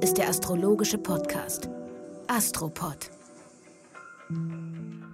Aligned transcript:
Ist 0.00 0.16
der 0.16 0.28
astrologische 0.28 0.98
Podcast 0.98 1.68
Astropod. 2.28 3.10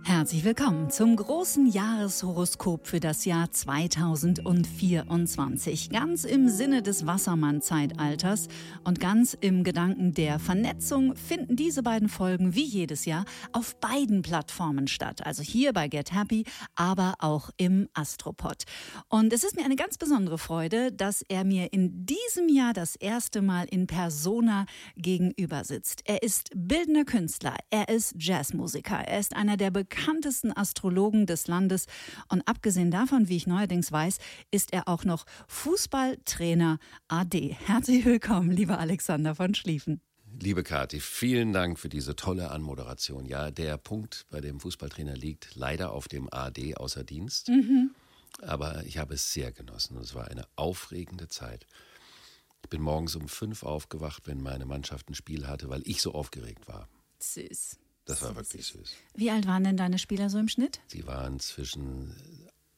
Herzlich 0.06 0.44
willkommen 0.44 0.90
zum 0.90 1.16
großen 1.16 1.66
Jahreshoroskop 1.66 2.86
für 2.86 3.00
das 3.00 3.24
Jahr 3.24 3.50
2024. 3.50 5.88
Ganz 5.88 6.24
im 6.24 6.50
Sinne 6.50 6.82
des 6.82 7.06
Wassermann-Zeitalters 7.06 8.48
und 8.84 9.00
ganz 9.00 9.34
im 9.40 9.64
Gedanken 9.64 10.12
der 10.12 10.38
Vernetzung 10.38 11.16
finden 11.16 11.56
diese 11.56 11.82
beiden 11.82 12.10
Folgen 12.10 12.54
wie 12.54 12.66
jedes 12.66 13.06
Jahr 13.06 13.24
auf 13.52 13.80
beiden 13.80 14.20
Plattformen 14.20 14.88
statt. 14.88 15.26
Also 15.26 15.42
hier 15.42 15.72
bei 15.72 15.88
Get 15.88 16.12
Happy, 16.12 16.44
aber 16.74 17.14
auch 17.18 17.48
im 17.56 17.88
Astropod. 17.94 18.64
Und 19.08 19.32
es 19.32 19.42
ist 19.42 19.56
mir 19.56 19.64
eine 19.64 19.76
ganz 19.76 19.96
besondere 19.96 20.36
Freude, 20.36 20.92
dass 20.92 21.22
er 21.22 21.44
mir 21.44 21.72
in 21.72 22.04
diesem 22.04 22.50
Jahr 22.50 22.74
das 22.74 22.94
erste 22.94 23.40
Mal 23.40 23.64
in 23.70 23.86
Persona 23.86 24.66
gegenüber 24.96 25.64
sitzt. 25.64 26.02
Er 26.04 26.22
ist 26.22 26.50
bildender 26.54 27.06
Künstler, 27.06 27.56
er 27.70 27.88
ist 27.88 28.16
Jazzmusiker, 28.18 28.98
er 28.98 29.18
ist 29.18 29.34
einer 29.34 29.56
der 29.56 29.70
bekanntesten 29.70 29.93
bekanntesten 29.94 30.56
Astrologen 30.56 31.26
des 31.26 31.46
Landes. 31.46 31.86
Und 32.28 32.46
abgesehen 32.48 32.90
davon, 32.90 33.28
wie 33.28 33.36
ich 33.36 33.46
neuerdings 33.46 33.92
weiß, 33.92 34.18
ist 34.50 34.72
er 34.72 34.88
auch 34.88 35.04
noch 35.04 35.24
Fußballtrainer 35.48 36.78
AD. 37.08 37.56
Herzlich 37.66 38.04
willkommen, 38.04 38.50
lieber 38.50 38.78
Alexander 38.78 39.34
von 39.34 39.54
Schlieffen. 39.54 40.00
Liebe 40.40 40.64
Kathi, 40.64 40.98
vielen 40.98 41.52
Dank 41.52 41.78
für 41.78 41.88
diese 41.88 42.16
tolle 42.16 42.50
Anmoderation. 42.50 43.24
Ja, 43.24 43.52
der 43.52 43.76
Punkt 43.76 44.26
bei 44.30 44.40
dem 44.40 44.58
Fußballtrainer 44.58 45.14
liegt 45.16 45.54
leider 45.54 45.92
auf 45.92 46.08
dem 46.08 46.28
AD 46.32 46.76
außer 46.76 47.04
Dienst. 47.04 47.48
Mhm. 47.48 47.90
Aber 48.42 48.84
ich 48.84 48.98
habe 48.98 49.14
es 49.14 49.32
sehr 49.32 49.52
genossen 49.52 49.96
und 49.96 50.02
es 50.02 50.14
war 50.16 50.26
eine 50.26 50.44
aufregende 50.56 51.28
Zeit. 51.28 51.66
Ich 52.64 52.68
bin 52.68 52.82
morgens 52.82 53.14
um 53.14 53.28
fünf 53.28 53.62
aufgewacht, 53.62 54.26
wenn 54.26 54.42
meine 54.42 54.66
Mannschaft 54.66 55.08
ein 55.08 55.14
Spiel 55.14 55.46
hatte, 55.46 55.68
weil 55.68 55.82
ich 55.84 56.02
so 56.02 56.14
aufgeregt 56.14 56.66
war. 56.66 56.88
Süß. 57.20 57.78
Das 58.04 58.22
war 58.22 58.36
wirklich 58.36 58.66
süß. 58.66 58.94
Wie 59.14 59.30
alt 59.30 59.46
waren 59.46 59.64
denn 59.64 59.76
deine 59.76 59.98
Spieler 59.98 60.28
so 60.28 60.38
im 60.38 60.48
Schnitt? 60.48 60.80
Sie 60.88 61.06
waren 61.06 61.40
zwischen 61.40 62.14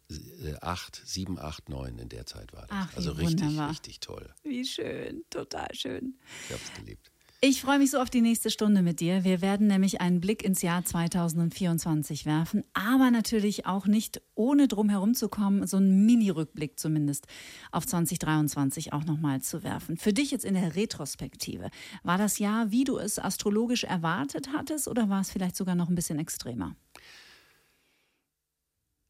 äh, 0.09 0.55
acht, 0.61 1.03
sieben, 1.05 1.39
acht, 1.39 1.69
neun 1.69 1.99
in 1.99 2.09
der 2.09 2.27
Zeit 2.27 2.53
war 2.53 2.63
das. 2.63 2.71
Ach, 2.71 2.97
also 2.97 3.13
richtig, 3.13 3.41
wunderbar. 3.43 3.71
richtig 3.71 4.01
toll. 4.01 4.33
Wie 4.45 4.65
schön, 4.65 5.25
total 5.31 5.75
schön. 5.75 6.19
Ich 6.47 6.53
habe 6.53 6.63
es 6.65 6.73
geliebt. 6.75 7.11
Ich 7.43 7.61
freue 7.61 7.79
mich 7.79 7.91
so 7.91 7.99
auf 7.99 8.09
die 8.09 8.23
nächste 8.23 8.51
Stunde 8.51 8.81
mit 8.81 8.99
dir. 8.99 9.23
Wir 9.23 9.43
werden 9.43 9.67
nämlich 9.67 10.01
einen 10.01 10.23
Blick 10.23 10.43
ins 10.43 10.63
Jahr 10.63 10.83
2024 10.83 12.25
werfen, 12.25 12.65
aber 12.73 13.11
natürlich 13.11 13.67
auch 13.67 13.87
nicht 13.87 14.23
ohne 14.35 14.69
drum 14.69 14.89
herum 14.89 15.15
zu 15.15 15.29
kommen, 15.29 15.67
so 15.67 15.77
einen 15.77 16.07
Mini-Rückblick 16.07 16.81
zumindest 16.81 17.27
auf 17.73 17.87
2023 17.87 18.95
auch 18.95 19.05
nochmal 19.05 19.43
zu 19.43 19.63
werfen. 19.63 19.99
Für 19.99 20.15
dich 20.15 20.31
jetzt 20.31 20.47
in 20.47 20.55
der 20.55 20.77
Retrospektive, 20.77 21.69
war 22.03 22.17
das 22.17 22.39
Jahr, 22.39 22.71
wie 22.71 22.85
du 22.85 22.97
es 22.97 23.19
astrologisch 23.19 23.85
erwartet 23.85 24.49
hattest 24.57 24.89
oder 24.89 25.11
war 25.11 25.21
es 25.21 25.31
vielleicht 25.31 25.57
sogar 25.57 25.75
noch 25.75 25.91
ein 25.91 25.95
bisschen 25.95 26.19
extremer? 26.19 26.75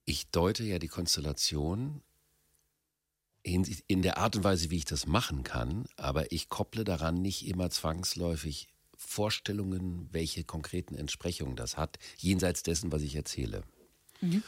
Ich 0.05 0.31
deute 0.31 0.65
ja 0.65 0.81
die 0.81 0.89
Konstellation 0.89 2.03
in 3.47 4.03
der 4.03 4.19
Art 4.19 4.35
und 4.37 4.45
Weise, 4.45 4.71
wie 4.71 4.79
ich 4.79 4.85
das 4.85 5.07
machen 5.07 5.45
kann, 5.45 5.87
aber 5.97 6.33
ich 6.33 6.49
kopple 6.49 6.83
daran 6.83 7.23
nicht 7.23 7.47
immer 7.47 7.71
zwangsläufig 7.71 8.69
Vorstellungen, 8.97 10.09
welche 10.13 10.43
konkreten 10.43 10.97
Entsprechungen 10.97 11.55
das 11.55 11.77
hat, 11.77 11.99
jenseits 12.19 12.63
dessen, 12.65 12.91
was 12.91 13.03
ich 13.03 13.15
erzähle. 13.15 13.63
Mhm. 14.21 14.43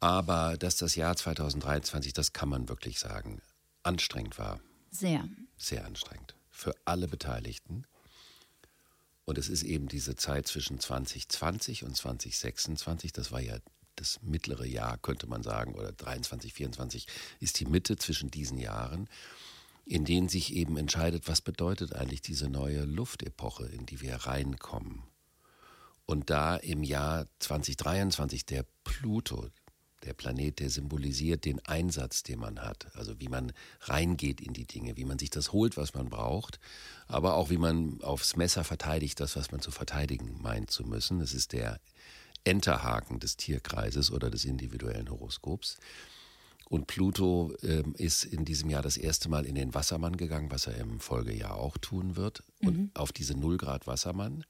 Aber 0.00 0.58
dass 0.58 0.76
das 0.76 0.94
Jahr 0.94 1.16
2023, 1.16 2.12
das 2.12 2.34
kann 2.34 2.50
man 2.50 2.68
wirklich 2.68 2.98
sagen, 2.98 3.40
anstrengend 3.82 4.38
war. 4.38 4.60
Sehr. 4.90 5.26
Sehr 5.56 5.86
anstrengend. 5.86 6.36
Für 6.50 6.74
alle 6.84 7.08
Beteiligten. 7.08 7.84
Und 9.24 9.38
es 9.38 9.48
ist 9.48 9.62
eben 9.62 9.88
diese 9.88 10.16
Zeit 10.16 10.46
zwischen 10.46 10.78
2020 10.78 11.84
und 11.84 11.96
2026, 11.96 13.12
das 13.12 13.32
war 13.32 13.40
ja 13.40 13.56
das 13.96 14.20
mittlere 14.22 14.66
Jahr, 14.66 14.98
könnte 14.98 15.26
man 15.26 15.42
sagen, 15.42 15.74
oder 15.74 15.92
23, 15.92 16.52
24 16.52 17.06
ist 17.40 17.60
die 17.60 17.66
Mitte 17.66 17.96
zwischen 17.96 18.30
diesen 18.30 18.58
Jahren, 18.58 19.08
in 19.84 20.04
denen 20.04 20.28
sich 20.28 20.54
eben 20.54 20.76
entscheidet, 20.76 21.28
was 21.28 21.40
bedeutet 21.40 21.94
eigentlich 21.94 22.22
diese 22.22 22.48
neue 22.48 22.84
Luftepoche, 22.84 23.66
in 23.66 23.86
die 23.86 24.00
wir 24.00 24.16
reinkommen. 24.16 25.02
Und 26.06 26.30
da 26.30 26.56
im 26.56 26.82
Jahr 26.82 27.26
2023 27.40 28.46
der 28.46 28.64
Pluto, 28.84 29.48
der 30.04 30.14
Planet, 30.14 30.60
der 30.60 30.70
symbolisiert 30.70 31.44
den 31.44 31.58
Einsatz, 31.66 32.22
den 32.22 32.38
man 32.38 32.60
hat, 32.60 32.94
also 32.94 33.18
wie 33.18 33.28
man 33.28 33.52
reingeht 33.80 34.40
in 34.40 34.52
die 34.52 34.66
Dinge, 34.66 34.96
wie 34.96 35.04
man 35.04 35.18
sich 35.18 35.30
das 35.30 35.52
holt, 35.52 35.76
was 35.76 35.94
man 35.94 36.08
braucht, 36.08 36.60
aber 37.08 37.34
auch 37.34 37.50
wie 37.50 37.58
man 37.58 38.00
aufs 38.02 38.36
Messer 38.36 38.62
verteidigt, 38.62 39.18
das, 39.18 39.36
was 39.36 39.50
man 39.50 39.60
zu 39.60 39.70
verteidigen 39.70 40.40
meint 40.40 40.70
zu 40.70 40.84
müssen. 40.84 41.20
Es 41.20 41.34
ist 41.34 41.52
der 41.52 41.80
Enterhaken 42.46 43.20
des 43.20 43.36
Tierkreises 43.36 44.10
oder 44.10 44.30
des 44.30 44.44
individuellen 44.44 45.10
Horoskops. 45.10 45.78
Und 46.68 46.88
Pluto 46.88 47.54
ähm, 47.62 47.94
ist 47.96 48.24
in 48.24 48.44
diesem 48.44 48.70
Jahr 48.70 48.82
das 48.82 48.96
erste 48.96 49.28
Mal 49.28 49.46
in 49.46 49.54
den 49.54 49.74
Wassermann 49.74 50.16
gegangen, 50.16 50.50
was 50.50 50.66
er 50.66 50.76
im 50.78 50.98
Folgejahr 50.98 51.54
auch 51.54 51.78
tun 51.78 52.16
wird. 52.16 52.42
Und 52.60 52.76
mhm. 52.76 52.90
auf 52.94 53.12
diese 53.12 53.34
Nullgrad 53.34 53.86
Wassermann. 53.86 54.44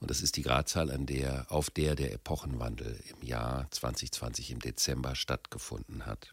Und 0.00 0.10
das 0.10 0.20
ist 0.20 0.36
die 0.36 0.42
Gradzahl, 0.42 0.90
an 0.90 1.06
der, 1.06 1.46
auf 1.48 1.70
der 1.70 1.96
der 1.96 2.12
Epochenwandel 2.12 3.00
im 3.10 3.26
Jahr 3.26 3.66
2020 3.72 4.52
im 4.52 4.60
Dezember 4.60 5.16
stattgefunden 5.16 6.06
hat. 6.06 6.32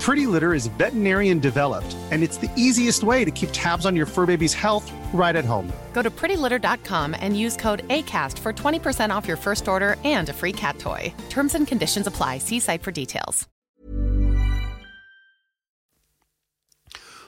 Pretty 0.00 0.26
Litter 0.26 0.54
is 0.54 0.68
veterinarian 0.78 1.40
developed, 1.40 1.96
and 2.10 2.22
it's 2.22 2.36
the 2.38 2.50
easiest 2.56 3.02
way 3.02 3.24
to 3.24 3.30
keep 3.30 3.48
tabs 3.52 3.84
on 3.84 3.96
your 3.96 4.06
fur 4.06 4.26
baby's 4.26 4.54
health 4.54 4.90
right 5.12 5.34
at 5.34 5.44
home. 5.44 5.72
Go 5.92 6.02
to 6.02 6.10
prettylitter.com 6.10 7.16
and 7.18 7.36
use 7.36 7.56
code 7.56 7.86
ACAST 7.88 8.38
for 8.38 8.52
20% 8.52 9.10
off 9.10 9.26
your 9.26 9.36
first 9.36 9.66
order 9.68 9.96
and 10.04 10.28
a 10.28 10.32
free 10.32 10.52
cat 10.52 10.78
toy. 10.78 11.12
Terms 11.28 11.54
and 11.54 11.66
conditions 11.66 12.06
apply. 12.06 12.38
See 12.38 12.60
site 12.60 12.82
for 12.82 12.92
details. 12.92 13.48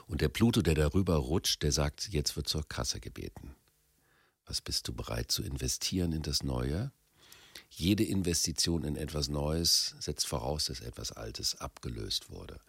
Und 0.09 0.23
der 0.23 0.29
Pluto, 0.29 0.61
der 0.61 0.75
darüber 0.75 1.17
rutscht, 1.17 1.63
der 1.63 1.71
sagt, 1.71 2.09
jetzt 2.09 2.35
wird 2.35 2.49
zur 2.49 2.67
Kasse 2.69 2.99
gebeten. 2.99 3.55
Was 4.45 4.61
bist 4.61 4.89
du 4.89 4.93
bereit 4.93 5.31
zu 5.31 5.45
investieren 5.45 6.13
in 6.13 6.23
das 6.23 6.43
Neue? 6.43 6.91
Jede 7.71 8.05
Investition 8.05 8.85
in 8.85 8.97
etwas 8.97 9.29
Neues 9.29 9.95
setzt 10.01 10.27
voraus, 10.27 10.67
dass 10.67 10.81
etwas 10.81 11.13
Altes 11.13 11.61
abgelöst 11.61 12.31
wurde. 12.31 12.61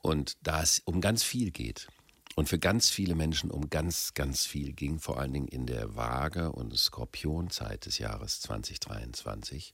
Und 0.00 0.36
da 0.42 0.62
es 0.62 0.80
um 0.84 1.00
ganz 1.00 1.22
viel 1.22 1.50
geht, 1.50 1.88
und 2.36 2.50
für 2.50 2.58
ganz 2.58 2.90
viele 2.90 3.14
Menschen 3.14 3.50
um 3.50 3.70
ganz, 3.70 4.12
ganz 4.12 4.44
viel 4.44 4.74
ging, 4.74 5.00
vor 5.00 5.18
allen 5.18 5.32
Dingen 5.32 5.48
in 5.48 5.64
der 5.64 5.96
Waage- 5.96 6.52
und 6.52 6.76
Skorpionzeit 6.76 7.86
des 7.86 7.96
Jahres 7.96 8.42
2023, 8.42 9.72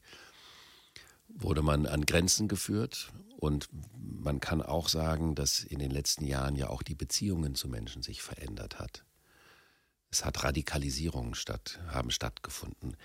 wurde 1.28 1.62
man 1.62 1.86
an 1.86 2.06
Grenzen 2.06 2.46
geführt 2.46 3.12
und 3.36 3.68
man 3.98 4.38
kann 4.38 4.62
auch 4.62 4.88
sagen, 4.88 5.34
dass 5.34 5.64
in 5.64 5.80
den 5.80 5.90
letzten 5.90 6.24
Jahren 6.24 6.54
ja 6.54 6.68
auch 6.68 6.84
die 6.84 6.94
Beziehungen 6.94 7.56
zu 7.56 7.66
Menschen 7.66 8.02
sich 8.02 8.22
verändert 8.22 8.78
hat. 8.78 9.04
Es 10.10 10.24
hat 10.24 10.44
Radikalisierungen 10.44 11.34
statt, 11.34 11.80
haben 11.88 12.12
stattgefunden 12.12 12.96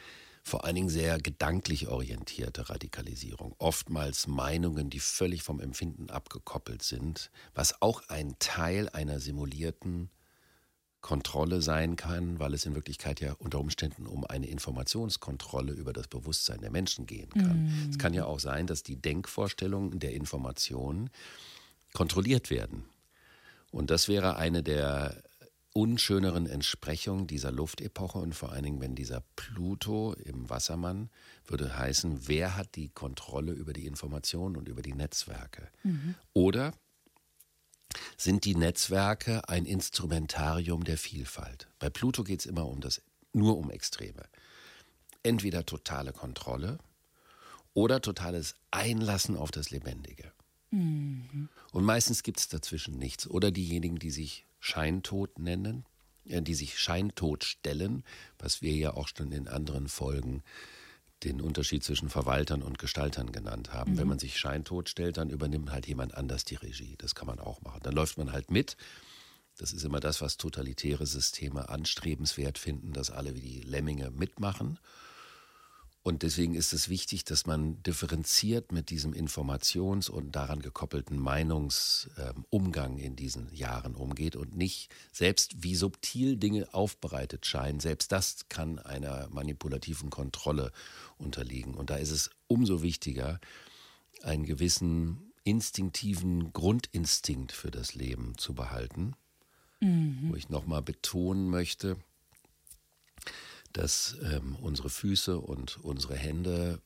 vor 0.47 0.63
allen 0.63 0.75
Dingen 0.75 0.90
sehr 0.90 1.18
gedanklich 1.18 1.90
orientierte 1.90 2.69
Radikalisierung. 2.69 3.53
Oftmals 3.58 4.28
Meinungen, 4.28 4.90
die 4.90 5.02
völlig 5.02 5.44
vom 5.44 5.59
Empfinden 5.59 6.09
abgekoppelt 6.09 6.84
sind, 6.84 7.32
was 7.53 7.82
auch 7.82 8.02
ein 8.08 8.35
Teil 8.40 8.88
einer 8.90 9.20
simulierten 9.20 10.09
Kontrolle 11.02 11.61
sein 11.61 11.97
kann, 11.97 12.40
weil 12.40 12.53
es 12.53 12.66
in 12.66 12.76
Wirklichkeit 12.76 13.20
ja 13.20 13.34
unter 13.34 13.59
Umständen 13.59 14.08
um 14.08 14.23
eine 14.23 14.47
Informationskontrolle 14.47 15.73
über 15.73 15.91
das 15.91 16.08
Bewusstsein 16.08 16.61
der 16.61 16.72
Menschen 16.72 17.05
gehen 17.05 17.29
kann. 17.29 17.66
Mm. 17.66 17.90
Es 17.90 17.99
kann 17.99 18.14
ja 18.14 18.26
auch 18.26 18.40
sein, 18.40 18.67
dass 18.67 18.84
die 18.84 18.96
Denkvorstellungen 18.96 19.99
der 19.99 20.14
Informationen 20.14 21.09
kontrolliert 21.94 22.49
werden. 22.49 22.85
Und 23.72 23.91
das 23.91 24.08
wäre 24.08 24.38
eine 24.38 24.64
der 24.64 25.22
unschöneren 25.78 26.47
Entsprechung 26.47 27.28
dieser 27.28 27.52
Luftepoche 27.52 28.18
und 28.18 28.34
vor 28.34 28.52
allen 28.52 28.64
Dingen, 28.64 28.82
wenn 28.82 28.96
dieser 28.96 29.22
Pluto 29.35 30.14
im 30.14 30.50
Wassermann 30.50 31.12
würde 31.46 31.78
heißen, 31.78 32.28
wer 32.28 32.58
hat 32.58 32.74
die 32.74 32.90
Kontrolle 32.90 33.52
über 33.52 33.74
die 33.74 33.85
Informationen 33.85 34.58
und 34.58 34.68
über 34.68 34.82
die 34.82 34.96
Netzwerke? 34.96 35.70
Mhm. 35.84 36.16
Oder 36.34 36.74
sind 38.18 38.46
die 38.46 38.56
Netzwerke 38.56 39.47
ein 39.50 39.66
Instrumentarium 39.66 40.84
der 40.84 40.97
Vielfalt? 40.97 41.68
Bei 41.78 41.91
Pluto 41.91 42.23
geht 42.23 42.40
es 42.40 42.47
immer 42.47 42.66
um 42.66 42.82
das, 42.82 43.03
nur 43.32 43.56
um 43.56 43.70
Extreme. 43.70 44.23
Entweder 45.22 45.64
totale 45.64 46.12
Kontrolle 46.12 46.80
oder 47.76 48.02
totales 48.02 48.56
Einlassen 48.72 49.38
auf 49.38 49.52
das 49.52 49.70
Lebendige. 49.70 50.32
Mhm. 50.72 51.50
Und 51.72 51.84
meistens 51.84 52.23
gibt 52.23 52.40
es 52.40 52.47
dazwischen 52.47 52.97
nichts. 52.97 53.28
Oder 53.28 53.52
diejenigen, 53.52 54.00
die 54.00 54.09
sich 54.09 54.47
Scheintod 54.59 55.40
nennen, 55.40 55.86
äh, 56.26 56.42
die 56.42 56.56
sich 56.56 56.80
Scheintod 56.80 57.44
stellen, 57.44 58.04
was 58.40 58.62
wir 58.62 58.74
ja 58.74 58.94
auch 58.94 59.08
schon 59.08 59.32
in 59.32 59.48
anderen 59.48 59.88
Folgen 59.88 60.44
den 61.24 61.42
Unterschied 61.42 61.84
zwischen 61.84 62.09
Verwaltern 62.09 62.62
und 62.62 62.78
Gestaltern 62.78 63.32
genannt 63.32 63.74
haben. 63.74 63.94
Mhm. 63.94 63.98
Wenn 63.98 64.08
man 64.08 64.20
sich 64.20 64.38
scheintot 64.38 64.90
stellt, 64.90 65.18
dann 65.18 65.30
übernimmt 65.30 65.72
halt 65.72 65.88
jemand 65.88 66.14
anders 66.16 66.46
die 66.46 66.56
Regie. 66.56 66.96
Das 66.98 67.16
kann 67.16 67.28
man 67.28 67.40
auch 67.40 67.62
machen. 67.62 67.80
Dann 67.84 67.94
läuft 67.94 68.18
man 68.18 68.32
halt 68.32 68.52
mit. 68.52 68.78
Das 69.58 69.74
ist 69.74 69.84
immer 69.84 70.00
das, 70.00 70.22
was 70.22 70.38
totalitäre 70.38 71.08
Systeme 71.08 71.70
anstrebenswert 71.70 72.59
finden, 72.59 72.94
dass 72.94 73.09
alle 73.09 73.34
wie 73.34 73.42
die 73.42 73.62
Lemminge 73.62 74.12
mitmachen. 74.12 74.78
Und 76.08 76.24
deswegen 76.24 76.56
ist 76.56 76.72
es 76.72 76.88
wichtig, 76.88 77.26
dass 77.26 77.46
man 77.46 77.84
differenziert 77.84 78.72
mit 78.72 78.92
diesem 78.92 79.12
Informations- 79.12 80.09
und 80.09 80.38
daran 80.38 80.62
gekoppelten 80.62 81.20
Meinungsumgang 81.20 82.98
in 82.98 83.18
diesen 83.18 83.54
Jahren 83.54 83.94
umgeht 83.94 84.38
und 84.38 84.56
nicht 84.56 84.90
selbst 85.12 85.64
wie 85.64 85.76
subtil 85.76 86.38
Dinge 86.38 86.74
aufbereitet 86.74 87.46
scheinen, 87.46 87.82
selbst 87.82 88.14
das 88.14 88.48
kann 88.48 88.80
einer 88.80 89.28
manipulativen 89.32 90.09
Kontrolle 90.09 90.72
unterliegen. 91.18 91.74
Und 91.74 91.90
da 91.90 91.98
ist 91.98 92.12
es 92.12 92.30
umso 92.48 92.82
wichtiger, 92.82 93.42
einen 94.24 94.46
gewissen 94.46 95.34
instinktiven 95.44 96.54
Grundinstinkt 96.54 97.52
für 97.52 97.70
das 97.70 97.96
Leben 97.96 98.38
zu 98.38 98.54
behalten, 98.54 99.12
mhm. 99.82 100.30
wo 100.30 100.36
ich 100.38 100.48
nochmal 100.48 100.84
betonen 100.84 101.50
möchte, 101.50 101.98
dass 103.73 104.17
ähm, 104.23 104.55
unsere 104.61 104.90
Füße 104.90 105.40
und 105.40 105.78
unsere 105.84 106.16
Hände 106.16 106.81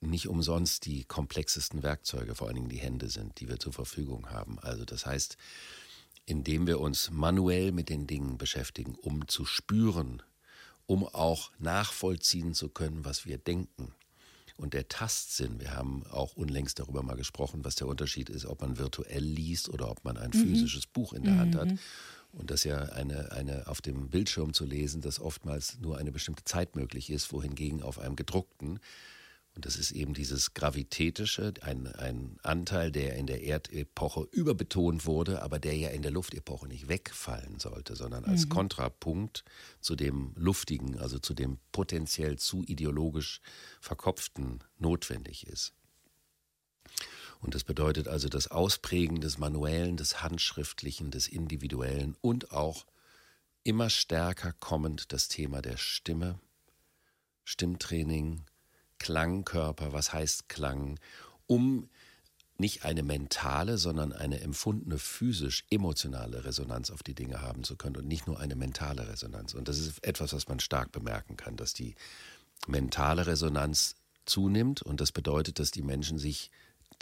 nicht 0.00 0.28
umsonst 0.28 0.86
die 0.86 1.04
komplexesten 1.04 1.82
Werkzeuge, 1.82 2.34
vor 2.34 2.46
allen 2.46 2.56
Dingen 2.56 2.68
die 2.68 2.78
Hände 2.78 3.08
sind, 3.08 3.40
die 3.40 3.48
wir 3.48 3.58
zur 3.58 3.72
Verfügung 3.72 4.30
haben. 4.30 4.58
Also 4.60 4.84
das 4.84 5.06
heißt, 5.06 5.36
indem 6.24 6.66
wir 6.66 6.78
uns 6.78 7.10
manuell 7.10 7.72
mit 7.72 7.88
den 7.88 8.06
Dingen 8.06 8.38
beschäftigen, 8.38 8.94
um 8.94 9.26
zu 9.28 9.44
spüren, 9.44 10.22
um 10.86 11.04
auch 11.06 11.50
nachvollziehen 11.58 12.54
zu 12.54 12.68
können, 12.68 13.04
was 13.04 13.26
wir 13.26 13.38
denken. 13.38 13.92
Und 14.56 14.74
der 14.74 14.88
Tastsinn, 14.88 15.60
wir 15.60 15.74
haben 15.74 16.04
auch 16.10 16.34
unlängst 16.34 16.80
darüber 16.80 17.02
mal 17.02 17.16
gesprochen, 17.16 17.64
was 17.64 17.76
der 17.76 17.86
Unterschied 17.86 18.28
ist, 18.28 18.44
ob 18.44 18.60
man 18.60 18.76
virtuell 18.76 19.22
liest 19.22 19.68
oder 19.68 19.90
ob 19.90 20.04
man 20.04 20.16
ein 20.16 20.30
mhm. 20.34 20.42
physisches 20.42 20.86
Buch 20.86 21.12
in 21.12 21.22
der 21.22 21.34
mhm. 21.34 21.38
Hand 21.38 21.54
hat. 21.54 21.68
Und 22.32 22.50
dass 22.50 22.64
ja 22.64 22.78
eine, 22.78 23.32
eine 23.32 23.66
auf 23.66 23.80
dem 23.80 24.10
Bildschirm 24.10 24.52
zu 24.52 24.64
lesen, 24.64 25.00
dass 25.00 25.18
oftmals 25.18 25.78
nur 25.80 25.98
eine 25.98 26.12
bestimmte 26.12 26.44
Zeit 26.44 26.76
möglich 26.76 27.10
ist, 27.10 27.32
wohingegen 27.32 27.82
auf 27.82 27.98
einem 27.98 28.16
gedruckten, 28.16 28.80
und 29.58 29.66
das 29.66 29.74
ist 29.74 29.90
eben 29.90 30.14
dieses 30.14 30.54
Gravitätische, 30.54 31.52
ein, 31.62 31.88
ein 31.88 32.38
Anteil, 32.44 32.92
der 32.92 33.16
in 33.16 33.26
der 33.26 33.42
Erdepoche 33.42 34.28
überbetont 34.30 35.04
wurde, 35.04 35.42
aber 35.42 35.58
der 35.58 35.76
ja 35.76 35.88
in 35.88 36.02
der 36.02 36.12
Luftepoche 36.12 36.68
nicht 36.68 36.86
wegfallen 36.86 37.58
sollte, 37.58 37.96
sondern 37.96 38.24
als 38.24 38.44
mhm. 38.44 38.50
Kontrapunkt 38.50 39.44
zu 39.80 39.96
dem 39.96 40.30
Luftigen, 40.36 40.96
also 41.00 41.18
zu 41.18 41.34
dem 41.34 41.58
potenziell 41.72 42.38
zu 42.38 42.62
ideologisch 42.62 43.40
Verkopften 43.80 44.60
notwendig 44.78 45.48
ist. 45.48 45.74
Und 47.40 47.54
das 47.54 47.64
bedeutet 47.64 48.08
also 48.08 48.28
das 48.28 48.50
Ausprägen 48.50 49.20
des 49.20 49.38
Manuellen, 49.38 49.96
des 49.96 50.22
Handschriftlichen, 50.22 51.10
des 51.10 51.28
Individuellen 51.28 52.16
und 52.20 52.50
auch 52.52 52.86
immer 53.62 53.90
stärker 53.90 54.52
kommend 54.52 55.12
das 55.12 55.28
Thema 55.28 55.62
der 55.62 55.76
Stimme, 55.76 56.40
Stimmtraining, 57.44 58.44
Klangkörper, 58.98 59.92
was 59.92 60.12
heißt 60.12 60.48
Klang, 60.48 60.98
um 61.46 61.88
nicht 62.58 62.84
eine 62.84 63.04
mentale, 63.04 63.78
sondern 63.78 64.12
eine 64.12 64.40
empfundene 64.40 64.98
physisch-emotionale 64.98 66.44
Resonanz 66.44 66.90
auf 66.90 67.04
die 67.04 67.14
Dinge 67.14 67.40
haben 67.40 67.62
zu 67.62 67.76
können 67.76 67.96
und 67.96 68.08
nicht 68.08 68.26
nur 68.26 68.40
eine 68.40 68.56
mentale 68.56 69.06
Resonanz. 69.08 69.54
Und 69.54 69.68
das 69.68 69.78
ist 69.78 70.04
etwas, 70.04 70.32
was 70.32 70.48
man 70.48 70.58
stark 70.58 70.90
bemerken 70.90 71.36
kann, 71.36 71.56
dass 71.56 71.72
die 71.72 71.94
mentale 72.66 73.28
Resonanz 73.28 73.94
zunimmt. 74.26 74.82
Und 74.82 75.00
das 75.00 75.12
bedeutet, 75.12 75.60
dass 75.60 75.70
die 75.70 75.82
Menschen 75.82 76.18
sich 76.18 76.50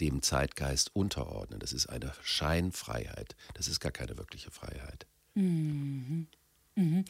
dem 0.01 0.23
Zeitgeist 0.23 0.95
unterordnen. 0.95 1.61
Das 1.61 1.73
ist 1.73 1.87
eine 1.87 2.13
Scheinfreiheit. 2.23 3.37
Das 3.55 3.69
ist 3.69 3.81
gar 3.81 3.93
keine 3.93 4.19
wirkliche 4.19 4.51
Freiheit. 4.51 5.07
Mhm. 5.35 6.27
Mhm. 6.75 7.05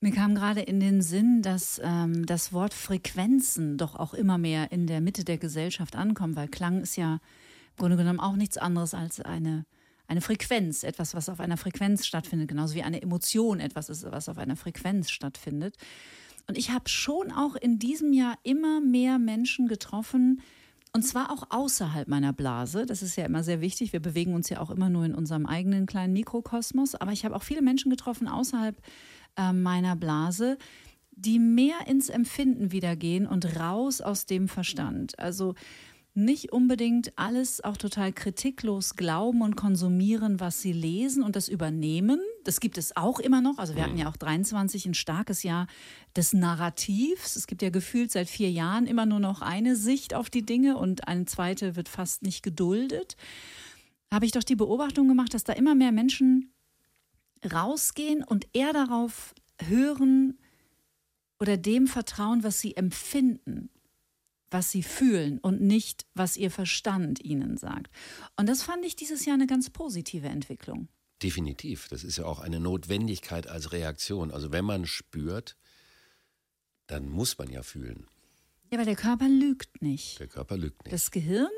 Mir 0.00 0.12
kam 0.12 0.34
gerade 0.34 0.60
in 0.60 0.80
den 0.80 1.02
Sinn, 1.02 1.42
dass 1.42 1.80
ähm, 1.84 2.24
das 2.24 2.52
Wort 2.52 2.72
Frequenzen 2.72 3.76
doch 3.76 3.96
auch 3.96 4.14
immer 4.14 4.38
mehr 4.38 4.72
in 4.72 4.86
der 4.86 5.00
Mitte 5.00 5.24
der 5.24 5.38
Gesellschaft 5.38 5.96
ankommt, 5.96 6.36
weil 6.36 6.48
Klang 6.48 6.80
ist 6.80 6.96
ja 6.96 7.14
im 7.14 7.76
Grunde 7.76 7.96
genommen 7.96 8.20
auch 8.20 8.36
nichts 8.36 8.56
anderes 8.56 8.94
als 8.94 9.20
eine, 9.20 9.66
eine 10.06 10.20
Frequenz, 10.20 10.84
etwas, 10.84 11.14
was 11.14 11.28
auf 11.28 11.40
einer 11.40 11.56
Frequenz 11.56 12.06
stattfindet, 12.06 12.48
genauso 12.48 12.74
wie 12.74 12.82
eine 12.82 13.02
Emotion 13.02 13.60
etwas 13.60 13.90
ist, 13.90 14.04
was 14.10 14.28
auf 14.28 14.38
einer 14.38 14.56
Frequenz 14.56 15.10
stattfindet. 15.10 15.76
Und 16.46 16.56
ich 16.56 16.70
habe 16.70 16.88
schon 16.88 17.30
auch 17.30 17.54
in 17.54 17.78
diesem 17.78 18.12
Jahr 18.12 18.38
immer 18.42 18.80
mehr 18.80 19.18
Menschen 19.18 19.68
getroffen, 19.68 20.40
und 20.92 21.02
zwar 21.02 21.30
auch 21.30 21.44
außerhalb 21.50 22.08
meiner 22.08 22.32
Blase. 22.32 22.84
Das 22.84 23.02
ist 23.02 23.16
ja 23.16 23.24
immer 23.24 23.44
sehr 23.44 23.60
wichtig. 23.60 23.92
Wir 23.92 24.00
bewegen 24.00 24.34
uns 24.34 24.48
ja 24.48 24.60
auch 24.60 24.70
immer 24.70 24.90
nur 24.90 25.04
in 25.04 25.14
unserem 25.14 25.46
eigenen 25.46 25.86
kleinen 25.86 26.12
Mikrokosmos. 26.12 26.96
Aber 26.96 27.12
ich 27.12 27.24
habe 27.24 27.36
auch 27.36 27.44
viele 27.44 27.62
Menschen 27.62 27.90
getroffen 27.90 28.26
außerhalb 28.26 28.76
äh, 29.36 29.52
meiner 29.52 29.94
Blase, 29.94 30.58
die 31.12 31.38
mehr 31.38 31.86
ins 31.86 32.08
Empfinden 32.08 32.72
wieder 32.72 32.96
gehen 32.96 33.26
und 33.26 33.60
raus 33.60 34.00
aus 34.00 34.26
dem 34.26 34.48
Verstand. 34.48 35.18
Also 35.18 35.54
nicht 36.14 36.52
unbedingt 36.52 37.12
alles 37.16 37.62
auch 37.62 37.76
total 37.76 38.12
kritiklos 38.12 38.96
glauben 38.96 39.42
und 39.42 39.56
konsumieren, 39.56 40.40
was 40.40 40.60
sie 40.60 40.72
lesen 40.72 41.22
und 41.22 41.36
das 41.36 41.48
übernehmen. 41.48 42.20
Das 42.44 42.60
gibt 42.60 42.78
es 42.78 42.96
auch 42.96 43.18
immer 43.18 43.40
noch. 43.40 43.58
Also 43.58 43.76
wir 43.76 43.82
hatten 43.82 43.98
ja 43.98 44.08
auch 44.08 44.16
23 44.16 44.86
ein 44.86 44.94
starkes 44.94 45.42
Jahr 45.42 45.66
des 46.16 46.32
Narrativs. 46.32 47.36
Es 47.36 47.46
gibt 47.46 47.62
ja 47.62 47.70
gefühlt 47.70 48.10
seit 48.10 48.28
vier 48.28 48.50
Jahren 48.50 48.86
immer 48.86 49.06
nur 49.06 49.20
noch 49.20 49.42
eine 49.42 49.76
Sicht 49.76 50.14
auf 50.14 50.30
die 50.30 50.44
Dinge 50.44 50.76
und 50.76 51.06
eine 51.06 51.26
zweite 51.26 51.76
wird 51.76 51.88
fast 51.88 52.22
nicht 52.22 52.42
geduldet. 52.42 53.16
Habe 54.12 54.24
ich 54.24 54.32
doch 54.32 54.42
die 54.42 54.56
Beobachtung 54.56 55.08
gemacht, 55.08 55.34
dass 55.34 55.44
da 55.44 55.52
immer 55.52 55.74
mehr 55.74 55.92
Menschen 55.92 56.52
rausgehen 57.52 58.24
und 58.24 58.48
eher 58.52 58.72
darauf 58.72 59.34
hören 59.62 60.38
oder 61.38 61.56
dem 61.56 61.86
vertrauen, 61.86 62.42
was 62.42 62.60
sie 62.60 62.76
empfinden 62.76 63.70
was 64.50 64.70
sie 64.70 64.82
fühlen 64.82 65.38
und 65.38 65.60
nicht, 65.60 66.06
was 66.14 66.36
ihr 66.36 66.50
Verstand 66.50 67.20
ihnen 67.20 67.56
sagt. 67.56 67.90
Und 68.36 68.48
das 68.48 68.62
fand 68.62 68.84
ich 68.84 68.96
dieses 68.96 69.24
Jahr 69.24 69.34
eine 69.34 69.46
ganz 69.46 69.70
positive 69.70 70.28
Entwicklung. 70.28 70.88
Definitiv. 71.22 71.88
Das 71.88 72.04
ist 72.04 72.16
ja 72.16 72.24
auch 72.24 72.40
eine 72.40 72.60
Notwendigkeit 72.60 73.46
als 73.46 73.72
Reaktion. 73.72 74.30
Also 74.30 74.52
wenn 74.52 74.64
man 74.64 74.86
spürt, 74.86 75.56
dann 76.86 77.08
muss 77.08 77.38
man 77.38 77.50
ja 77.50 77.62
fühlen. 77.62 78.06
Ja, 78.70 78.78
weil 78.78 78.86
der 78.86 78.96
Körper 78.96 79.28
lügt 79.28 79.82
nicht. 79.82 80.18
Der 80.20 80.28
Körper 80.28 80.56
lügt 80.56 80.84
nicht. 80.84 80.92
Das 80.92 81.10
Gehirn 81.10 81.50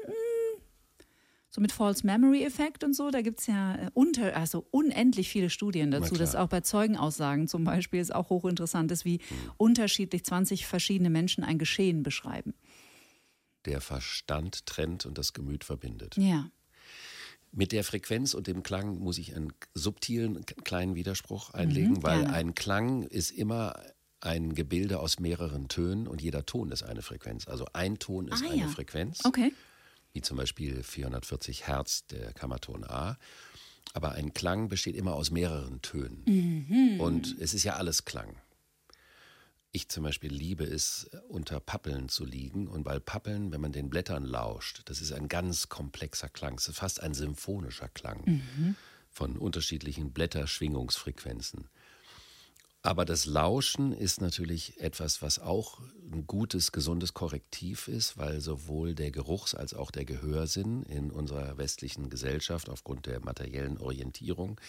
so 1.52 1.60
mit 1.60 1.70
False 1.70 2.04
Memory 2.06 2.44
Effekt 2.44 2.82
und 2.82 2.94
so, 2.94 3.10
da 3.10 3.20
gibt 3.20 3.40
es 3.40 3.46
ja 3.46 3.74
äh, 3.74 3.90
unter, 3.92 4.34
also 4.34 4.66
unendlich 4.70 5.28
viele 5.28 5.50
Studien 5.50 5.90
dazu, 5.90 6.14
dass 6.14 6.34
auch 6.34 6.48
bei 6.48 6.62
Zeugenaussagen 6.62 7.46
zum 7.46 7.64
Beispiel 7.64 8.00
es 8.00 8.10
auch 8.10 8.30
hochinteressant 8.30 8.90
ist, 8.90 9.04
wie 9.04 9.18
mhm. 9.18 9.50
unterschiedlich 9.58 10.24
20 10.24 10.66
verschiedene 10.66 11.10
Menschen 11.10 11.44
ein 11.44 11.58
Geschehen 11.58 12.02
beschreiben. 12.02 12.54
Der 13.66 13.82
Verstand 13.82 14.64
trennt 14.64 15.04
und 15.04 15.18
das 15.18 15.34
Gemüt 15.34 15.62
verbindet. 15.62 16.16
Ja. 16.16 16.50
Mit 17.54 17.72
der 17.72 17.84
Frequenz 17.84 18.32
und 18.34 18.46
dem 18.46 18.62
Klang 18.62 18.98
muss 18.98 19.18
ich 19.18 19.36
einen 19.36 19.52
subtilen 19.74 20.44
kleinen 20.64 20.94
Widerspruch 20.94 21.50
einlegen, 21.50 21.92
mhm, 21.92 22.02
weil 22.02 22.26
ein 22.26 22.54
Klang 22.54 23.02
ist 23.02 23.30
immer 23.30 23.74
ein 24.20 24.54
Gebilde 24.54 25.00
aus 25.00 25.18
mehreren 25.18 25.68
Tönen 25.68 26.06
und 26.06 26.22
jeder 26.22 26.46
Ton 26.46 26.70
ist 26.70 26.82
eine 26.82 27.02
Frequenz. 27.02 27.46
Also 27.48 27.66
ein 27.72 27.98
Ton 27.98 28.28
ist 28.28 28.42
ah, 28.42 28.50
eine 28.50 28.62
ja. 28.62 28.68
Frequenz. 28.68 29.24
Okay 29.24 29.52
wie 30.12 30.22
zum 30.22 30.36
Beispiel 30.36 30.82
440 30.82 31.66
Hertz, 31.66 32.06
der 32.06 32.32
Kammerton 32.32 32.84
A. 32.84 33.18
Aber 33.94 34.12
ein 34.12 34.32
Klang 34.32 34.68
besteht 34.68 34.96
immer 34.96 35.14
aus 35.14 35.30
mehreren 35.30 35.82
Tönen. 35.82 36.22
Mhm. 36.26 37.00
Und 37.00 37.36
es 37.40 37.54
ist 37.54 37.64
ja 37.64 37.74
alles 37.74 38.04
Klang. 38.04 38.36
Ich 39.74 39.88
zum 39.88 40.04
Beispiel 40.04 40.30
liebe 40.30 40.64
es, 40.64 41.10
unter 41.28 41.58
Pappeln 41.58 42.10
zu 42.10 42.26
liegen. 42.26 42.68
Und 42.68 42.84
weil 42.84 43.00
Pappeln, 43.00 43.52
wenn 43.52 43.60
man 43.62 43.72
den 43.72 43.88
Blättern 43.88 44.24
lauscht, 44.24 44.82
das 44.84 45.00
ist 45.00 45.12
ein 45.12 45.28
ganz 45.28 45.70
komplexer 45.70 46.28
Klang. 46.28 46.58
Es 46.58 46.68
ist 46.68 46.76
fast 46.76 47.02
ein 47.02 47.14
symphonischer 47.14 47.88
Klang 47.88 48.22
mhm. 48.26 48.76
von 49.08 49.38
unterschiedlichen 49.38 50.12
Blätterschwingungsfrequenzen. 50.12 51.68
Aber 52.82 53.06
das 53.06 53.24
Lauschen 53.24 53.92
ist 53.92 54.20
natürlich 54.20 54.78
etwas, 54.80 55.22
was 55.22 55.38
auch 55.38 55.80
ein 56.12 56.26
gutes, 56.26 56.72
gesundes 56.72 57.14
Korrektiv 57.14 57.88
ist, 57.88 58.18
weil 58.18 58.40
sowohl 58.40 58.94
der 58.94 59.10
Geruchs- 59.12 59.54
als 59.54 59.72
auch 59.72 59.90
der 59.90 60.04
Gehörsinn 60.04 60.82
in 60.82 61.10
unserer 61.10 61.56
westlichen 61.56 62.10
Gesellschaft 62.10 62.68
aufgrund 62.68 63.06
der 63.06 63.20
materiellen 63.20 63.78
Orientierung 63.78 64.60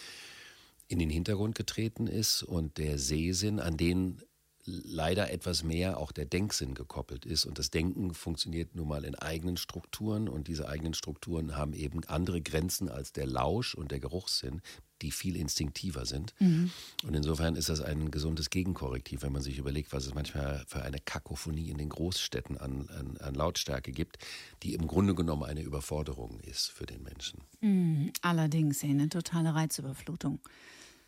in 0.86 0.98
den 0.98 1.10
Hintergrund 1.10 1.56
getreten 1.56 2.06
ist 2.06 2.42
und 2.42 2.78
der 2.78 2.98
Sehsinn, 2.98 3.58
an 3.58 3.76
den 3.76 4.22
leider 4.66 5.30
etwas 5.30 5.62
mehr 5.62 5.98
auch 5.98 6.12
der 6.12 6.24
Denksinn 6.24 6.74
gekoppelt 6.74 7.26
ist. 7.26 7.44
Und 7.44 7.58
das 7.58 7.70
Denken 7.70 8.14
funktioniert 8.14 8.74
nun 8.74 8.88
mal 8.88 9.04
in 9.04 9.14
eigenen 9.14 9.56
Strukturen 9.56 10.28
und 10.28 10.48
diese 10.48 10.68
eigenen 10.68 10.94
Strukturen 10.94 11.56
haben 11.56 11.74
eben 11.74 12.02
andere 12.04 12.40
Grenzen 12.40 12.88
als 12.88 13.12
der 13.12 13.26
Lausch 13.26 13.74
und 13.74 13.90
der 13.90 14.00
Geruchssinn, 14.00 14.62
die 15.02 15.10
viel 15.10 15.36
instinktiver 15.36 16.06
sind. 16.06 16.34
Mhm. 16.38 16.70
Und 17.06 17.14
insofern 17.14 17.56
ist 17.56 17.68
das 17.68 17.80
ein 17.80 18.10
gesundes 18.10 18.48
Gegenkorrektiv, 18.48 19.22
wenn 19.22 19.32
man 19.32 19.42
sich 19.42 19.58
überlegt, 19.58 19.92
was 19.92 20.06
es 20.06 20.14
manchmal 20.14 20.64
für 20.66 20.82
eine 20.82 20.98
Kakophonie 20.98 21.68
in 21.68 21.78
den 21.78 21.90
Großstädten 21.90 22.56
an, 22.56 22.88
an, 22.88 23.16
an 23.18 23.34
Lautstärke 23.34 23.92
gibt, 23.92 24.18
die 24.62 24.74
im 24.74 24.86
Grunde 24.86 25.14
genommen 25.14 25.42
eine 25.42 25.62
Überforderung 25.62 26.40
ist 26.40 26.70
für 26.70 26.86
den 26.86 27.02
Menschen. 27.02 27.40
Mhm. 27.60 28.12
Allerdings 28.22 28.82
eine 28.82 29.08
totale 29.08 29.54
Reizüberflutung. 29.54 30.40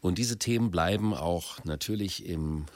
Und 0.01 0.19
diese 0.19 0.39
Themen 0.39 0.71
bleiben 0.71 1.15
auch 1.15 1.65
natürlich 1.65 2.27
im 2.27 2.67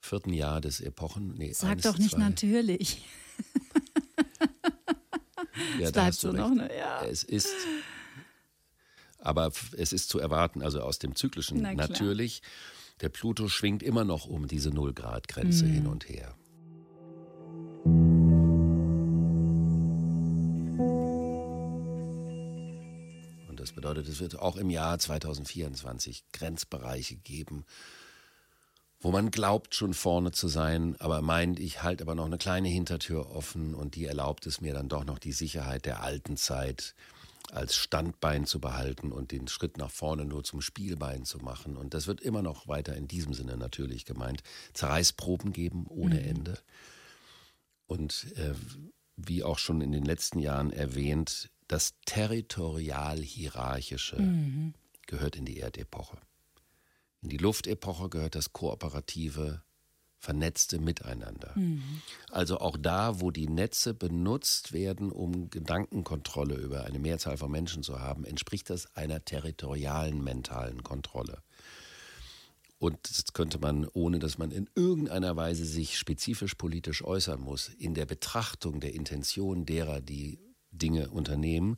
vierten 0.00 0.32
Jahr 0.32 0.60
des 0.60 0.80
Epochen. 0.80 1.34
Nee, 1.36 1.52
Sag 1.52 1.70
eins, 1.70 1.82
doch 1.82 1.98
nicht 1.98 2.12
zwei. 2.12 2.20
natürlich. 2.20 3.04
ja, 5.78 5.86
es 5.86 5.92
bleibt 5.92 6.14
so 6.14 6.32
noch, 6.32 6.50
ne? 6.50 6.70
ja. 6.76 7.04
Es 7.04 7.22
ist, 7.22 7.54
aber 9.18 9.52
es 9.76 9.92
ist 9.92 10.08
zu 10.08 10.18
erwarten, 10.18 10.62
also 10.62 10.80
aus 10.80 10.98
dem 10.98 11.14
Zyklischen 11.14 11.60
Na, 11.62 11.74
natürlich. 11.74 12.42
Der 13.02 13.08
Pluto 13.08 13.48
schwingt 13.48 13.82
immer 13.82 14.04
noch 14.04 14.26
um 14.26 14.46
diese 14.46 14.70
Null-Grad-Grenze 14.70 15.64
mhm. 15.64 15.72
hin 15.72 15.86
und 15.86 16.08
her. 16.08 16.36
Und 23.48 23.58
das 23.58 23.72
bedeutet, 23.72 24.06
es 24.08 24.20
wird 24.20 24.38
auch 24.38 24.56
im 24.56 24.68
Jahr 24.68 24.98
2024 24.98 26.24
Grenzbereiche 26.32 27.16
geben, 27.16 27.64
wo 29.00 29.10
man 29.10 29.30
glaubt, 29.30 29.74
schon 29.74 29.94
vorne 29.94 30.30
zu 30.30 30.48
sein, 30.48 30.94
aber 30.98 31.22
meint, 31.22 31.58
ich 31.58 31.82
halte 31.82 32.04
aber 32.04 32.14
noch 32.14 32.26
eine 32.26 32.38
kleine 32.38 32.68
Hintertür 32.68 33.30
offen 33.30 33.74
und 33.74 33.94
die 33.94 34.04
erlaubt 34.04 34.46
es 34.46 34.60
mir 34.60 34.74
dann 34.74 34.90
doch 34.90 35.04
noch 35.04 35.18
die 35.18 35.32
Sicherheit 35.32 35.86
der 35.86 36.02
alten 36.02 36.36
Zeit 36.36 36.94
als 37.50 37.74
Standbein 37.74 38.44
zu 38.46 38.60
behalten 38.60 39.10
und 39.10 39.32
den 39.32 39.48
Schritt 39.48 39.78
nach 39.78 39.90
vorne 39.90 40.24
nur 40.24 40.44
zum 40.44 40.60
Spielbein 40.60 41.24
zu 41.24 41.38
machen. 41.38 41.76
Und 41.76 41.94
das 41.94 42.06
wird 42.06 42.20
immer 42.20 42.42
noch 42.42 42.68
weiter 42.68 42.94
in 42.94 43.08
diesem 43.08 43.34
Sinne 43.34 43.56
natürlich 43.56 44.04
gemeint. 44.04 44.44
Zerreißproben 44.74 45.52
geben 45.52 45.86
ohne 45.88 46.20
mhm. 46.20 46.28
Ende. 46.28 46.56
Und 47.86 48.28
äh, 48.36 48.54
wie 49.16 49.42
auch 49.42 49.58
schon 49.58 49.80
in 49.80 49.90
den 49.92 50.04
letzten 50.04 50.38
Jahren 50.38 50.72
erwähnt, 50.72 51.50
das 51.66 51.94
territorial-hierarchische 52.04 54.20
mhm. 54.20 54.74
gehört 55.06 55.34
in 55.36 55.44
die 55.44 55.58
Erdepoche. 55.58 56.18
In 57.22 57.28
die 57.28 57.36
Luftepoche 57.36 58.08
gehört 58.08 58.34
das 58.34 58.52
kooperative, 58.52 59.62
vernetzte 60.20 60.78
Miteinander. 60.78 61.52
Mhm. 61.56 61.82
Also 62.30 62.58
auch 62.58 62.76
da, 62.76 63.20
wo 63.20 63.30
die 63.30 63.48
Netze 63.48 63.94
benutzt 63.94 64.72
werden, 64.72 65.10
um 65.10 65.48
Gedankenkontrolle 65.50 66.56
über 66.56 66.84
eine 66.84 66.98
Mehrzahl 66.98 67.38
von 67.38 67.50
Menschen 67.50 67.82
zu 67.82 68.00
haben, 68.00 68.24
entspricht 68.24 68.68
das 68.68 68.94
einer 68.94 69.24
territorialen 69.24 70.22
mentalen 70.22 70.82
Kontrolle. 70.82 71.42
Und 72.78 72.98
das 73.08 73.32
könnte 73.34 73.58
man, 73.58 73.86
ohne 73.92 74.18
dass 74.18 74.38
man 74.38 74.50
in 74.50 74.68
irgendeiner 74.74 75.36
Weise 75.36 75.64
sich 75.64 75.98
spezifisch 75.98 76.54
politisch 76.54 77.02
äußern 77.02 77.40
muss, 77.40 77.68
in 77.68 77.94
der 77.94 78.06
Betrachtung 78.06 78.80
der 78.80 78.94
Intention 78.94 79.66
derer, 79.66 80.00
die 80.00 80.38
Dinge 80.70 81.10
unternehmen, 81.10 81.76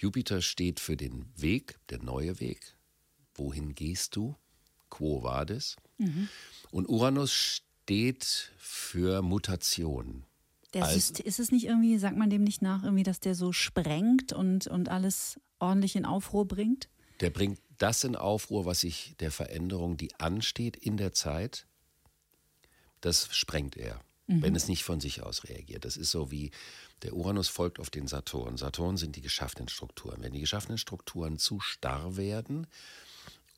Jupiter 0.00 0.40
steht 0.40 0.80
für 0.80 0.96
den 0.96 1.26
Weg, 1.36 1.78
der 1.90 2.02
neue 2.02 2.40
Weg. 2.40 2.74
Wohin 3.34 3.74
gehst 3.74 4.16
du? 4.16 4.34
Quo 4.88 5.22
vadis? 5.22 5.76
Mhm. 5.98 6.28
Und 6.70 6.88
Uranus 6.88 7.32
steht 7.32 8.50
für 8.56 9.20
Mutation. 9.20 10.24
Also, 10.74 11.14
ist 11.22 11.38
es 11.38 11.52
nicht 11.52 11.66
irgendwie, 11.66 11.98
sagt 11.98 12.16
man 12.16 12.30
dem 12.30 12.44
nicht 12.44 12.62
nach, 12.62 12.82
irgendwie, 12.82 13.02
dass 13.02 13.20
der 13.20 13.34
so 13.34 13.52
sprengt 13.52 14.32
und, 14.32 14.68
und 14.68 14.88
alles 14.88 15.38
ordentlich 15.58 15.96
in 15.96 16.06
Aufruhr 16.06 16.48
bringt? 16.48 16.88
Der 17.20 17.28
bringt 17.28 17.60
das 17.76 18.02
in 18.04 18.16
Aufruhr, 18.16 18.64
was 18.64 18.80
sich 18.80 19.14
der 19.20 19.30
Veränderung, 19.30 19.98
die 19.98 20.14
ansteht 20.14 20.76
in 20.76 20.96
der 20.96 21.12
Zeit, 21.12 21.66
das 23.02 23.28
sprengt 23.34 23.76
er 23.76 24.00
mhm. 24.30 24.42
wenn 24.42 24.56
es 24.56 24.68
nicht 24.68 24.84
von 24.84 25.00
sich 25.00 25.22
aus 25.22 25.44
reagiert. 25.44 25.84
Das 25.84 25.96
ist 25.96 26.10
so 26.10 26.30
wie 26.30 26.50
der 27.02 27.14
Uranus 27.14 27.48
folgt 27.48 27.80
auf 27.80 27.90
den 27.90 28.06
Saturn. 28.06 28.56
Saturn 28.56 28.96
sind 28.96 29.16
die 29.16 29.22
geschaffenen 29.22 29.68
Strukturen. 29.68 30.22
Wenn 30.22 30.32
die 30.32 30.40
geschaffenen 30.40 30.78
Strukturen 30.78 31.38
zu 31.38 31.60
starr 31.60 32.16
werden, 32.16 32.66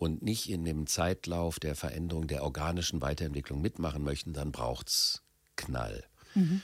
und 0.03 0.21
nicht 0.21 0.51
in 0.51 0.65
dem 0.65 0.89
Zeitlauf 0.89 1.61
der 1.61 1.77
Veränderung 1.77 2.27
der 2.27 2.43
organischen 2.43 3.01
Weiterentwicklung 3.01 3.61
mitmachen 3.61 4.03
möchten, 4.03 4.33
dann 4.33 4.51
braucht 4.51 4.89
es 4.89 5.23
Knall. 5.55 6.05
Mhm. 6.35 6.61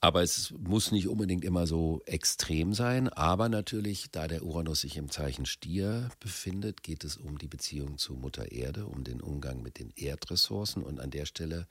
Aber 0.00 0.22
es 0.22 0.52
muss 0.58 0.90
nicht 0.90 1.08
unbedingt 1.08 1.44
immer 1.44 1.66
so 1.66 2.00
extrem 2.06 2.72
sein. 2.72 3.08
Aber 3.08 3.48
natürlich, 3.48 4.10
da 4.10 4.26
der 4.26 4.44
Uranus 4.44 4.80
sich 4.80 4.96
im 4.96 5.10
Zeichen 5.10 5.46
Stier 5.46 6.08
befindet, 6.18 6.82
geht 6.82 7.04
es 7.04 7.18
um 7.18 7.38
die 7.38 7.46
Beziehung 7.46 7.98
zu 7.98 8.14
Mutter 8.14 8.50
Erde, 8.50 8.86
um 8.86 9.04
den 9.04 9.20
Umgang 9.20 9.62
mit 9.62 9.78
den 9.78 9.92
Erdressourcen. 9.94 10.82
Und 10.82 10.98
an 11.00 11.10
der 11.10 11.26
Stelle 11.26 11.68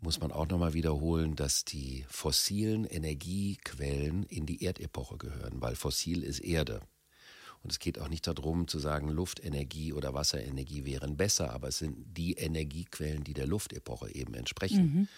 muss 0.00 0.20
man 0.20 0.32
auch 0.32 0.48
nochmal 0.48 0.74
wiederholen, 0.74 1.36
dass 1.36 1.64
die 1.64 2.04
fossilen 2.08 2.84
Energiequellen 2.84 4.24
in 4.24 4.46
die 4.46 4.62
Erdepoche 4.64 5.16
gehören, 5.16 5.60
weil 5.60 5.74
fossil 5.74 6.22
ist 6.22 6.40
Erde. 6.40 6.80
Und 7.62 7.72
es 7.72 7.78
geht 7.80 7.98
auch 7.98 8.08
nicht 8.08 8.26
darum 8.26 8.68
zu 8.68 8.78
sagen, 8.78 9.08
Luftenergie 9.08 9.92
oder 9.92 10.14
Wasserenergie 10.14 10.84
wären 10.84 11.16
besser, 11.16 11.52
aber 11.52 11.68
es 11.68 11.78
sind 11.78 11.96
die 12.16 12.34
Energiequellen, 12.34 13.24
die 13.24 13.34
der 13.34 13.48
Luftepoche 13.48 14.14
eben 14.14 14.34
entsprechen. 14.34 14.84
Mhm. 14.84 15.08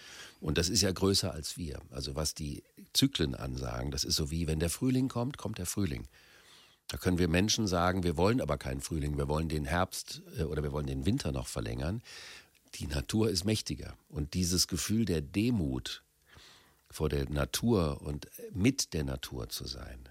Und 0.41 0.57
das 0.57 0.71
ist 0.71 0.81
ja 0.81 0.91
größer 0.91 1.33
als 1.33 1.59
wir. 1.59 1.81
Also 1.91 2.17
was 2.17 2.35
die 2.35 2.63
Zyklen 2.95 3.35
ansagen, 3.35 3.91
das 3.91 4.05
ist 4.05 4.17
so 4.17 4.31
wie, 4.31 4.47
wenn 4.47 4.61
der 4.61 4.71
Frühling 4.71 5.09
kommt, 5.09 5.37
kommt 5.37 5.59
der 5.59 5.67
Frühling. 5.67 6.07
Da 6.87 6.97
können 6.97 7.19
wir 7.19 7.29
Menschen 7.29 7.67
sagen, 7.67 8.03
wir 8.03 8.17
wollen 8.17 8.41
aber 8.41 8.57
keinen 8.57 8.81
Frühling, 8.81 9.19
wir 9.19 9.29
wollen 9.29 9.51
den 9.51 9.67
Herbst 9.67 10.23
äh, 10.39 10.45
oder 10.45 10.63
wir 10.63 10.73
wollen 10.73 10.87
den 10.87 11.05
Winter 11.05 11.33
noch 11.33 11.49
verlängern 11.49 12.01
die 12.75 12.87
Natur 12.87 13.31
ist 13.31 13.45
mächtiger. 13.45 13.97
Und 14.09 14.35
dieses 14.35 14.69
Gefühl 14.69 15.05
der 15.05 15.21
Demut 15.21 16.03
vor 16.91 17.09
der 17.09 17.29
Natur 17.29 18.01
und 18.03 18.29
mit 18.53 18.95
der 18.95 19.05
Natur 19.05 19.49
zu 19.49 19.67
sein, 19.67 20.09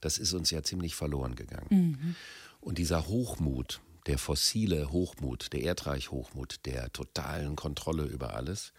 das 0.00 0.18
ist 0.18 0.32
uns 0.32 0.50
ja 0.50 0.62
ziemlich 0.62 0.94
verloren 0.94 1.34
gegangen. 1.34 1.68
Mhm. 1.70 2.16
Und 2.60 2.78
dieser 2.78 3.06
Hochmut, 3.08 3.80
der 4.06 4.18
fossile 4.18 4.90
Hochmut, 4.90 5.52
der 5.52 5.62
Erdreich-Hochmut, 5.62 6.64
der 6.64 6.92
totalen 6.92 7.56
Kontrolle 7.56 8.04
über 8.04 8.34
alles, 8.34 8.72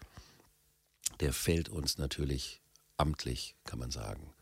der 1.20 1.32
fällt 1.32 1.68
uns 1.68 1.98
natürlich 1.98 2.60
amtlich, 2.96 3.54
kann 3.64 3.78
man 3.78 3.90
sagen, 3.90 4.32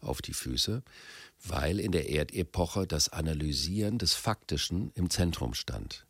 auf 0.00 0.22
die 0.22 0.34
Füße, 0.34 0.82
weil 1.42 1.80
in 1.80 1.92
der 1.92 2.08
Erdepoche 2.10 2.86
das 2.86 3.08
Analysieren 3.08 3.98
des 3.98 4.14
Faktischen 4.14 4.90
im 4.94 5.10
Zentrum 5.10 5.54
stand. 5.54 6.06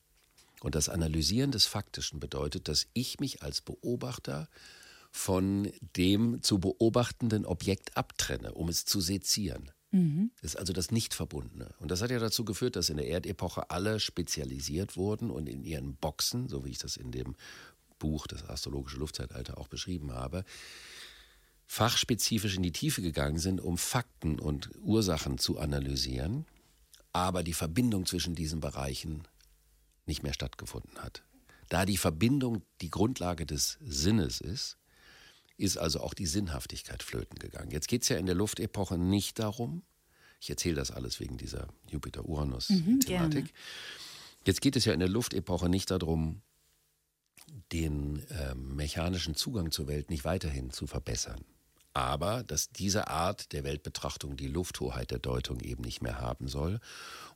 Und 0.64 0.74
das 0.74 0.88
Analysieren 0.88 1.50
des 1.50 1.66
Faktischen 1.66 2.20
bedeutet, 2.20 2.68
dass 2.68 2.86
ich 2.94 3.20
mich 3.20 3.42
als 3.42 3.60
Beobachter 3.60 4.48
von 5.10 5.70
dem 5.94 6.42
zu 6.42 6.58
beobachtenden 6.58 7.44
Objekt 7.44 7.98
abtrenne, 7.98 8.54
um 8.54 8.70
es 8.70 8.86
zu 8.86 9.02
sezieren. 9.02 9.72
Mhm. 9.90 10.30
Das 10.40 10.52
ist 10.52 10.56
also 10.56 10.72
das 10.72 10.90
Nicht-Verbundene. 10.90 11.74
Und 11.80 11.90
das 11.90 12.00
hat 12.00 12.10
ja 12.10 12.18
dazu 12.18 12.46
geführt, 12.46 12.76
dass 12.76 12.88
in 12.88 12.96
der 12.96 13.08
Erdepoche 13.08 13.68
alle 13.68 14.00
spezialisiert 14.00 14.96
wurden 14.96 15.30
und 15.30 15.50
in 15.50 15.64
ihren 15.64 15.96
Boxen, 15.96 16.48
so 16.48 16.64
wie 16.64 16.70
ich 16.70 16.78
das 16.78 16.96
in 16.96 17.12
dem 17.12 17.36
Buch 17.98 18.26
Das 18.26 18.48
astrologische 18.48 18.96
Luftzeitalter 18.96 19.58
auch 19.58 19.68
beschrieben 19.68 20.12
habe, 20.14 20.46
fachspezifisch 21.66 22.56
in 22.56 22.62
die 22.62 22.72
Tiefe 22.72 23.02
gegangen 23.02 23.38
sind, 23.38 23.60
um 23.60 23.76
Fakten 23.76 24.38
und 24.38 24.70
Ursachen 24.80 25.36
zu 25.36 25.58
analysieren, 25.58 26.46
aber 27.12 27.42
die 27.42 27.52
Verbindung 27.52 28.06
zwischen 28.06 28.34
diesen 28.34 28.60
Bereichen 28.60 29.24
nicht 30.06 30.22
mehr 30.22 30.34
stattgefunden 30.34 30.98
hat. 30.98 31.22
Da 31.68 31.86
die 31.86 31.96
Verbindung 31.96 32.62
die 32.80 32.90
Grundlage 32.90 33.46
des 33.46 33.78
Sinnes 33.80 34.40
ist, 34.40 34.76
ist 35.56 35.76
also 35.78 36.00
auch 36.00 36.14
die 36.14 36.26
Sinnhaftigkeit 36.26 37.02
flöten 37.02 37.38
gegangen. 37.38 37.70
Jetzt 37.70 37.88
geht 37.88 38.02
es 38.02 38.08
ja 38.08 38.16
in 38.16 38.26
der 38.26 38.34
Luftepoche 38.34 38.98
nicht 38.98 39.38
darum, 39.38 39.82
ich 40.40 40.50
erzähle 40.50 40.76
das 40.76 40.90
alles 40.90 41.20
wegen 41.20 41.38
dieser 41.38 41.68
Jupiter-Uranus-Thematik. 41.88 43.44
Mhm, 43.44 43.50
Jetzt 44.46 44.60
geht 44.60 44.76
es 44.76 44.84
ja 44.84 44.92
in 44.92 45.00
der 45.00 45.08
Luftepoche 45.08 45.70
nicht 45.70 45.90
darum, 45.90 46.42
den 47.72 48.26
äh, 48.28 48.54
mechanischen 48.54 49.34
Zugang 49.34 49.70
zur 49.70 49.86
Welt 49.86 50.10
nicht 50.10 50.24
weiterhin 50.24 50.70
zu 50.70 50.86
verbessern. 50.86 51.44
Aber 51.94 52.42
dass 52.42 52.70
diese 52.70 53.06
Art 53.06 53.52
der 53.52 53.62
Weltbetrachtung 53.62 54.36
die 54.36 54.48
Lufthoheit 54.48 55.12
der 55.12 55.20
Deutung 55.20 55.60
eben 55.60 55.82
nicht 55.82 56.02
mehr 56.02 56.20
haben 56.20 56.48
soll 56.48 56.80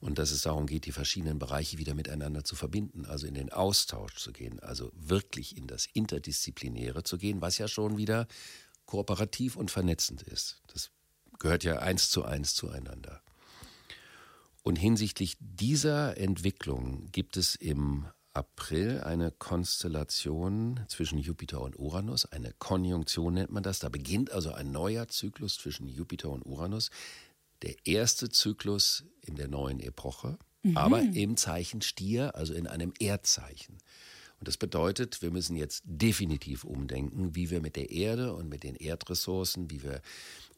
und 0.00 0.18
dass 0.18 0.32
es 0.32 0.42
darum 0.42 0.66
geht, 0.66 0.84
die 0.84 0.92
verschiedenen 0.92 1.38
Bereiche 1.38 1.78
wieder 1.78 1.94
miteinander 1.94 2.42
zu 2.42 2.56
verbinden, 2.56 3.06
also 3.06 3.28
in 3.28 3.34
den 3.34 3.52
Austausch 3.52 4.16
zu 4.16 4.32
gehen, 4.32 4.58
also 4.58 4.90
wirklich 4.94 5.56
in 5.56 5.68
das 5.68 5.86
Interdisziplinäre 5.86 7.04
zu 7.04 7.18
gehen, 7.18 7.40
was 7.40 7.58
ja 7.58 7.68
schon 7.68 7.96
wieder 7.98 8.26
kooperativ 8.84 9.54
und 9.54 9.70
vernetzend 9.70 10.22
ist. 10.22 10.60
Das 10.66 10.90
gehört 11.38 11.62
ja 11.62 11.78
eins 11.78 12.10
zu 12.10 12.24
eins 12.24 12.54
zueinander. 12.54 13.22
Und 14.64 14.76
hinsichtlich 14.76 15.36
dieser 15.38 16.16
Entwicklung 16.16 17.10
gibt 17.12 17.36
es 17.36 17.54
im 17.54 18.08
April 18.38 19.00
eine 19.00 19.32
Konstellation 19.32 20.80
zwischen 20.86 21.18
Jupiter 21.18 21.60
und 21.60 21.76
Uranus, 21.76 22.24
eine 22.24 22.52
Konjunktion 22.58 23.34
nennt 23.34 23.50
man 23.50 23.64
das. 23.64 23.80
Da 23.80 23.88
beginnt 23.88 24.30
also 24.30 24.52
ein 24.52 24.70
neuer 24.70 25.08
Zyklus 25.08 25.56
zwischen 25.56 25.88
Jupiter 25.88 26.30
und 26.30 26.46
Uranus. 26.46 26.90
Der 27.62 27.74
erste 27.84 28.28
Zyklus 28.28 29.04
in 29.22 29.34
der 29.34 29.48
neuen 29.48 29.80
Epoche, 29.80 30.38
mhm. 30.62 30.76
aber 30.76 31.02
im 31.02 31.36
Zeichen 31.36 31.82
Stier, 31.82 32.36
also 32.36 32.54
in 32.54 32.68
einem 32.68 32.92
Erdzeichen. 33.00 33.78
Und 34.38 34.46
das 34.46 34.56
bedeutet, 34.56 35.20
wir 35.20 35.32
müssen 35.32 35.56
jetzt 35.56 35.82
definitiv 35.84 36.62
umdenken, 36.62 37.34
wie 37.34 37.50
wir 37.50 37.60
mit 37.60 37.74
der 37.74 37.90
Erde 37.90 38.34
und 38.34 38.48
mit 38.48 38.62
den 38.62 38.76
Erdressourcen, 38.76 39.68
wie 39.68 39.82
wir 39.82 40.00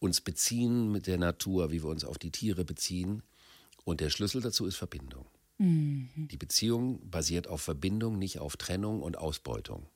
uns 0.00 0.20
beziehen 0.20 0.92
mit 0.92 1.06
der 1.06 1.16
Natur, 1.16 1.72
wie 1.72 1.82
wir 1.82 1.88
uns 1.88 2.04
auf 2.04 2.18
die 2.18 2.30
Tiere 2.30 2.66
beziehen. 2.66 3.22
Und 3.84 4.02
der 4.02 4.10
Schlüssel 4.10 4.42
dazu 4.42 4.66
ist 4.66 4.76
Verbindung. 4.76 5.24
Mhm. 5.60 6.08
Die 6.16 6.38
Beziehung 6.38 7.10
basiert 7.10 7.46
auf 7.46 7.60
Verbindung, 7.60 8.18
nicht 8.18 8.38
auf 8.38 8.56
Trennung 8.56 9.02
und 9.02 9.18
Ausbeutung. 9.18 9.86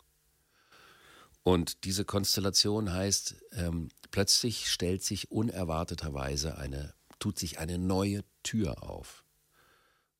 Und 1.43 1.85
diese 1.85 2.05
Konstellation 2.05 2.93
heißt, 2.93 3.37
ähm, 3.53 3.89
plötzlich 4.11 4.71
stellt 4.71 5.03
sich 5.03 5.31
unerwarteterweise 5.31 6.59
eine, 6.59 6.93
tut 7.19 7.39
sich 7.39 7.59
eine 7.59 7.79
neue 7.79 8.25
Tür 8.43 8.83
auf. 8.83 9.25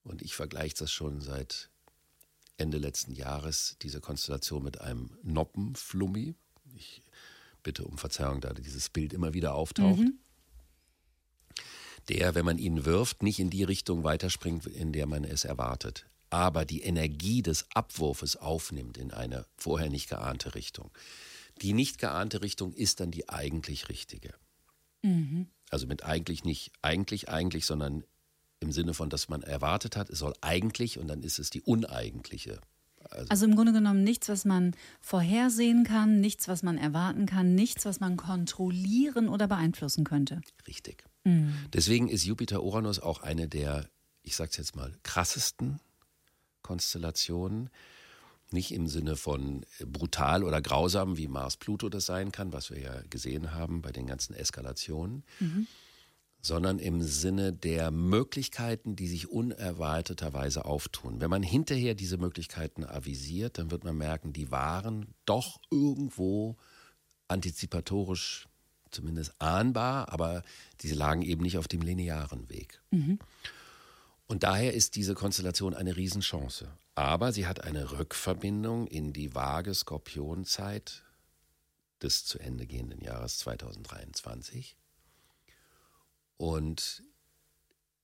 Und 0.03 0.23
ich 0.23 0.35
vergleiche 0.35 0.77
das 0.79 0.91
schon 0.91 1.21
seit 1.21 1.71
Ende 2.57 2.79
letzten 2.79 3.13
Jahres, 3.13 3.77
diese 3.83 4.01
Konstellation 4.01 4.63
mit 4.63 4.81
einem 4.81 5.11
Noppenflummi. 5.23 6.35
Ich 6.75 7.03
bitte 7.63 7.85
um 7.85 7.99
Verzeihung, 7.99 8.41
da 8.41 8.55
dieses 8.55 8.89
Bild 8.89 9.13
immer 9.13 9.35
wieder 9.35 9.55
auftaucht. 9.55 10.01
Mhm 10.01 10.19
der, 12.09 12.35
wenn 12.35 12.45
man 12.45 12.59
ihn 12.59 12.85
wirft, 12.85 13.23
nicht 13.23 13.41
in 13.41 13.51
die 13.51 13.65
Richtung 13.65 14.05
weiterspringt, 14.05 14.67
in 14.67 14.93
der 14.93 15.07
man 15.07 15.25
es 15.25 15.45
erwartet, 15.45 16.07
aber 16.31 16.65
die 16.65 16.83
Energie 16.83 17.43
des 17.43 17.67
Abwurfes 17.75 18.37
aufnimmt 18.37 18.99
in 18.99 19.13
eine 19.13 19.47
vorher 19.57 19.91
nicht 19.91 20.09
geahnte 20.09 20.55
Richtung. 20.55 20.91
Die 21.63 21.73
nicht 21.73 21.99
geahnte 21.99 22.43
Richtung 22.43 22.73
ist 22.73 23.01
dann 23.01 23.11
die 23.11 23.29
eigentlich 23.29 23.89
richtige. 23.89 24.35
Mhm. 25.03 25.47
Also 25.71 25.87
mit 25.87 26.05
eigentlich 26.05 26.45
nicht 26.45 26.73
eigentlich 26.83 27.29
eigentlich, 27.29 27.67
sondern 27.67 28.05
im 28.61 28.73
Sinne 28.73 28.95
von, 28.95 29.11
dass 29.11 29.29
man 29.29 29.43
erwartet 29.43 29.97
hat, 29.97 30.11
es 30.11 30.19
soll 30.19 30.35
eigentlich 30.41 30.99
und 30.99 31.09
dann 31.09 31.23
ist 31.23 31.39
es 31.39 31.51
die 31.51 31.63
uneigentliche 31.63 32.61
also, 33.11 33.29
also, 33.29 33.45
im 33.45 33.55
Grunde 33.55 33.73
genommen 33.73 34.03
nichts, 34.03 34.29
was 34.31 34.47
man 34.47 34.75
vorhersehen 35.01 35.85
kann, 35.85 36.21
nichts, 36.21 36.49
was 36.49 36.63
man 36.63 36.79
erwarten 36.79 37.27
kann, 37.27 37.55
nichts, 37.55 37.85
was 37.85 38.01
man 38.01 38.17
kontrollieren 38.17 39.29
oder 39.29 39.47
beeinflussen 39.47 40.05
könnte. 40.05 40.41
Richtig. 40.67 41.05
Mhm. 41.25 41.55
Deswegen 41.73 42.09
ist 42.09 42.25
Jupiter-Uranus 42.25 43.01
auch 43.01 43.23
eine 43.23 43.49
der, 43.49 43.89
ich 44.23 44.37
sag's 44.37 44.57
jetzt 44.57 44.77
mal, 44.77 44.93
krassesten 45.03 45.81
Konstellationen. 46.63 47.71
Nicht 48.51 48.73
im 48.73 48.87
Sinne 48.87 49.17
von 49.17 49.65
brutal 49.85 50.45
oder 50.45 50.61
grausam, 50.61 51.17
wie 51.17 51.29
Mars-Pluto 51.29 51.89
das 51.89 52.07
sein 52.07 52.31
kann, 52.31 52.53
was 52.53 52.71
wir 52.71 52.79
ja 52.79 53.03
gesehen 53.11 53.53
haben 53.53 53.83
bei 53.83 53.91
den 53.91 54.07
ganzen 54.07 54.35
Eskalationen, 54.35 55.25
mhm. 55.41 55.67
sondern 56.41 56.79
im 56.79 57.03
Sinne 57.03 57.53
der 57.53 57.91
Möglichkeiten, 57.91 58.97
die 58.97 59.09
sich 59.09 59.29
unerwarteterweise 59.29 60.67
auftun. 60.67 61.21
Wenn 61.21 61.31
man 61.31 61.43
hinterher 61.43 61.95
diese 61.95 62.19
Möglichkeiten 62.19 62.85
avisiert, 62.85 63.59
dann 63.59 63.71
wird 63.71 63.83
man 63.83 63.97
merken, 63.97 64.33
die 64.33 64.51
waren 64.51 65.15
doch 65.25 65.59
irgendwo 65.71 66.57
antizipatorisch 67.27 68.47
zumindest 68.95 69.41
ahnbar, 69.41 70.09
aber 70.11 70.43
diese 70.81 70.95
lagen 70.95 71.23
eben 71.23 71.43
nicht 71.43 71.59
auf 71.59 71.69
dem 71.69 71.83
linearen 71.83 72.49
Weg. 72.49 72.81
Mhm. 72.91 73.19
Und 74.27 74.43
daher 74.43 74.73
ist 74.73 74.97
diese 74.97 75.15
Konstellation 75.15 75.75
eine 75.75 75.97
Riesenchance. 75.97 76.69
Aber 76.95 77.33
sie 77.33 77.47
hat 77.47 77.63
eine 77.63 77.93
Rückverbindung 77.93 78.87
in 78.87 79.13
die 79.13 79.35
vage 79.35 79.75
Skorpionzeit 79.75 81.03
des 82.03 82.25
zu 82.25 82.39
Ende 82.39 82.67
gehenden 82.67 83.01
Jahres 83.01 83.39
2023. 83.39 84.77
Und 86.37 87.03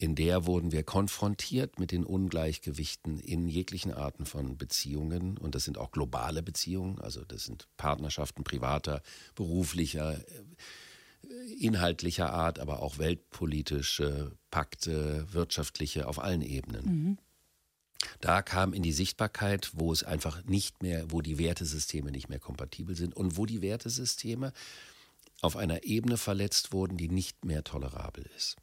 in 0.00 0.14
der 0.14 0.46
wurden 0.46 0.72
wir 0.72 0.82
konfrontiert 0.82 1.78
mit 1.78 1.92
den 1.92 2.04
Ungleichgewichten 2.04 3.20
in 3.20 3.48
jeglichen 3.48 3.92
Arten 3.92 4.24
von 4.24 4.56
Beziehungen. 4.56 5.36
Und 5.36 5.54
das 5.54 5.64
sind 5.64 5.76
auch 5.76 5.90
globale 5.92 6.42
Beziehungen, 6.42 6.98
also 7.00 7.22
das 7.22 7.44
sind 7.44 7.68
Partnerschaften 7.76 8.42
privater, 8.42 9.02
beruflicher, 9.34 10.18
äh, 10.18 11.52
inhaltlicher 11.58 12.32
Art, 12.32 12.58
aber 12.60 12.80
auch 12.80 12.96
weltpolitische 12.96 14.32
Pakte, 14.50 15.26
wirtschaftliche, 15.32 16.08
auf 16.08 16.18
allen 16.18 16.40
Ebenen. 16.40 16.84
Mhm. 16.86 17.18
Da 18.22 18.40
kam 18.40 18.72
in 18.72 18.82
die 18.82 18.92
Sichtbarkeit, 18.92 19.72
wo 19.74 19.92
es 19.92 20.02
einfach 20.02 20.42
nicht 20.44 20.82
mehr, 20.82 21.12
wo 21.12 21.20
die 21.20 21.36
Wertesysteme 21.36 22.10
nicht 22.10 22.30
mehr 22.30 22.38
kompatibel 22.38 22.96
sind 22.96 23.14
und 23.14 23.36
wo 23.36 23.44
die 23.44 23.60
Wertesysteme 23.60 24.54
auf 25.42 25.56
einer 25.56 25.84
Ebene 25.84 26.16
verletzt 26.16 26.72
wurden, 26.72 26.96
die 26.96 27.10
nicht 27.10 27.44
mehr 27.44 27.64
tolerabel 27.64 28.24
ist. 28.34 28.56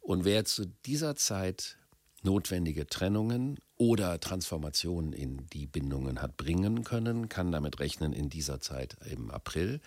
Und 0.00 0.24
wer 0.24 0.44
zu 0.44 0.66
dieser 0.86 1.14
Zeit 1.16 1.76
notwendige 2.22 2.86
Trennungen 2.86 3.58
oder 3.76 4.20
Transformationen 4.20 5.12
in 5.12 5.46
die 5.52 5.66
Bindungen 5.66 6.20
hat 6.20 6.36
bringen 6.36 6.84
können, 6.84 7.28
kann 7.28 7.52
damit 7.52 7.80
rechnen 7.80 8.12
in 8.12 8.28
dieser 8.28 8.60
Zeit 8.60 8.96
im 9.10 9.30
April, 9.30 9.80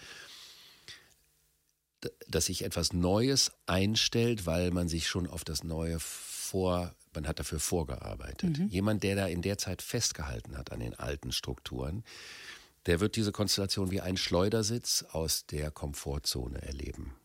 dass 2.27 2.45
sich 2.45 2.63
etwas 2.63 2.91
Neues 2.91 3.51
einstellt, 3.65 4.45
weil 4.45 4.71
man 4.71 4.89
sich 4.89 5.07
schon 5.07 5.27
auf 5.27 5.43
das 5.43 5.63
Neue 5.63 5.99
vor, 5.99 6.93
man 7.13 7.27
hat 7.27 7.39
dafür 7.39 7.59
vorgearbeitet. 7.59 8.59
Mhm. 8.59 8.67
Jemand, 8.67 9.03
der 9.03 9.15
da 9.15 9.27
in 9.27 9.41
der 9.41 9.57
Zeit 9.57 9.81
festgehalten 9.81 10.57
hat 10.57 10.71
an 10.71 10.79
den 10.79 10.95
alten 10.95 11.31
Strukturen, 11.31 12.03
der 12.85 12.99
wird 12.99 13.15
diese 13.15 13.31
Konstellation 13.31 13.91
wie 13.91 14.01
ein 14.01 14.17
Schleudersitz 14.17 15.05
aus 15.11 15.45
der 15.45 15.71
Komfortzone 15.71 16.61
erleben. 16.61 17.15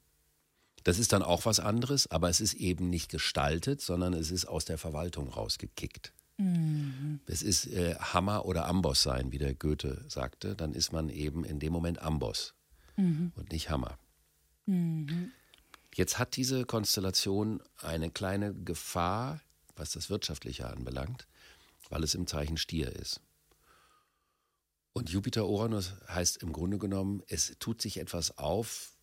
Das 0.85 0.99
ist 0.99 1.13
dann 1.13 1.23
auch 1.23 1.45
was 1.45 1.61
anderes, 1.61 2.11
aber 2.11 2.29
es 2.29 2.41
ist 2.41 2.55
eben 2.55 2.89
nicht 2.89 3.11
gestaltet, 3.11 3.81
sondern 3.81 4.15
es 4.15 4.31
ist 4.31 4.47
aus 4.47 4.65
der 4.65 4.79
Verwaltung 4.79 5.29
rausgekickt. 5.29 6.13
Mhm. 6.39 7.21
Es 7.27 7.43
ist 7.43 7.67
äh, 7.67 7.97
Hammer 7.97 8.45
oder 8.47 8.67
Amboss 8.67 9.03
sein, 9.03 9.33
wie 9.33 9.39
der 9.39 9.55
Goethe 9.55 10.05
sagte. 10.09 10.55
Dann 10.55 10.73
ist 10.73 10.93
man 10.93 11.09
eben 11.09 11.45
in 11.45 11.59
dem 11.59 11.73
Moment 11.73 12.01
Amboss 12.01 12.55
mhm. 12.97 13.33
und 13.35 13.53
nicht 13.53 13.71
Hammer. 13.71 13.99
Mhm. 14.67 15.33
Jetzt 15.95 16.19
hat 16.19 16.37
diese 16.37 16.65
Konstellation 16.65 17.61
eine 17.79 18.11
kleine 18.11 18.55
Gefahr, 18.55 19.41
was 19.75 19.91
das 19.91 20.11
Wirtschaftliche 20.11 20.69
anbelangt, 20.69 21.27
weil 21.89 22.05
es 22.05 22.15
im 22.15 22.27
Zeichen 22.27 22.57
Stier 22.57 22.95
ist. 22.95 23.21
Und 24.93 25.11
Jupiter-Uranus 25.11 25.95
heißt 26.09 26.43
im 26.43 26.53
Grunde 26.53 26.79
genommen, 26.79 27.23
es 27.29 27.57
tut 27.59 27.83
sich 27.83 27.99
etwas 27.99 28.39
auf, 28.39 28.98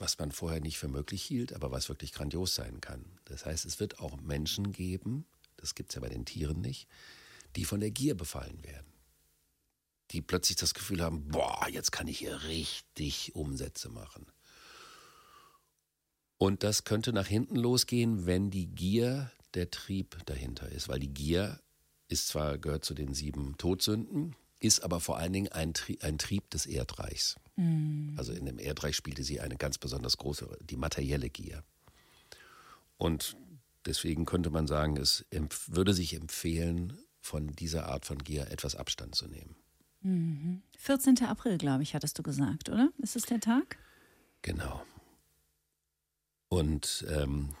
was 0.00 0.18
man 0.18 0.32
vorher 0.32 0.60
nicht 0.60 0.78
für 0.78 0.88
möglich 0.88 1.22
hielt, 1.22 1.52
aber 1.52 1.70
was 1.70 1.88
wirklich 1.88 2.12
grandios 2.12 2.54
sein 2.54 2.80
kann. 2.80 3.04
Das 3.26 3.44
heißt, 3.44 3.66
es 3.66 3.78
wird 3.80 4.00
auch 4.00 4.18
Menschen 4.20 4.72
geben, 4.72 5.26
das 5.58 5.74
gibt 5.74 5.90
es 5.90 5.94
ja 5.94 6.00
bei 6.00 6.08
den 6.08 6.24
Tieren 6.24 6.60
nicht, 6.60 6.88
die 7.54 7.66
von 7.66 7.80
der 7.80 7.90
Gier 7.90 8.16
befallen 8.16 8.64
werden. 8.64 8.86
Die 10.10 10.22
plötzlich 10.22 10.56
das 10.56 10.74
Gefühl 10.74 11.02
haben, 11.02 11.28
boah, 11.28 11.68
jetzt 11.68 11.92
kann 11.92 12.08
ich 12.08 12.18
hier 12.18 12.42
richtig 12.44 13.34
Umsätze 13.34 13.90
machen. 13.90 14.26
Und 16.38 16.62
das 16.62 16.84
könnte 16.84 17.12
nach 17.12 17.26
hinten 17.26 17.56
losgehen, 17.56 18.24
wenn 18.24 18.50
die 18.50 18.66
Gier 18.66 19.30
der 19.52 19.70
Trieb 19.70 20.16
dahinter 20.24 20.70
ist, 20.70 20.88
weil 20.88 20.98
die 20.98 21.12
Gier 21.12 21.60
ist 22.08 22.28
zwar 22.28 22.56
gehört 22.56 22.86
zu 22.86 22.94
den 22.94 23.12
sieben 23.12 23.58
Todsünden, 23.58 24.34
ist 24.60 24.80
aber 24.80 25.00
vor 25.00 25.16
allen 25.16 25.32
Dingen 25.32 25.52
ein, 25.52 25.74
Tri 25.74 25.98
ein 26.02 26.18
Trieb 26.18 26.48
des 26.50 26.66
Erdreichs. 26.66 27.36
Mhm. 27.56 28.14
Also 28.16 28.32
in 28.32 28.44
dem 28.44 28.58
Erdreich 28.58 28.94
spielte 28.94 29.24
sie 29.24 29.40
eine 29.40 29.56
ganz 29.56 29.78
besonders 29.78 30.18
große, 30.18 30.58
die 30.62 30.76
materielle 30.76 31.30
Gier. 31.30 31.64
Und 32.98 33.36
deswegen 33.86 34.26
könnte 34.26 34.50
man 34.50 34.66
sagen, 34.66 34.96
es 34.98 35.24
würde 35.66 35.94
sich 35.94 36.14
empfehlen, 36.14 36.98
von 37.22 37.48
dieser 37.48 37.86
Art 37.86 38.06
von 38.06 38.18
Gier 38.18 38.50
etwas 38.50 38.74
Abstand 38.76 39.14
zu 39.14 39.26
nehmen. 39.26 39.56
Mhm. 40.00 40.62
14. 40.78 41.22
April, 41.24 41.58
glaube 41.58 41.82
ich, 41.82 41.94
hattest 41.94 42.18
du 42.18 42.22
gesagt, 42.22 42.70
oder? 42.70 42.90
Ist 42.98 43.16
es 43.16 43.24
der 43.24 43.40
Tag? 43.40 43.78
Genau. 44.42 44.82
Und 46.48 47.04
ähm, 47.10 47.54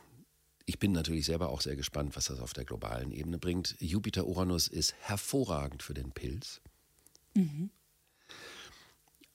ich 0.64 0.78
bin 0.78 0.92
natürlich 0.92 1.26
selber 1.26 1.50
auch 1.50 1.60
sehr 1.60 1.76
gespannt, 1.76 2.16
was 2.16 2.24
das 2.26 2.40
auf 2.40 2.54
der 2.54 2.64
globalen 2.64 3.12
Ebene 3.12 3.38
bringt. 3.38 3.76
Jupiter-Uranus 3.80 4.68
ist 4.68 4.94
hervorragend 5.00 5.82
für 5.82 5.94
den 5.94 6.12
Pilz 6.12 6.60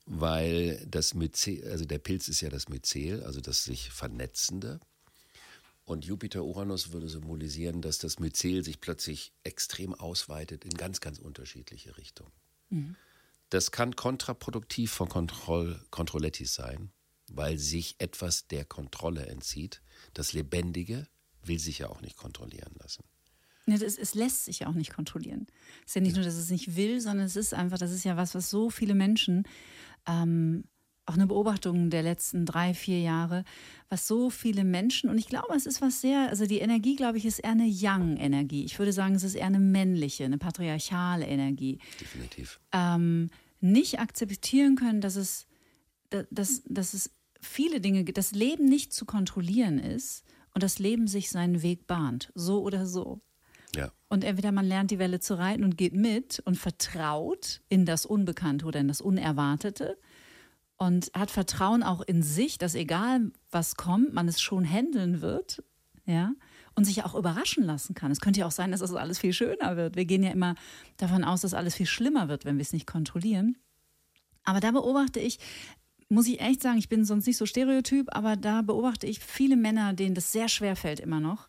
Weil 0.06 0.86
das 0.88 1.14
Myzel, 1.14 1.70
also 1.72 1.86
der 1.86 1.98
Pilz 2.00 2.28
ist 2.28 2.42
ja 2.42 2.50
das 2.50 2.70
Myzel, 2.70 3.24
also 3.24 3.42
das 3.42 3.64
sich 3.64 3.90
vernetzende. 3.90 4.80
Und 5.84 6.06
Jupiter-Uranus 6.06 6.92
würde 6.92 7.10
symbolisieren, 7.10 7.82
dass 7.82 8.00
das 8.00 8.20
Myzel 8.20 8.64
sich 8.64 8.82
plötzlich 8.82 9.34
extrem 9.44 9.94
ausweitet 9.94 10.66
in 10.66 10.72
ganz, 10.72 11.00
ganz 11.00 11.20
unterschiedliche 11.20 11.98
Richtungen. 11.98 12.32
Das 13.50 13.72
kann 13.72 13.96
kontraproduktiv 13.96 14.92
von 14.92 15.10
Kontroll 15.10 15.80
Kontrollettis 15.92 16.56
sein, 16.56 16.92
weil 17.32 17.58
sich 17.60 17.96
etwas 18.00 18.48
der 18.48 18.66
Kontrolle 18.66 19.28
entzieht. 19.28 19.82
Das 20.14 20.34
Lebendige 20.34 21.08
will 21.44 21.60
sich 21.60 21.80
ja 21.80 21.90
auch 21.90 22.02
nicht 22.02 22.18
kontrollieren 22.18 22.74
lassen. 22.80 23.04
Ja, 23.68 23.78
das, 23.78 23.98
es 23.98 24.14
lässt 24.14 24.46
sich 24.46 24.68
auch 24.68 24.74
nicht 24.74 24.94
kontrollieren. 24.94 25.48
Es 25.80 25.88
ist 25.88 25.96
ja 25.96 26.02
nicht 26.02 26.16
nur, 26.16 26.26
dass 26.26 26.36
es 26.36 26.52
nicht 26.52 26.76
will, 26.76 27.02
sondern 27.02 27.26
es 27.26 27.36
ist 27.36 27.54
einfach, 27.54 27.80
das 27.80 27.92
ist 27.92 28.04
ja 28.04 28.16
was, 28.16 28.36
was 28.36 28.50
so 28.50 28.70
viele 28.70 28.94
Menschen, 28.94 29.44
ähm, 30.08 30.66
auch 31.08 31.14
eine 31.14 31.28
Beobachtung 31.28 31.90
der 31.90 32.04
letzten 32.04 32.46
drei, 32.46 32.74
vier 32.74 33.00
Jahre, 33.00 33.44
was 33.90 34.08
so 34.08 34.30
viele 34.30 34.64
Menschen, 34.64 35.10
und 35.10 35.18
ich 35.18 35.28
glaube, 35.28 35.56
es 35.56 35.66
ist 35.66 35.82
was 35.82 36.02
sehr, 36.02 36.30
also 36.30 36.48
die 36.48 36.60
Energie, 36.60 36.96
glaube 36.96 37.18
ich, 37.18 37.26
ist 37.26 37.40
eher 37.40 37.52
eine 37.52 37.68
Yang-Energie. 37.68 38.66
Ich 38.66 38.80
würde 38.80 38.92
sagen, 38.92 39.16
es 39.16 39.24
ist 39.24 39.36
eher 39.36 39.46
eine 39.46 39.60
männliche, 39.60 40.26
eine 40.26 40.40
patriarchale 40.40 41.26
Energie. 41.26 41.80
Definitiv. 42.02 42.60
Ähm, 42.72 43.30
nicht 43.60 44.00
akzeptieren 44.00 44.76
können, 44.76 45.02
dass 45.02 45.16
es, 45.16 45.48
dass, 46.32 46.64
dass 46.66 46.94
es 46.94 47.12
viele 47.40 47.82
Dinge 47.82 48.04
gibt, 48.04 48.18
das 48.18 48.32
Leben 48.32 48.66
nicht 48.66 48.94
zu 48.94 49.06
kontrollieren 49.06 49.80
ist 49.80 50.24
und 50.54 50.64
das 50.64 50.80
Leben 50.80 51.08
sich 51.08 51.30
seinen 51.30 51.62
Weg 51.62 51.86
bahnt, 51.86 52.32
so 52.34 52.62
oder 52.64 52.86
so. 52.88 53.22
Ja. 53.76 53.92
Und 54.10 54.24
entweder 54.24 54.52
man 54.52 54.66
lernt 54.66 54.92
die 54.92 55.00
Welle 55.00 55.20
zu 55.20 55.38
reiten 55.38 55.64
und 55.64 55.78
geht 55.78 55.94
mit 55.94 56.42
und 56.46 56.56
vertraut 56.58 57.62
in 57.70 57.86
das 57.86 58.06
Unbekannte 58.06 58.66
oder 58.66 58.80
in 58.80 58.88
das 58.88 59.02
Unerwartete 59.02 59.98
und 60.78 61.12
hat 61.14 61.32
Vertrauen 61.32 61.84
auch 61.84 62.02
in 62.02 62.22
sich, 62.22 62.58
dass 62.58 62.76
egal 62.76 63.32
was 63.52 63.76
kommt, 63.76 64.14
man 64.14 64.28
es 64.28 64.42
schon 64.42 64.66
handeln 64.66 65.22
wird, 65.22 65.64
ja, 66.06 66.34
und 66.76 66.86
sich 66.86 67.04
auch 67.04 67.16
überraschen 67.16 67.64
lassen 67.64 67.96
kann. 67.96 68.12
Es 68.12 68.20
könnte 68.20 68.42
ja 68.42 68.46
auch 68.46 68.52
sein, 68.52 68.72
dass 68.72 68.82
das 68.82 68.94
alles 68.94 69.20
viel 69.20 69.34
schöner 69.34 69.78
wird. 69.78 69.96
Wir 69.96 70.06
gehen 70.06 70.24
ja 70.24 70.32
immer 70.32 70.56
davon 70.98 71.24
aus, 71.24 71.42
dass 71.42 71.54
alles 71.54 71.76
viel 71.76 71.86
schlimmer 71.86 72.28
wird, 72.28 72.44
wenn 72.44 72.58
wir 72.58 72.64
es 72.64 72.74
nicht 72.74 72.86
kontrollieren. 72.86 73.58
Aber 74.44 74.60
da 74.60 74.72
beobachte 74.72 75.20
ich, 75.20 75.40
muss 76.10 76.28
ich 76.28 76.42
echt 76.42 76.62
sagen, 76.62 76.78
ich 76.78 76.90
bin 76.90 77.06
sonst 77.06 77.26
nicht 77.26 77.38
so 77.38 77.46
stereotyp, 77.46 78.14
aber 78.16 78.36
da 78.36 78.62
beobachte 78.62 79.08
ich 79.08 79.20
viele 79.20 79.56
Männer, 79.56 79.94
denen 79.94 80.16
das 80.16 80.32
sehr 80.32 80.50
schwer 80.50 80.76
fällt 80.76 81.00
immer 81.00 81.20
noch, 81.20 81.48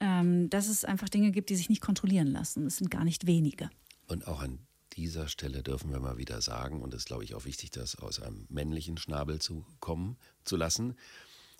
dass 0.00 0.68
es 0.68 0.84
einfach 0.84 1.10
Dinge 1.10 1.30
gibt, 1.30 1.50
die 1.50 1.56
sich 1.56 1.68
nicht 1.68 1.82
kontrollieren 1.82 2.28
lassen. 2.28 2.66
Es 2.66 2.78
sind 2.78 2.90
gar 2.90 3.04
nicht 3.04 3.26
wenige. 3.26 3.68
Und 4.06 4.26
auch 4.26 4.40
an 4.40 4.58
dieser 4.94 5.28
Stelle 5.28 5.62
dürfen 5.62 5.92
wir 5.92 6.00
mal 6.00 6.16
wieder 6.16 6.40
sagen, 6.40 6.80
und 6.82 6.94
es 6.94 7.00
ist, 7.00 7.06
glaube 7.06 7.24
ich, 7.24 7.34
auch 7.34 7.44
wichtig, 7.44 7.70
das 7.70 7.96
aus 7.96 8.18
einem 8.20 8.46
männlichen 8.48 8.96
Schnabel 8.96 9.40
zu 9.40 9.66
kommen 9.78 10.16
zu 10.44 10.56
lassen, 10.56 10.96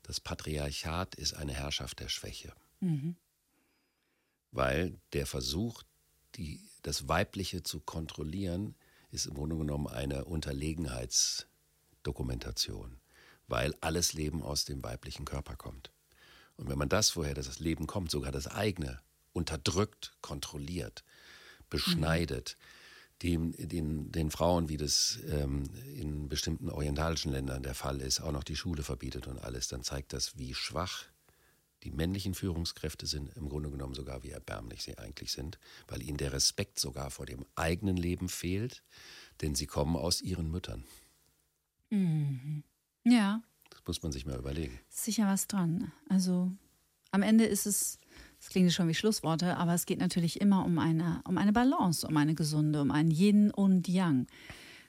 das 0.03 0.19
Patriarchat 0.21 1.15
ist 1.15 1.35
eine 1.35 1.53
Herrschaft 1.53 2.01
der 2.01 2.09
Schwäche. 2.09 2.55
Weil 4.53 4.99
der 5.13 5.27
Versuch, 5.27 5.83
die, 6.35 6.63
das 6.83 7.07
Weibliche 7.09 7.63
zu 7.63 7.81
kontrollieren, 7.81 8.75
ist 9.11 9.27
im 9.27 9.35
Grunde 9.35 9.57
genommen 9.57 9.87
eine 9.87 10.25
Unterlegenheitsdokumentation, 10.25 12.99
weil 13.49 13.75
alles 13.81 14.15
Leben 14.15 14.43
aus 14.43 14.65
dem 14.65 14.83
weiblichen 14.83 15.27
Körper 15.27 15.57
kommt. 15.57 15.93
Und 16.61 16.69
wenn 16.69 16.79
man 16.79 16.91
das, 16.91 17.17
woher 17.17 17.33
das 17.33 17.59
Leben 17.59 17.87
kommt, 17.87 18.11
sogar 18.11 18.33
das 18.33 18.47
eigene, 18.47 19.01
unterdrückt, 19.33 20.13
kontrolliert, 20.21 21.05
beschneidet, 21.71 22.59
dem, 23.23 23.53
den, 23.57 24.13
den 24.13 24.31
Frauen, 24.31 24.69
wie 24.69 24.77
das 24.77 25.19
ähm, 25.27 25.65
in 25.95 26.29
bestimmten 26.29 26.69
orientalischen 26.69 27.33
Ländern 27.33 27.63
der 27.63 27.75
Fall 27.75 28.01
ist, 28.03 28.21
auch 28.21 28.33
noch 28.33 28.45
die 28.45 28.57
Schule 28.57 28.83
verbietet 28.83 29.27
und 29.27 29.39
alles, 29.39 29.69
dann 29.69 29.83
zeigt 29.83 30.13
das, 30.13 30.37
wie 30.39 30.55
schwach 30.55 31.05
die 31.83 31.91
männlichen 31.91 32.35
Führungskräfte 32.35 33.07
sind, 33.07 33.35
im 33.37 33.49
Grunde 33.49 33.71
genommen 33.71 33.95
sogar 33.95 34.23
wie 34.23 34.31
erbärmlich 34.31 34.83
sie 34.83 34.99
eigentlich 34.99 35.33
sind, 35.33 35.59
weil 35.89 36.03
ihnen 36.03 36.19
der 36.19 36.35
Respekt 36.35 36.79
sogar 36.79 37.11
vor 37.11 37.25
dem 37.25 37.47
eigenen 37.55 37.97
Leben 37.97 38.29
fehlt, 38.29 38.83
denn 39.41 39.55
sie 39.55 39.67
kommen 39.67 39.97
aus 39.97 40.21
ihren 40.21 40.51
Müttern. 40.51 40.85
Ja, 43.05 43.43
Das 43.43 43.50
muss 43.91 44.05
man 44.05 44.13
sich 44.13 44.25
mal 44.25 44.39
überlegen. 44.39 44.79
sicher 44.89 45.27
was 45.27 45.49
dran. 45.49 45.91
Also 46.09 46.53
am 47.11 47.23
Ende 47.23 47.45
ist 47.45 47.67
es, 47.67 47.99
das 48.39 48.51
klingt 48.51 48.73
schon 48.73 48.87
wie 48.87 48.95
Schlussworte, 48.95 49.57
aber 49.57 49.75
es 49.75 49.85
geht 49.85 49.99
natürlich 49.99 50.41
immer 50.41 50.65
um 50.65 50.79
eine, 50.79 51.23
um 51.27 51.37
eine 51.39 51.53
Balance, 51.53 52.07
um 52.07 52.17
eine 52.17 52.37
gesunde, 52.37 52.83
um 52.83 52.93
ein 52.93 53.11
Yin 53.11 53.51
und 53.51 53.89
Yang. 53.89 54.29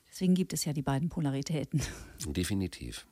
Deswegen 0.08 0.36
gibt 0.36 0.54
es 0.54 0.66
ja 0.66 0.74
die 0.74 0.84
beiden 0.84 1.10
Polaritäten. 1.10 1.82
Definitiv. 2.28 3.08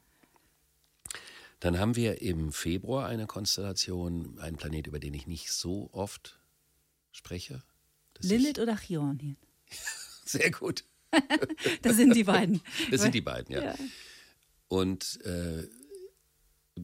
Dann 1.60 1.80
haben 1.80 1.96
wir 1.96 2.22
im 2.22 2.52
Februar 2.52 3.08
eine 3.08 3.26
Konstellation, 3.26 4.38
einen 4.38 4.58
Planet, 4.58 4.86
über 4.86 5.00
den 5.00 5.16
ich 5.16 5.26
nicht 5.26 5.52
so 5.52 5.90
oft 5.92 6.40
spreche. 7.12 7.64
Lilith 8.20 8.60
oder 8.60 8.76
Chiron 8.76 9.18
hier? 9.18 9.36
Sehr 10.26 10.52
gut. 10.52 10.84
Das 11.82 11.96
sind 11.96 12.16
die 12.16 12.24
beiden. 12.24 12.62
Das 12.92 13.02
sind 13.02 13.16
die 13.16 13.22
beiden, 13.22 13.56
ja. 13.56 13.64
Ja. 13.64 13.76
Und 14.70 15.20
äh, 15.26 15.68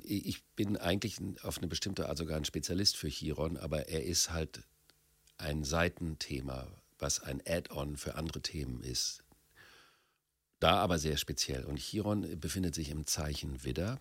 ich 0.04 0.44
bin 0.56 0.78
eigentlich 0.78 1.18
auf 1.44 1.58
eine 1.58 1.68
bestimmte 1.68 2.10
Art 2.10 2.18
sogar 2.18 2.38
ein 2.38 2.46
Spezialist 2.46 2.98
für 2.98 3.10
Chiron, 3.10 3.58
aber 3.58 3.88
er 3.90 4.04
ist 4.04 4.32
halt 4.32 4.64
ein 5.38 5.64
Seitenthema, 5.64 6.68
was 6.98 7.20
ein 7.20 7.42
Add-on 7.46 7.98
für 7.98 8.16
andere 8.16 8.42
Themen 8.42 8.82
ist. 8.82 9.24
Da 10.60 10.78
aber 10.78 10.98
sehr 11.00 11.18
speziell. 11.18 11.66
Und 11.66 11.80
Chiron 11.80 12.40
befindet 12.40 12.76
sich 12.76 12.90
im 12.90 13.06
Zeichen 13.06 13.64
Widder. 13.64 14.00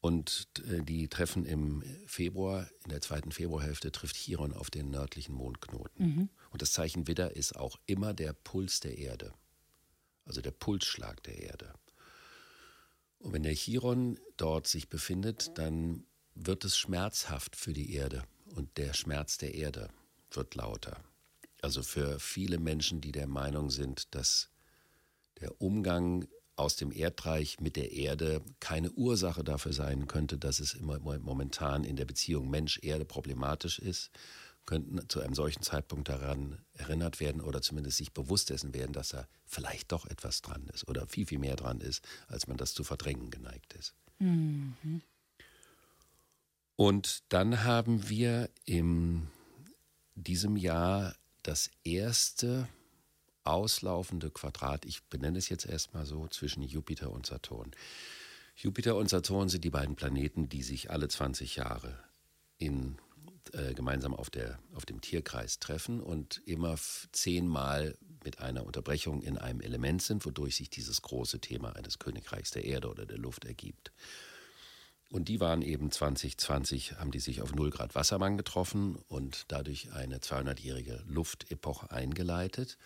Und 0.00 0.48
äh, 0.68 0.82
die 0.82 1.08
treffen 1.08 1.46
im 1.46 1.82
Februar, 2.06 2.68
in 2.84 2.90
der 2.90 3.00
zweiten 3.00 3.32
Februarhälfte, 3.32 3.90
trifft 3.90 4.16
Chiron 4.16 4.52
auf 4.52 4.68
den 4.70 4.90
nördlichen 4.90 5.34
Mondknoten. 5.34 6.04
Und 6.50 6.62
das 6.62 6.72
Zeichen 6.72 7.08
Widder 7.08 7.34
ist 7.34 7.56
auch 7.56 7.78
immer 7.86 8.12
der 8.12 8.34
Puls 8.34 8.80
der 8.80 8.98
Erde. 8.98 9.32
Also 10.26 10.42
der 10.42 10.50
Pulsschlag 10.50 11.22
der 11.22 11.38
Erde. 11.42 11.72
Und 13.24 13.32
wenn 13.32 13.42
der 13.42 13.54
Chiron 13.54 14.18
dort 14.36 14.66
sich 14.66 14.90
befindet, 14.90 15.56
dann 15.56 16.04
wird 16.34 16.62
es 16.64 16.76
schmerzhaft 16.76 17.56
für 17.56 17.72
die 17.72 17.94
Erde. 17.94 18.22
Und 18.54 18.76
der 18.76 18.92
Schmerz 18.92 19.38
der 19.38 19.54
Erde 19.54 19.88
wird 20.30 20.54
lauter. 20.54 21.02
Also 21.62 21.82
für 21.82 22.20
viele 22.20 22.58
Menschen, 22.58 23.00
die 23.00 23.12
der 23.12 23.26
Meinung 23.26 23.70
sind, 23.70 24.14
dass 24.14 24.50
der 25.40 25.58
Umgang 25.58 26.28
aus 26.56 26.76
dem 26.76 26.92
Erdreich 26.92 27.60
mit 27.60 27.76
der 27.76 27.92
Erde 27.92 28.42
keine 28.60 28.92
Ursache 28.92 29.42
dafür 29.42 29.72
sein 29.72 30.06
könnte, 30.06 30.36
dass 30.36 30.60
es 30.60 30.74
immer 30.74 30.98
momentan 31.00 31.84
in 31.84 31.96
der 31.96 32.04
Beziehung 32.04 32.50
Mensch-Erde 32.50 33.06
problematisch 33.06 33.78
ist, 33.78 34.10
könnten 34.66 35.08
zu 35.08 35.20
einem 35.20 35.34
solchen 35.34 35.62
Zeitpunkt 35.62 36.08
daran 36.08 36.64
erinnert 36.72 37.20
werden 37.20 37.40
oder 37.40 37.60
zumindest 37.62 37.98
sich 37.98 38.12
bewusst 38.12 38.50
dessen 38.50 38.74
werden, 38.74 38.92
dass 38.92 39.10
da 39.10 39.26
vielleicht 39.44 39.92
doch 39.92 40.06
etwas 40.06 40.42
dran 40.42 40.66
ist 40.72 40.88
oder 40.88 41.06
viel, 41.06 41.26
viel 41.26 41.38
mehr 41.38 41.56
dran 41.56 41.80
ist, 41.80 42.06
als 42.28 42.46
man 42.46 42.56
das 42.56 42.74
zu 42.74 42.84
verdrängen 42.84 43.30
geneigt 43.30 43.74
ist. 43.74 43.94
Und 46.76 47.22
dann 47.28 47.64
haben 47.64 48.08
wir 48.08 48.50
in 48.64 49.28
diesem 50.14 50.56
Jahr 50.56 51.14
das 51.42 51.70
erste 51.84 52.68
auslaufende 53.44 54.30
Quadrat, 54.30 54.84
ich 54.86 55.04
benenne 55.04 55.38
es 55.38 55.48
jetzt 55.48 55.66
erstmal 55.66 56.06
so, 56.06 56.26
zwischen 56.28 56.62
Jupiter 56.62 57.10
und 57.10 57.26
Saturn. 57.26 57.70
Jupiter 58.56 58.96
und 58.96 59.08
Saturn 59.10 59.48
sind 59.48 59.64
die 59.64 59.70
beiden 59.70 59.96
Planeten, 59.96 60.48
die 60.48 60.62
sich 60.62 60.90
alle 60.90 61.08
20 61.08 61.56
Jahre 61.56 61.98
in, 62.58 62.96
äh, 63.52 63.74
gemeinsam 63.74 64.14
auf, 64.14 64.30
der, 64.30 64.58
auf 64.74 64.86
dem 64.86 65.00
Tierkreis 65.00 65.58
treffen 65.58 66.00
und 66.00 66.40
immer 66.46 66.76
zehnmal 67.12 67.96
mit 68.24 68.40
einer 68.40 68.64
Unterbrechung 68.64 69.22
in 69.22 69.36
einem 69.36 69.60
Element 69.60 70.02
sind, 70.02 70.24
wodurch 70.24 70.56
sich 70.56 70.70
dieses 70.70 71.02
große 71.02 71.40
Thema 71.40 71.76
eines 71.76 71.98
Königreichs 71.98 72.50
der 72.52 72.64
Erde 72.64 72.88
oder 72.88 73.06
der 73.06 73.18
Luft 73.18 73.44
ergibt. 73.44 73.92
Und 75.10 75.28
die 75.28 75.38
waren 75.38 75.62
eben 75.62 75.90
2020, 75.90 76.98
haben 76.98 77.10
die 77.10 77.20
sich 77.20 77.42
auf 77.42 77.54
0 77.54 77.70
Grad 77.70 77.94
Wassermann 77.94 78.36
getroffen 78.36 78.96
und 79.08 79.44
dadurch 79.48 79.92
eine 79.92 80.18
200-jährige 80.18 81.04
Luftepoche 81.06 81.90
eingeleitet. 81.90 82.78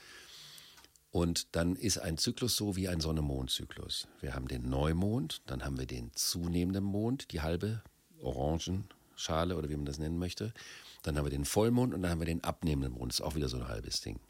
Und 1.10 1.56
dann 1.56 1.74
ist 1.74 1.98
ein 1.98 2.18
Zyklus 2.18 2.56
so 2.56 2.76
wie 2.76 2.88
ein 2.88 3.00
Sonne-Mond-Zyklus. 3.00 4.08
Wir 4.20 4.34
haben 4.34 4.46
den 4.46 4.68
Neumond, 4.68 5.40
dann 5.46 5.64
haben 5.64 5.78
wir 5.78 5.86
den 5.86 6.12
zunehmenden 6.12 6.84
Mond, 6.84 7.32
die 7.32 7.40
halbe 7.40 7.82
Orangenschale 9.18 9.56
oder 9.56 9.68
wie 9.68 9.76
man 9.76 9.86
das 9.86 9.98
nennen 9.98 10.18
möchte. 10.18 10.52
Dann 11.02 11.16
haben 11.16 11.26
wir 11.26 11.30
den 11.30 11.44
Vollmond 11.44 11.94
und 11.94 12.02
dann 12.02 12.10
haben 12.10 12.20
wir 12.20 12.26
den 12.26 12.44
abnehmenden 12.44 12.92
Mond. 12.92 13.12
Das 13.12 13.20
ist 13.20 13.24
auch 13.24 13.34
wieder 13.34 13.48
so 13.48 13.58
ein 13.58 13.68
halbes 13.68 14.00
Ding. 14.00 14.20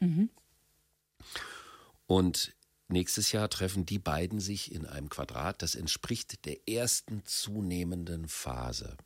Und 2.07 2.53
nächstes 2.87 3.31
Jahr 3.31 3.49
treffen 3.49 3.85
die 3.85 3.99
beiden 3.99 4.39
sich 4.39 4.71
in 4.73 4.85
einem 4.85 5.09
Quadrat. 5.09 5.61
Das 5.61 5.75
entspricht 5.75 6.45
der 6.45 6.67
ersten 6.67 7.23
zunehmenden 7.25 8.27
Phase. 8.27 8.97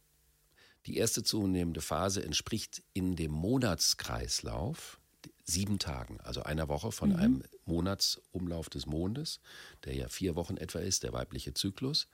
Die 0.85 0.97
erste 0.97 1.23
zunehmende 1.23 1.81
Phase 1.81 2.23
entspricht 2.23 2.83
in 2.93 3.15
dem 3.15 3.31
Monatskreislauf 3.31 4.99
sieben 5.45 5.79
Tagen, 5.79 6.19
also 6.21 6.43
einer 6.43 6.67
Woche 6.67 6.91
von 6.91 7.09
mhm. 7.11 7.15
einem 7.15 7.43
Monatsumlauf 7.65 8.69
des 8.69 8.85
Mondes, 8.85 9.39
der 9.85 9.95
ja 9.95 10.09
vier 10.09 10.35
Wochen 10.35 10.57
etwa 10.57 10.79
ist, 10.79 11.03
der 11.03 11.13
weibliche 11.13 11.53
Zyklus. 11.53 12.07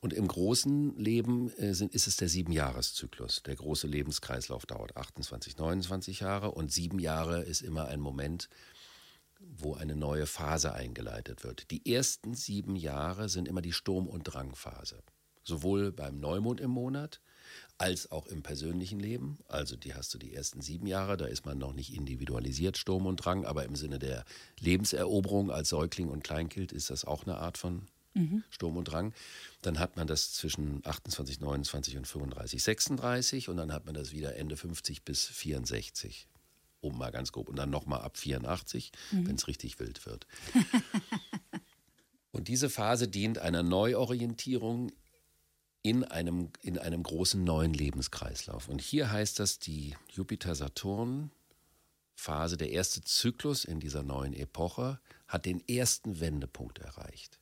Und 0.00 0.12
im 0.12 0.28
großen 0.28 0.96
Leben 0.98 1.50
äh, 1.56 1.74
sind, 1.74 1.94
ist 1.94 2.06
es 2.06 2.16
der 2.16 2.28
Siebenjahreszyklus. 2.28 3.42
Der 3.44 3.56
große 3.56 3.86
Lebenskreislauf 3.86 4.66
dauert 4.66 4.96
28, 4.96 5.56
29 5.56 6.20
Jahre 6.20 6.50
und 6.52 6.70
sieben 6.70 6.98
Jahre 6.98 7.42
ist 7.42 7.62
immer 7.62 7.86
ein 7.86 8.00
Moment, 8.00 8.48
wo 9.40 9.74
eine 9.74 9.96
neue 9.96 10.26
Phase 10.26 10.72
eingeleitet 10.74 11.44
wird. 11.44 11.70
Die 11.70 11.92
ersten 11.92 12.34
sieben 12.34 12.76
Jahre 12.76 13.28
sind 13.28 13.48
immer 13.48 13.62
die 13.62 13.72
Sturm- 13.72 14.08
und 14.08 14.24
Drangphase. 14.24 15.02
Sowohl 15.44 15.92
beim 15.92 16.18
Neumond 16.18 16.60
im 16.60 16.70
Monat 16.70 17.20
als 17.78 18.10
auch 18.10 18.26
im 18.26 18.42
persönlichen 18.42 18.98
Leben. 18.98 19.38
Also 19.48 19.76
die 19.76 19.94
hast 19.94 20.12
du 20.14 20.18
die 20.18 20.34
ersten 20.34 20.60
sieben 20.60 20.86
Jahre, 20.86 21.16
da 21.16 21.26
ist 21.26 21.46
man 21.46 21.58
noch 21.58 21.72
nicht 21.72 21.94
individualisiert, 21.94 22.78
Sturm 22.78 23.06
und 23.06 23.16
Drang, 23.16 23.44
aber 23.44 23.64
im 23.64 23.76
Sinne 23.76 23.98
der 23.98 24.24
Lebenseroberung 24.58 25.50
als 25.50 25.68
Säugling 25.68 26.08
und 26.08 26.24
Kleinkind 26.24 26.72
ist 26.72 26.90
das 26.90 27.04
auch 27.04 27.24
eine 27.24 27.36
Art 27.36 27.58
von 27.58 27.86
mhm. 28.16 28.44
Sturm 28.50 28.76
und 28.76 28.84
Drang. 28.84 29.14
Dann 29.62 29.78
hat 29.78 29.96
man 29.96 30.06
das 30.06 30.32
zwischen 30.32 30.82
28, 30.84 31.40
29 31.40 31.96
und 31.96 32.06
35, 32.06 32.62
36 32.62 33.48
und 33.48 33.56
dann 33.56 33.72
hat 33.72 33.86
man 33.86 33.94
das 33.94 34.12
wieder 34.12 34.36
Ende 34.36 34.56
50 34.56 35.04
bis 35.04 35.26
64. 35.26 36.28
Oben 36.80 36.98
mal 36.98 37.10
ganz 37.10 37.32
grob. 37.32 37.48
Und 37.48 37.56
dann 37.56 37.70
nochmal 37.70 38.02
ab 38.02 38.16
84, 38.16 38.92
mhm. 39.10 39.26
wenn 39.28 39.34
es 39.36 39.48
richtig 39.48 39.78
wild 39.78 40.04
wird. 40.06 40.26
und 42.32 42.48
diese 42.48 42.70
Phase 42.70 43.08
dient 43.08 43.38
einer 43.38 43.62
Neuorientierung 43.62 44.92
in 45.82 46.04
einem, 46.04 46.50
in 46.62 46.78
einem 46.78 47.02
großen 47.02 47.44
neuen 47.44 47.72
Lebenskreislauf. 47.72 48.68
Und 48.68 48.80
hier 48.80 49.12
heißt 49.12 49.38
das 49.38 49.60
die 49.60 49.94
Jupiter-Saturn-Phase, 50.12 52.56
der 52.56 52.70
erste 52.70 53.02
Zyklus 53.02 53.64
in 53.64 53.78
dieser 53.78 54.02
neuen 54.02 54.32
Epoche, 54.32 54.98
hat 55.28 55.46
den 55.46 55.62
ersten 55.68 56.18
Wendepunkt 56.18 56.80
erreicht. 56.80 57.38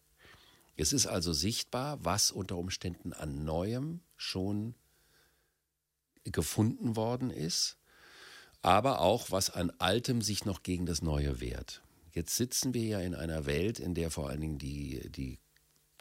Es 0.77 0.93
ist 0.93 1.07
also 1.07 1.33
sichtbar, 1.33 2.05
was 2.05 2.31
unter 2.31 2.57
Umständen 2.57 3.13
an 3.13 3.45
Neuem 3.45 4.01
schon 4.17 4.75
gefunden 6.25 6.97
worden 6.97 7.31
ist, 7.31 7.77
aber 8.63 9.01
auch 9.01 9.31
was 9.31 9.51
an 9.51 9.71
Altem 9.79 10.23
sich 10.23 10.45
noch 10.45 10.63
gegen 10.63 10.87
das 10.87 11.03
Neue 11.03 11.41
wehrt. 11.41 11.83
Jetzt 12.13 12.37
sitzen 12.37 12.75
wir 12.75 12.85
ja 12.85 13.01
in 13.01 13.15
einer 13.15 13.47
Welt, 13.47 13.79
in 13.79 13.95
der 13.95 14.11
vor 14.11 14.29
allen 14.29 14.41
Dingen 14.41 14.59
die, 14.59 15.11
die 15.11 15.39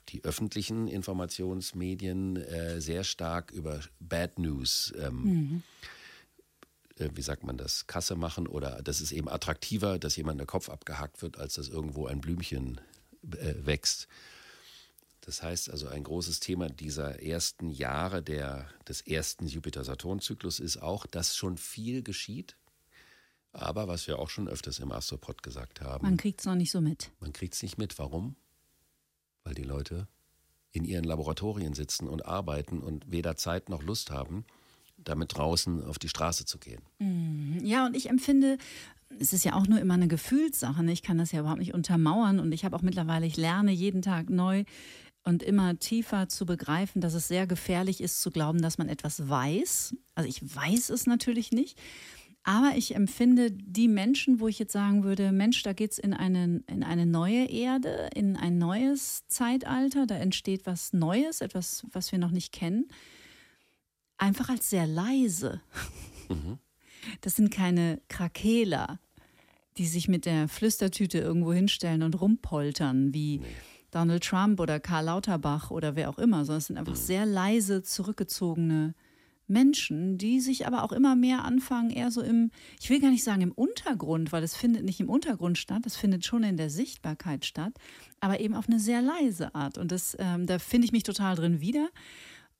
die 0.09 0.23
öffentlichen 0.23 0.87
Informationsmedien 0.87 2.37
äh, 2.37 2.81
sehr 2.81 3.03
stark 3.03 3.51
über 3.51 3.79
Bad 3.99 4.37
News, 4.39 4.93
ähm, 4.97 5.23
mhm. 5.23 5.63
äh, 6.97 7.09
wie 7.13 7.21
sagt 7.21 7.43
man 7.43 7.57
das, 7.57 7.87
Kasse 7.87 8.15
machen 8.15 8.47
oder 8.47 8.81
das 8.83 9.01
ist 9.01 9.11
eben 9.11 9.29
attraktiver, 9.29 9.99
dass 9.99 10.15
jemand 10.15 10.39
der 10.39 10.47
Kopf 10.47 10.69
abgehackt 10.69 11.21
wird, 11.21 11.37
als 11.37 11.55
dass 11.55 11.69
irgendwo 11.69 12.07
ein 12.07 12.21
Blümchen 12.21 12.81
äh, 13.31 13.53
wächst. 13.65 14.07
Das 15.25 15.41
heißt 15.41 15.69
also, 15.69 15.87
ein 15.87 16.03
großes 16.03 16.39
Thema 16.39 16.69
dieser 16.69 17.21
ersten 17.21 17.69
Jahre 17.69 18.21
der, 18.21 18.67
des 18.87 19.01
ersten 19.01 19.47
Jupiter-Saturn-Zyklus 19.47 20.59
ist 20.59 20.77
auch, 20.77 21.05
dass 21.05 21.35
schon 21.35 21.57
viel 21.57 22.03
geschieht. 22.03 22.57
Aber 23.53 23.87
was 23.87 24.07
wir 24.07 24.19
auch 24.19 24.29
schon 24.29 24.47
öfters 24.47 24.79
im 24.79 24.91
Astropod 24.91 25.43
gesagt 25.43 25.81
haben. 25.81 26.05
Man 26.05 26.17
kriegt 26.17 26.39
es 26.39 26.45
noch 26.45 26.55
nicht 26.55 26.71
so 26.71 26.81
mit. 26.81 27.11
Man 27.19 27.33
kriegt 27.33 27.53
es 27.53 27.61
nicht 27.61 27.77
mit. 27.77 27.99
Warum? 27.99 28.35
weil 29.43 29.53
die 29.53 29.63
Leute 29.63 30.07
in 30.71 30.85
ihren 30.85 31.03
Laboratorien 31.03 31.73
sitzen 31.73 32.07
und 32.07 32.25
arbeiten 32.25 32.79
und 32.79 33.11
weder 33.11 33.35
Zeit 33.35 33.69
noch 33.69 33.83
Lust 33.83 34.09
haben, 34.09 34.45
damit 34.97 35.37
draußen 35.37 35.83
auf 35.83 35.99
die 35.99 36.09
Straße 36.09 36.45
zu 36.45 36.57
gehen. 36.57 36.81
Mhm. 36.99 37.59
Ja, 37.63 37.85
und 37.85 37.95
ich 37.95 38.09
empfinde, 38.09 38.57
es 39.19 39.33
ist 39.33 39.45
ja 39.45 39.53
auch 39.53 39.67
nur 39.67 39.79
immer 39.79 39.93
eine 39.93 40.07
Gefühlssache. 40.07 40.83
Ne? 40.83 40.91
Ich 40.91 41.03
kann 41.03 41.17
das 41.17 41.31
ja 41.31 41.41
überhaupt 41.41 41.59
nicht 41.59 41.73
untermauern 41.73 42.39
und 42.39 42.51
ich 42.51 42.65
habe 42.65 42.75
auch 42.75 42.81
mittlerweile, 42.81 43.25
ich 43.25 43.37
lerne 43.37 43.71
jeden 43.71 44.01
Tag 44.01 44.29
neu 44.29 44.63
und 45.23 45.41
immer 45.43 45.79
tiefer 45.79 46.27
zu 46.27 46.45
begreifen, 46.45 47.01
dass 47.01 47.13
es 47.13 47.27
sehr 47.27 47.47
gefährlich 47.47 48.01
ist 48.01 48.21
zu 48.21 48.31
glauben, 48.31 48.61
dass 48.61 48.77
man 48.77 48.89
etwas 48.89 49.29
weiß. 49.29 49.95
Also 50.15 50.29
ich 50.29 50.55
weiß 50.55 50.89
es 50.89 51.05
natürlich 51.05 51.51
nicht. 51.51 51.79
Aber 52.45 52.73
ich 52.75 52.95
empfinde 52.95 53.51
die 53.51 53.87
Menschen, 53.87 54.41
wo 54.41 54.49
ich 54.49 54.59
jetzt 54.59 54.73
sagen 54.73 55.05
würde, 55.05 55.31
Mensch, 55.31 55.63
da 55.63 55.71
geht 55.71 55.93
es 55.93 55.97
in 55.97 56.13
eine, 56.13 56.61
in 56.67 56.83
eine 56.83 57.05
neue 57.05 57.45
Erde, 57.45 58.09
in 58.13 58.35
ein 58.35 58.57
neues 58.57 59.25
Zeitalter, 59.29 60.05
da 60.05 60.15
entsteht 60.15 60.65
was 60.65 60.91
Neues, 60.91 61.39
etwas, 61.39 61.85
was 61.93 62.11
wir 62.11 62.19
noch 62.19 62.31
nicht 62.31 62.51
kennen, 62.51 62.89
einfach 64.17 64.49
als 64.49 64.69
sehr 64.69 64.85
leise. 64.85 65.61
Mhm. 66.27 66.59
Das 67.21 67.37
sind 67.37 67.49
keine 67.49 68.01
Krakeler, 68.09 68.99
die 69.77 69.87
sich 69.87 70.09
mit 70.09 70.25
der 70.25 70.49
Flüstertüte 70.49 71.19
irgendwo 71.19 71.53
hinstellen 71.53 72.03
und 72.03 72.19
rumpoltern, 72.19 73.13
wie 73.13 73.39
nee. 73.39 73.45
Donald 73.93 74.23
Trump 74.23 74.59
oder 74.59 74.79
Karl 74.79 75.05
Lauterbach 75.05 75.71
oder 75.71 75.95
wer 75.95 76.09
auch 76.09 76.17
immer, 76.17 76.45
sondern 76.45 76.57
es 76.59 76.67
sind 76.67 76.77
einfach 76.77 76.93
mhm. 76.93 76.97
sehr 76.97 77.25
leise, 77.25 77.83
zurückgezogene 77.83 78.95
Menschen, 79.47 80.17
die 80.17 80.39
sich 80.39 80.65
aber 80.65 80.83
auch 80.83 80.91
immer 80.91 81.15
mehr 81.15 81.43
anfangen, 81.43 81.89
eher 81.89 82.11
so 82.11 82.21
im, 82.21 82.49
ich 82.79 82.89
will 82.89 82.99
gar 82.99 83.11
nicht 83.11 83.23
sagen 83.23 83.41
im 83.41 83.51
Untergrund, 83.51 84.31
weil 84.31 84.43
es 84.43 84.55
findet 84.55 84.83
nicht 84.83 84.99
im 84.99 85.09
Untergrund 85.09 85.57
statt, 85.57 85.85
es 85.85 85.97
findet 85.97 86.25
schon 86.25 86.43
in 86.43 86.57
der 86.57 86.69
Sichtbarkeit 86.69 87.45
statt, 87.45 87.73
aber 88.19 88.39
eben 88.39 88.55
auf 88.55 88.67
eine 88.67 88.79
sehr 88.79 89.01
leise 89.01 89.53
Art. 89.53 89.77
Und 89.77 89.91
das, 89.91 90.15
ähm, 90.19 90.47
da 90.47 90.59
finde 90.59 90.85
ich 90.85 90.91
mich 90.91 91.03
total 91.03 91.35
drin 91.35 91.61
wieder. 91.61 91.89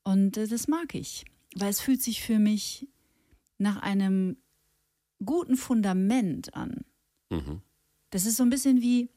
Und 0.02 0.36
äh, 0.36 0.46
das 0.46 0.68
mag 0.68 0.94
ich, 0.94 1.24
weil 1.56 1.70
es 1.70 1.80
fühlt 1.80 2.02
sich 2.02 2.22
für 2.22 2.38
mich 2.38 2.86
nach 3.58 3.80
einem 3.82 4.36
guten 5.24 5.56
Fundament 5.56 6.54
an. 6.54 6.84
Mhm. 7.30 7.62
Das 8.10 8.26
ist 8.26 8.36
so 8.36 8.42
ein 8.42 8.50
bisschen 8.50 8.82
wie, 8.82 9.08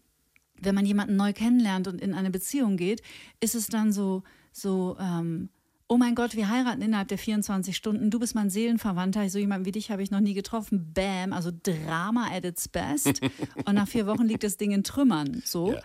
wenn 0.62 0.76
man 0.76 0.86
jemanden 0.86 1.15
neu 1.15 1.34
kennenlernt 1.34 1.88
und 1.88 2.02
in 2.02 2.13
eine 2.13 2.32
Beziehung 2.32 2.78
geht, 2.78 3.02
ist 3.39 3.56
es 3.56 3.67
dann 3.67 3.91
so, 3.91 4.24
so, 4.52 4.98
ähm, 5.00 5.50
oh 5.88 5.98
mein 5.98 6.15
Gott, 6.15 6.36
wir 6.36 6.50
heiraten 6.50 6.82
innerhalb 6.82 7.08
der 7.08 7.17
24 7.17 7.76
Stunden, 7.76 8.12
du 8.12 8.20
bist 8.20 8.36
mein 8.36 8.50
Seelenverwandter, 8.50 9.30
so 9.30 9.39
jemanden 9.39 9.65
wie 9.65 9.72
dich 9.72 9.91
habe 9.91 10.04
ich 10.04 10.12
noch 10.12 10.20
nie 10.20 10.34
getroffen, 10.34 10.91
bam, 10.93 11.34
also 11.34 11.52
Drama 11.63 12.28
at 12.32 12.46
its 12.46 12.67
best. 12.67 13.22
Und 13.65 13.76
nach 13.76 13.88
vier 13.88 14.08
Wochen 14.08 14.26
liegt 14.26 14.43
das 14.43 14.58
Ding 14.58 14.72
in 14.72 14.84
Trümmern, 14.84 15.41
so. 15.46 15.74
Ja. 15.74 15.82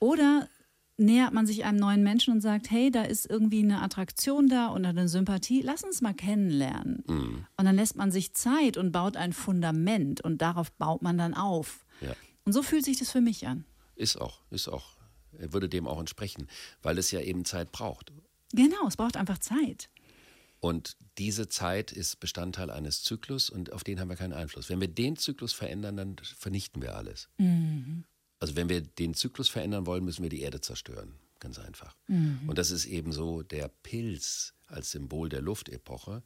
Oder 0.00 0.48
nähert 0.96 1.32
man 1.32 1.46
sich 1.46 1.64
einem 1.64 1.78
neuen 1.78 2.02
Menschen 2.02 2.32
und 2.32 2.40
sagt, 2.40 2.70
hey, 2.70 2.90
da 2.90 3.02
ist 3.02 3.28
irgendwie 3.28 3.62
eine 3.62 3.82
Attraktion 3.82 4.48
da 4.48 4.68
und 4.68 4.84
eine 4.84 5.08
Sympathie, 5.08 5.60
lass 5.60 5.82
uns 5.82 6.00
mal 6.02 6.14
kennenlernen. 6.14 7.02
Mhm. 7.06 7.46
Und 7.56 7.64
dann 7.64 7.74
lässt 7.74 7.96
man 7.96 8.12
sich 8.12 8.34
Zeit 8.34 8.76
und 8.76 8.92
baut 8.92 9.16
ein 9.16 9.32
Fundament 9.32 10.20
und 10.20 10.40
darauf 10.40 10.70
baut 10.72 11.02
man 11.02 11.18
dann 11.18 11.34
auf. 11.34 11.84
Ja. 12.00 12.14
Und 12.44 12.52
so 12.52 12.62
fühlt 12.62 12.84
sich 12.84 12.98
das 12.98 13.10
für 13.10 13.20
mich 13.20 13.46
an. 13.46 13.64
Ist 13.96 14.20
auch, 14.20 14.40
ist 14.50 14.68
auch. 14.68 14.96
Er 15.38 15.52
würde 15.52 15.68
dem 15.68 15.86
auch 15.86 15.98
entsprechen, 15.98 16.48
weil 16.82 16.98
es 16.98 17.10
ja 17.10 17.20
eben 17.20 17.44
Zeit 17.44 17.72
braucht. 17.72 18.12
Genau, 18.52 18.86
es 18.86 18.96
braucht 18.96 19.16
einfach 19.16 19.38
Zeit. 19.38 19.88
Und 20.60 20.96
diese 21.18 21.48
Zeit 21.48 21.92
ist 21.92 22.20
Bestandteil 22.20 22.70
eines 22.70 23.02
Zyklus 23.02 23.50
und 23.50 23.72
auf 23.72 23.84
den 23.84 24.00
haben 24.00 24.08
wir 24.08 24.16
keinen 24.16 24.32
Einfluss. 24.32 24.70
Wenn 24.70 24.80
wir 24.80 24.88
den 24.88 25.16
Zyklus 25.16 25.52
verändern, 25.52 25.96
dann 25.96 26.16
vernichten 26.38 26.80
wir 26.80 26.96
alles. 26.96 27.28
Mhm. 27.36 28.04
Also 28.40 28.56
wenn 28.56 28.68
wir 28.68 28.80
den 28.80 29.14
Zyklus 29.14 29.48
verändern 29.48 29.86
wollen, 29.86 30.04
müssen 30.04 30.22
wir 30.22 30.30
die 30.30 30.40
Erde 30.40 30.60
zerstören. 30.60 31.14
Ganz 31.40 31.58
einfach. 31.58 31.94
Mhm. 32.06 32.48
Und 32.48 32.56
das 32.56 32.70
ist 32.70 32.86
eben 32.86 33.12
so, 33.12 33.42
der 33.42 33.68
Pilz 33.68 34.54
als 34.66 34.92
Symbol 34.92 35.28
der 35.28 35.42
Luftepoche 35.42 36.22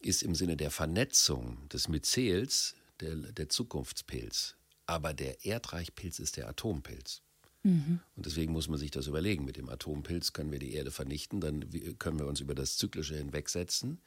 ist 0.00 0.22
im 0.22 0.34
Sinne 0.34 0.56
der 0.56 0.70
Vernetzung 0.70 1.68
des 1.70 1.88
Myzels 1.88 2.74
der, 3.00 3.16
der 3.16 3.48
Zukunftspilz. 3.48 4.55
Aber 4.86 5.14
der 5.14 5.44
Erdreichpilz 5.44 6.18
ist 6.18 6.36
der 6.36 6.48
Atompilz. 6.48 7.22
Mhm. 7.62 8.00
Und 8.14 8.26
deswegen 8.26 8.52
muss 8.52 8.68
man 8.68 8.78
sich 8.78 8.90
das 8.90 9.08
überlegen. 9.08 9.44
Mit 9.44 9.56
dem 9.56 9.68
Atompilz 9.68 10.32
können 10.32 10.52
wir 10.52 10.60
die 10.60 10.74
Erde 10.74 10.90
vernichten, 10.90 11.40
dann 11.40 11.68
können 11.98 12.18
wir 12.18 12.26
uns 12.26 12.40
über 12.40 12.54
das 12.54 12.76
Zyklische 12.76 13.16
hinwegsetzen. 13.16 14.00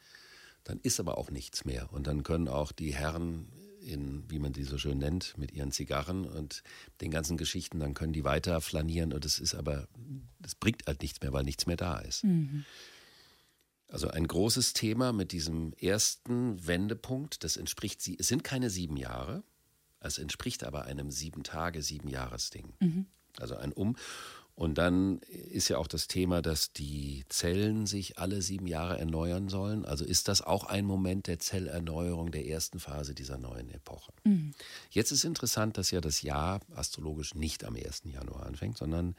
Dann 0.64 0.80
ist 0.80 1.00
aber 1.00 1.18
auch 1.18 1.30
nichts 1.30 1.64
mehr. 1.64 1.92
Und 1.92 2.06
dann 2.06 2.22
können 2.22 2.48
auch 2.48 2.72
die 2.72 2.94
Herren 2.94 3.48
in, 3.80 4.24
wie 4.30 4.38
man 4.38 4.52
die 4.52 4.64
so 4.64 4.78
schön 4.78 4.98
nennt, 4.98 5.36
mit 5.38 5.52
ihren 5.52 5.72
Zigarren 5.72 6.26
und 6.26 6.62
den 7.00 7.10
ganzen 7.10 7.36
Geschichten, 7.36 7.80
dann 7.80 7.94
können 7.94 8.12
die 8.12 8.24
weiter 8.24 8.60
flanieren 8.60 9.12
und 9.12 9.24
es 9.24 9.38
ist 9.38 9.54
aber, 9.54 9.88
das 10.38 10.54
bringt 10.54 10.86
halt 10.86 11.02
nichts 11.02 11.20
mehr, 11.22 11.32
weil 11.32 11.44
nichts 11.44 11.66
mehr 11.66 11.76
da 11.76 11.98
ist. 11.98 12.24
Mhm. 12.24 12.64
Also 13.88 14.08
ein 14.08 14.26
großes 14.26 14.72
Thema 14.72 15.12
mit 15.12 15.32
diesem 15.32 15.72
ersten 15.74 16.64
Wendepunkt, 16.66 17.42
das 17.42 17.56
entspricht, 17.56 18.06
es 18.06 18.28
sind 18.28 18.44
keine 18.44 18.70
sieben 18.70 18.96
Jahre, 18.96 19.42
es 20.00 20.18
entspricht 20.18 20.64
aber 20.64 20.84
einem 20.84 21.10
sieben 21.10 21.42
Tage, 21.42 21.82
sieben 21.82 22.08
Jahres-Ding. 22.08 22.72
Mhm 22.80 23.06
also 23.38 23.56
ein 23.56 23.72
Um. 23.72 23.96
Und 24.54 24.76
dann 24.76 25.20
ist 25.20 25.68
ja 25.68 25.78
auch 25.78 25.86
das 25.86 26.06
Thema, 26.06 26.42
dass 26.42 26.72
die 26.72 27.24
Zellen 27.30 27.86
sich 27.86 28.18
alle 28.18 28.42
sieben 28.42 28.66
Jahre 28.66 28.98
erneuern 28.98 29.48
sollen. 29.48 29.86
Also 29.86 30.04
ist 30.04 30.28
das 30.28 30.42
auch 30.42 30.64
ein 30.64 30.84
Moment 30.84 31.28
der 31.28 31.38
Zellerneuerung 31.38 32.30
der 32.30 32.46
ersten 32.46 32.78
Phase 32.78 33.14
dieser 33.14 33.38
neuen 33.38 33.70
Epoche. 33.70 34.12
Mhm. 34.24 34.52
Jetzt 34.90 35.12
ist 35.12 35.24
interessant, 35.24 35.78
dass 35.78 35.90
ja 35.92 36.02
das 36.02 36.20
Jahr 36.20 36.60
astrologisch 36.74 37.34
nicht 37.34 37.64
am 37.64 37.74
1. 37.74 38.02
Januar 38.04 38.44
anfängt, 38.44 38.76
sondern 38.76 39.14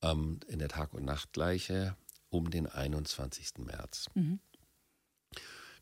ähm, 0.00 0.40
in 0.48 0.58
der 0.58 0.68
Tag- 0.68 0.94
und 0.94 1.04
Nachtgleiche 1.04 1.94
um 2.30 2.50
den 2.50 2.66
21. 2.66 3.58
März. 3.58 4.06
Mhm. 4.14 4.40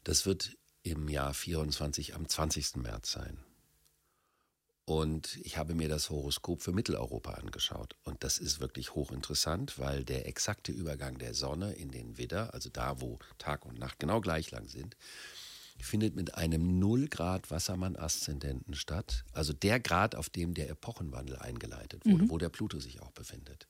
Das 0.03 0.27
wird 0.27 0.57
im 0.83 1.09
Jahr 1.09 1.33
24 1.33 2.17
am 2.17 2.27
20. 2.27 2.77
März 2.77 3.13
sein. 3.13 3.39
Und 4.89 5.37
ich 5.43 5.59
habe 5.59 5.75
mir 5.75 5.87
das 5.87 6.09
Horoskop 6.09 6.63
für 6.63 6.73
Mitteleuropa 6.73 7.33
angeschaut. 7.33 7.95
Und 8.05 8.25
das 8.25 8.39
ist 8.39 8.61
wirklich 8.61 8.95
hochinteressant, 8.95 9.79
weil 9.79 10.03
der 10.03 10.27
exakte 10.27 10.73
Übergang 10.73 11.19
der 11.19 11.35
Sonne 11.35 11.75
in 11.75 11.91
den 11.91 12.17
Widder, 12.17 12.55
also 12.55 12.71
da, 12.71 12.99
wo 12.99 13.19
Tag 13.37 13.67
und 13.67 13.79
Nacht 13.79 13.99
genau 13.99 14.23
gleich 14.23 14.51
lang 14.51 14.67
sind, 14.67 14.97
findet 15.79 16.17
mit 16.17 16.37
einem 16.37 16.79
0 16.79 17.09
Grad 17.09 17.51
Wassermann-Aszendenten 17.51 18.73
statt. 18.73 19.25
Also 19.35 19.53
der 19.53 19.79
Grad, 19.79 20.15
auf 20.15 20.31
dem 20.31 20.55
der 20.55 20.71
Epochenwandel 20.71 21.37
eingeleitet 21.37 22.07
wurde, 22.07 22.25
mhm. 22.25 22.31
wo 22.31 22.39
der 22.39 22.49
Pluto 22.49 22.81
sich 22.81 23.03
auch 23.03 23.11
befindet. 23.11 23.69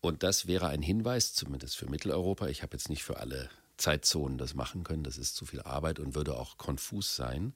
Und 0.00 0.24
das 0.24 0.48
wäre 0.48 0.66
ein 0.66 0.82
Hinweis, 0.82 1.34
zumindest 1.34 1.76
für 1.76 1.88
Mitteleuropa. 1.88 2.48
Ich 2.48 2.64
habe 2.64 2.76
jetzt 2.76 2.88
nicht 2.88 3.04
für 3.04 3.18
alle 3.18 3.48
Zeitzonen 3.76 4.38
das 4.38 4.54
machen 4.54 4.82
können. 4.82 5.04
Das 5.04 5.18
ist 5.18 5.36
zu 5.36 5.46
viel 5.46 5.62
Arbeit 5.62 6.00
und 6.00 6.16
würde 6.16 6.36
auch 6.36 6.58
konfus 6.58 7.14
sein 7.14 7.54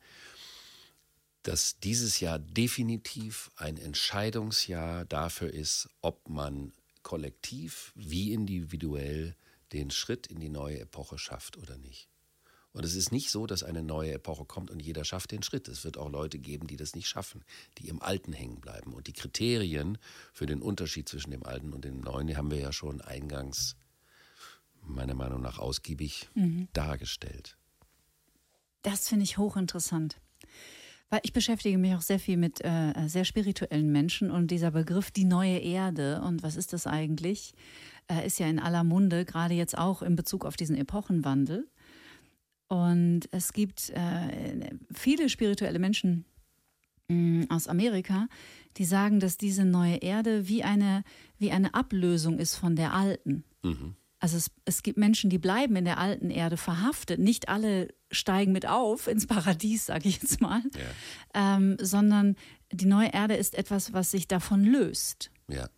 dass 1.49 1.81
dieses 1.81 2.21
Jahr 2.21 2.39
definitiv 2.39 3.51
ein 3.57 3.79
Entscheidungsjahr 3.79 5.07
dafür 5.07 5.51
ist, 5.51 5.89
ob 6.03 6.29
man 6.29 6.75
kollektiv 7.03 7.93
wie 7.95 8.35
individuell 8.35 9.35
den 9.73 9.91
Schritt 9.91 10.27
in 10.27 10.41
die 10.41 10.51
neue 10.51 10.79
Epoche 10.81 11.17
schafft 11.17 11.57
oder 11.57 11.79
nicht. 11.79 12.11
Und 12.73 12.85
es 12.85 12.95
ist 12.95 13.13
nicht 13.13 13.31
so, 13.31 13.47
dass 13.47 13.63
eine 13.63 13.83
neue 13.83 14.13
Epoche 14.13 14.45
kommt 14.45 14.71
und 14.71 14.81
jeder 14.81 15.07
schafft 15.07 15.33
den 15.33 15.43
Schritt. 15.43 15.69
Es 15.69 15.85
wird 15.85 15.97
auch 15.97 16.11
Leute 16.11 16.39
geben, 16.39 16.67
die 16.67 16.77
das 16.77 16.95
nicht 16.95 17.09
schaffen, 17.09 17.43
die 17.79 17.89
im 17.89 18.03
Alten 18.03 18.35
hängen 18.35 18.61
bleiben. 18.61 18.93
Und 18.93 19.07
die 19.07 19.15
Kriterien 19.15 19.97
für 20.35 20.45
den 20.45 20.61
Unterschied 20.61 21.09
zwischen 21.09 21.31
dem 21.31 21.47
Alten 21.47 21.73
und 21.73 21.83
dem 21.83 22.03
Neuen, 22.03 22.27
die 22.27 22.37
haben 22.37 22.51
wir 22.51 22.61
ja 22.61 22.75
schon 22.75 23.01
eingangs, 23.01 23.75
meiner 24.83 25.15
Meinung 25.15 25.41
nach, 25.41 25.59
ausgiebig 25.59 26.29
mhm. 26.35 26.69
dargestellt. 26.75 27.57
Das 28.83 29.09
finde 29.09 29.25
ich 29.25 29.39
hochinteressant. 29.39 30.21
Weil 31.11 31.21
ich 31.23 31.33
beschäftige 31.33 31.79
mich 31.79 31.95
auch 31.95 32.03
sehr 32.03 32.19
viel 32.19 32.37
mit 32.37 32.63
äh, 32.65 32.93
sehr 33.07 33.25
spirituellen 33.25 33.91
Menschen 33.91 34.31
und 34.31 34.51
dieser 34.51 34.71
Begriff 34.71 35.11
die 35.11 35.25
neue 35.25 35.59
Erde 35.59 36.21
und 36.21 36.43
was 36.43 36.57
ist 36.57 36.73
das 36.73 36.87
eigentlich, 36.87 37.55
äh, 38.11 38.27
ist 38.27 38.39
ja 38.39 38.47
in 38.47 38.59
aller 38.59 38.85
Munde, 38.85 39.25
gerade 39.25 39.55
jetzt 39.55 39.77
auch 39.77 40.03
in 40.03 40.17
Bezug 40.17 40.45
auf 40.45 40.57
diesen 40.57 40.77
Epochenwandel. 40.77 41.67
Und 42.69 43.23
es 43.31 43.55
gibt 43.55 43.91
äh, 43.91 44.71
viele 44.93 45.31
spirituelle 45.31 45.79
Menschen 45.79 46.27
mh, 47.09 47.17
mm, 47.17 47.51
aus 47.51 47.69
Amerika, 47.69 48.29
die 48.77 48.85
sagen, 48.85 49.21
dass 49.21 49.39
diese 49.39 49.65
neue 49.65 49.97
Erde 49.97 50.49
wie 50.49 50.63
eine, 50.63 51.03
wie 51.39 51.51
eine 51.51 51.73
Ablösung 51.73 52.39
ist 52.39 52.57
von 52.57 52.77
der 52.77 52.93
alten. 52.93 53.45
Mhm. 53.63 53.97
Also 54.21 54.37
es, 54.37 54.51
es 54.65 54.83
gibt 54.83 54.99
Menschen, 54.99 55.31
die 55.31 55.39
bleiben 55.39 55.77
in 55.77 55.85
der 55.85 55.99
alten 55.99 56.31
Erde 56.31 56.57
verhaftet. 56.57 57.21
Nicht 57.21 57.49
alle 57.49 57.89
steigen 58.11 58.53
mit 58.53 58.67
auf 58.67 59.07
ins 59.07 59.27
Paradies, 59.27 59.87
sage 59.87 60.09
ich 60.09 60.21
jetzt 60.21 60.41
mal, 60.41 60.63
ja. 60.75 61.57
ähm, 61.57 61.77
sondern 61.81 62.37
die 62.73 62.87
neue 62.87 63.13
Erde 63.13 63.35
ist 63.35 63.55
etwas, 63.55 63.93
was 63.93 64.11
sich 64.11 64.27
davon 64.27 64.65
löst. 64.65 65.31
Ja. 65.49 65.69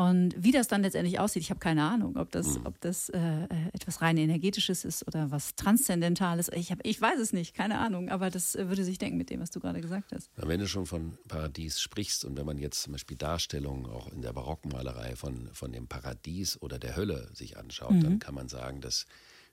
Und 0.00 0.34
wie 0.42 0.50
das 0.50 0.66
dann 0.66 0.80
letztendlich 0.80 1.20
aussieht, 1.20 1.42
ich 1.42 1.50
habe 1.50 1.60
keine 1.60 1.82
Ahnung, 1.82 2.16
ob 2.16 2.30
das, 2.30 2.58
mhm. 2.58 2.64
ob 2.64 2.80
das 2.80 3.10
äh, 3.10 3.18
äh, 3.18 3.46
etwas 3.74 4.00
rein 4.00 4.16
energetisches 4.16 4.86
ist 4.86 5.06
oder 5.06 5.30
was 5.30 5.56
Transzendentales. 5.56 6.50
Ich, 6.54 6.72
hab, 6.72 6.78
ich 6.86 6.98
weiß 6.98 7.20
es 7.20 7.34
nicht, 7.34 7.54
keine 7.54 7.76
Ahnung, 7.76 8.08
aber 8.08 8.30
das 8.30 8.54
äh, 8.54 8.66
würde 8.70 8.82
sich 8.82 8.96
denken 8.96 9.18
mit 9.18 9.28
dem, 9.28 9.40
was 9.40 9.50
du 9.50 9.60
gerade 9.60 9.82
gesagt 9.82 10.12
hast. 10.14 10.30
Na, 10.38 10.48
wenn 10.48 10.58
du 10.58 10.66
schon 10.66 10.86
von 10.86 11.18
Paradies 11.28 11.82
sprichst 11.82 12.24
und 12.24 12.38
wenn 12.38 12.46
man 12.46 12.56
jetzt 12.56 12.80
zum 12.80 12.92
Beispiel 12.92 13.18
Darstellungen 13.18 13.84
auch 13.84 14.10
in 14.10 14.22
der 14.22 14.32
Barockmalerei 14.32 15.16
von, 15.16 15.50
von 15.52 15.70
dem 15.70 15.86
Paradies 15.86 16.56
oder 16.62 16.78
der 16.78 16.96
Hölle 16.96 17.28
sich 17.34 17.58
anschaut, 17.58 17.92
mhm. 17.92 18.02
dann 18.02 18.18
kann 18.20 18.34
man 18.34 18.48
sagen, 18.48 18.80
dass 18.80 19.04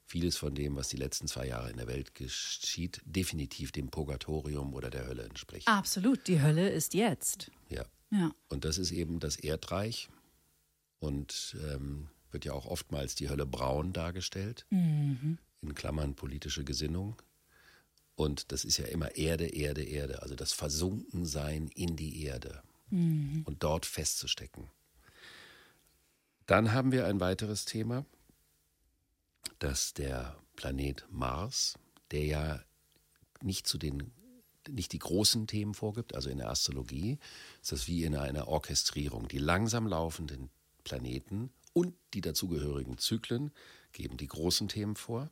vieles 0.06 0.38
von 0.38 0.56
dem, 0.56 0.78
was 0.78 0.88
die 0.88 0.96
letzten 0.96 1.28
zwei 1.28 1.48
Jahre 1.48 1.72
in 1.72 1.76
der 1.76 1.88
Welt 1.88 2.16
geschieht, 2.16 3.02
definitiv 3.04 3.74
dem 3.74 3.90
Purgatorium 3.90 4.74
oder 4.74 4.90
der 4.90 5.08
Hölle 5.08 5.24
entspricht. 5.24 5.68
Absolut, 5.68 6.26
die 6.26 6.42
Hölle 6.42 6.70
ist 6.70 6.94
jetzt. 6.94 7.52
Ja. 7.68 7.84
ja. 8.12 8.32
Und 8.48 8.64
das 8.64 8.78
ist 8.78 8.92
eben 8.92 9.20
das 9.20 9.36
Erdreich, 9.36 10.08
und 11.00 11.56
ähm, 11.70 12.10
wird 12.32 12.46
ja 12.46 12.54
auch 12.54 12.66
oftmals 12.66 13.16
die 13.16 13.30
Hölle 13.30 13.46
braun 13.46 13.94
dargestellt, 13.94 14.66
mhm. 14.70 15.38
in 15.62 15.76
Klammern 15.76 16.16
politische 16.16 16.64
Gesinnung. 16.64 17.16
Und 18.16 18.52
das 18.52 18.66
ist 18.66 18.78
ja 18.78 18.86
immer 18.86 19.16
Erde, 19.16 19.48
Erde, 19.48 19.84
Erde, 19.84 20.22
also 20.24 20.36
das 20.36 20.52
Versunkensein 20.52 21.68
in 21.68 21.96
die 21.96 22.24
Erde 22.24 22.64
mhm. 22.90 23.44
und 23.46 23.64
dort 23.64 23.86
festzustecken. 23.86 24.70
Dann 26.48 26.72
haben 26.72 26.92
wir 26.92 27.06
ein 27.06 27.20
weiteres 27.20 27.66
Thema, 27.66 28.06
dass 29.60 29.94
der 29.94 30.38
Planet 30.56 31.06
Mars, 31.10 31.78
der 32.12 32.26
ja 32.26 32.64
nicht 33.42 33.68
zu 33.68 33.78
den 33.78 34.12
nicht 34.70 34.92
die 34.92 35.00
großen 35.00 35.48
Themen 35.48 35.74
vorgibt, 35.74 36.14
also 36.14 36.30
in 36.30 36.40
der 36.40 36.50
Astrologie 36.50 37.20
ist 37.62 37.72
das 37.72 37.88
wie 37.88 38.04
in 38.04 38.18
einer 38.18 38.50
Orchestrierung. 38.50 39.30
Die 39.30 39.38
langsam 39.38 39.88
laufenden 39.88 40.50
Planeten 40.88 41.50
und 41.74 41.94
die 42.14 42.22
dazugehörigen 42.22 42.98
Zyklen 42.98 43.52
geben 43.92 44.16
die 44.16 44.28
großen 44.28 44.70
Themen 44.70 44.96
vor. 44.96 45.30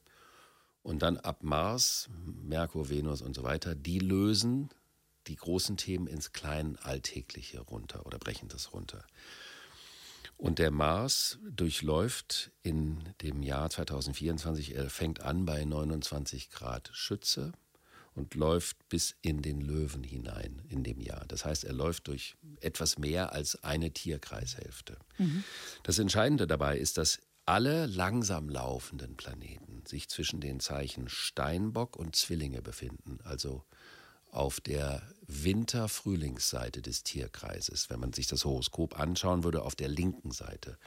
Und 0.83 1.01
dann 1.01 1.15
ab 1.17 1.43
Mars, 1.43 2.09
Merkur, 2.43 2.89
Venus 2.89 3.21
und 3.21 3.33
so 3.33 3.43
weiter, 3.43 3.73
die 3.73 3.99
lösen 3.99 4.69
die 5.27 5.37
großen 5.37 5.77
Themen 5.77 6.07
ins 6.07 6.33
kleinen 6.33 6.75
Alltägliche 6.75 7.61
runter 7.61 8.05
oder 8.05 8.19
brechen 8.19 8.49
das 8.49 8.73
runter. 8.73 9.05
Und 10.35 10.59
der 10.59 10.71
Mars 10.71 11.39
durchläuft 11.49 12.51
in 12.61 12.99
dem 13.21 13.41
Jahr 13.41 13.69
2024, 13.69 14.75
er 14.75 14.89
fängt 14.89 15.21
an 15.21 15.45
bei 15.45 15.63
29 15.63 16.51
Grad 16.51 16.89
Schütze, 16.91 17.53
und 18.15 18.33
läuft 18.33 18.89
bis 18.89 19.15
in 19.21 19.41
den 19.41 19.61
Löwen 19.61 20.03
hinein 20.03 20.63
in 20.69 20.83
dem 20.83 21.01
Jahr. 21.01 21.25
Das 21.27 21.45
heißt, 21.45 21.65
er 21.65 21.73
läuft 21.73 22.07
durch 22.07 22.35
etwas 22.61 22.97
mehr 22.97 23.33
als 23.33 23.63
eine 23.63 23.91
Tierkreishälfte. 23.91 24.97
Mhm. 25.17 25.43
Das 25.83 25.99
Entscheidende 25.99 26.47
dabei 26.47 26.77
ist, 26.77 26.97
dass 26.97 27.19
alle 27.45 27.85
langsam 27.85 28.49
laufenden 28.49 29.17
Planeten 29.17 29.83
sich 29.85 30.09
zwischen 30.09 30.41
den 30.41 30.59
Zeichen 30.59 31.09
Steinbock 31.09 31.95
und 31.95 32.15
Zwillinge 32.15 32.61
befinden, 32.61 33.19
also 33.23 33.63
auf 34.31 34.59
der 34.59 35.03
Winter-Frühlingsseite 35.27 36.81
des 36.81 37.03
Tierkreises, 37.03 37.89
wenn 37.89 37.99
man 37.99 38.13
sich 38.13 38.27
das 38.27 38.45
Horoskop 38.45 38.99
anschauen 38.99 39.43
würde, 39.43 39.61
auf 39.61 39.75
der 39.75 39.87
linken 39.87 40.31
Seite. 40.31 40.77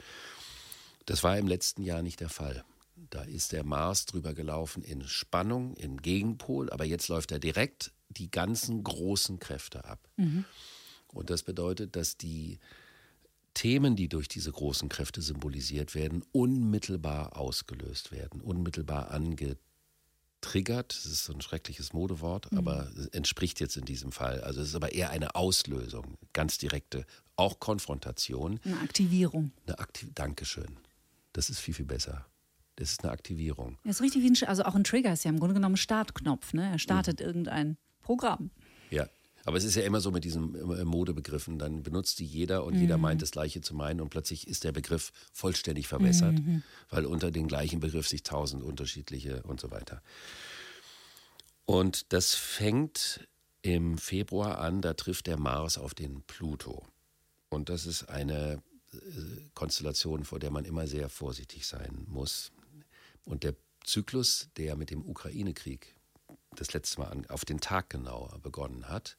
Das 1.05 1.23
war 1.23 1.37
im 1.37 1.47
letzten 1.47 1.81
Jahr 1.81 2.03
nicht 2.03 2.19
der 2.19 2.29
Fall. 2.29 2.63
Da 3.09 3.21
ist 3.23 3.51
der 3.51 3.63
Mars 3.63 4.05
drüber 4.05 4.33
gelaufen 4.33 4.83
in 4.83 5.03
Spannung, 5.03 5.75
im 5.75 6.01
Gegenpol, 6.01 6.69
aber 6.69 6.85
jetzt 6.85 7.07
läuft 7.07 7.31
er 7.31 7.39
direkt 7.39 7.91
die 8.09 8.31
ganzen 8.31 8.83
großen 8.83 9.39
Kräfte 9.39 9.85
ab. 9.85 10.07
Mhm. 10.17 10.45
Und 11.13 11.29
das 11.29 11.43
bedeutet, 11.43 11.95
dass 11.95 12.17
die 12.17 12.59
Themen, 13.53 13.95
die 13.95 14.09
durch 14.09 14.27
diese 14.27 14.51
großen 14.51 14.89
Kräfte 14.89 15.21
symbolisiert 15.21 15.95
werden, 15.95 16.23
unmittelbar 16.31 17.37
ausgelöst 17.37 18.11
werden, 18.11 18.41
unmittelbar 18.41 19.11
angetriggert. 19.11 20.93
Das 20.95 21.05
ist 21.05 21.25
so 21.25 21.33
ein 21.33 21.41
schreckliches 21.41 21.93
Modewort, 21.93 22.51
mhm. 22.51 22.57
aber 22.57 22.91
entspricht 23.11 23.59
jetzt 23.59 23.75
in 23.75 23.85
diesem 23.85 24.11
Fall. 24.11 24.41
Also 24.41 24.61
es 24.61 24.69
ist 24.69 24.75
aber 24.75 24.93
eher 24.93 25.09
eine 25.09 25.35
Auslösung, 25.35 26.17
ganz 26.33 26.57
direkte, 26.57 27.05
auch 27.35 27.59
Konfrontation. 27.59 28.59
Eine 28.63 28.79
Aktivierung. 28.79 29.51
Eine 29.65 29.79
Aktiv 29.79 30.09
Dankeschön. 30.13 30.77
Das 31.33 31.49
ist 31.49 31.59
viel, 31.59 31.73
viel 31.73 31.85
besser. 31.85 32.28
Das 32.79 32.91
ist 32.91 33.03
eine 33.03 33.11
Aktivierung. 33.11 33.77
Das 33.83 33.97
ist 33.97 34.01
richtig 34.01 34.23
wie 34.23 34.29
ein, 34.29 34.47
also 34.47 34.63
auch 34.63 34.73
ein 34.73 34.85
Trigger 34.85 35.11
ist 35.11 35.25
ja 35.25 35.29
im 35.29 35.39
Grunde 35.39 35.53
genommen 35.53 35.73
ein 35.73 35.77
Startknopf. 35.77 36.53
Ne? 36.53 36.71
Er 36.71 36.79
startet 36.79 37.19
mhm. 37.19 37.25
irgendein 37.25 37.77
Programm. 38.01 38.51
Ja. 38.89 39.05
Aber 39.43 39.57
es 39.57 39.65
ist 39.65 39.75
ja 39.75 39.83
immer 39.83 39.99
so 39.99 40.11
mit 40.11 40.23
diesen 40.23 40.55
äh, 40.55 40.85
Modebegriffen, 40.85 41.59
dann 41.59 41.83
benutzt 41.83 42.19
die 42.19 42.25
jeder 42.25 42.63
und 42.63 42.75
mhm. 42.75 42.81
jeder 42.81 42.97
meint 42.97 43.21
das 43.21 43.31
Gleiche 43.31 43.59
zu 43.59 43.75
meinen 43.75 43.99
und 43.99 44.09
plötzlich 44.09 44.47
ist 44.47 44.63
der 44.63 44.71
Begriff 44.71 45.11
vollständig 45.33 45.87
verwässert, 45.87 46.39
mhm. 46.39 46.63
weil 46.89 47.05
unter 47.05 47.31
den 47.31 47.47
gleichen 47.47 47.79
Begriff 47.79 48.07
sich 48.07 48.23
tausend 48.23 48.63
unterschiedliche 48.63 49.43
und 49.43 49.59
so 49.59 49.71
weiter. 49.71 50.01
Und 51.65 52.13
das 52.13 52.35
fängt 52.35 53.27
im 53.61 53.97
Februar 53.97 54.59
an, 54.59 54.81
da 54.81 54.93
trifft 54.93 55.27
der 55.27 55.37
Mars 55.37 55.77
auf 55.77 55.93
den 55.93 56.21
Pluto. 56.23 56.85
Und 57.49 57.69
das 57.69 57.85
ist 57.85 58.07
eine 58.07 58.61
äh, 58.93 58.97
Konstellation, 59.53 60.23
vor 60.23 60.39
der 60.39 60.51
man 60.51 60.63
immer 60.63 60.87
sehr 60.87 61.09
vorsichtig 61.09 61.67
sein 61.67 62.05
muss. 62.07 62.51
Und 63.29 63.43
der 63.43 63.55
Zyklus, 63.83 64.49
der 64.57 64.75
mit 64.75 64.89
dem 64.89 65.05
Ukraine-Krieg 65.05 65.95
das 66.55 66.73
letzte 66.73 66.99
Mal 66.99 67.21
auf 67.29 67.45
den 67.45 67.59
Tag 67.59 67.91
genau 67.91 68.27
begonnen 68.41 68.89
hat, 68.89 69.17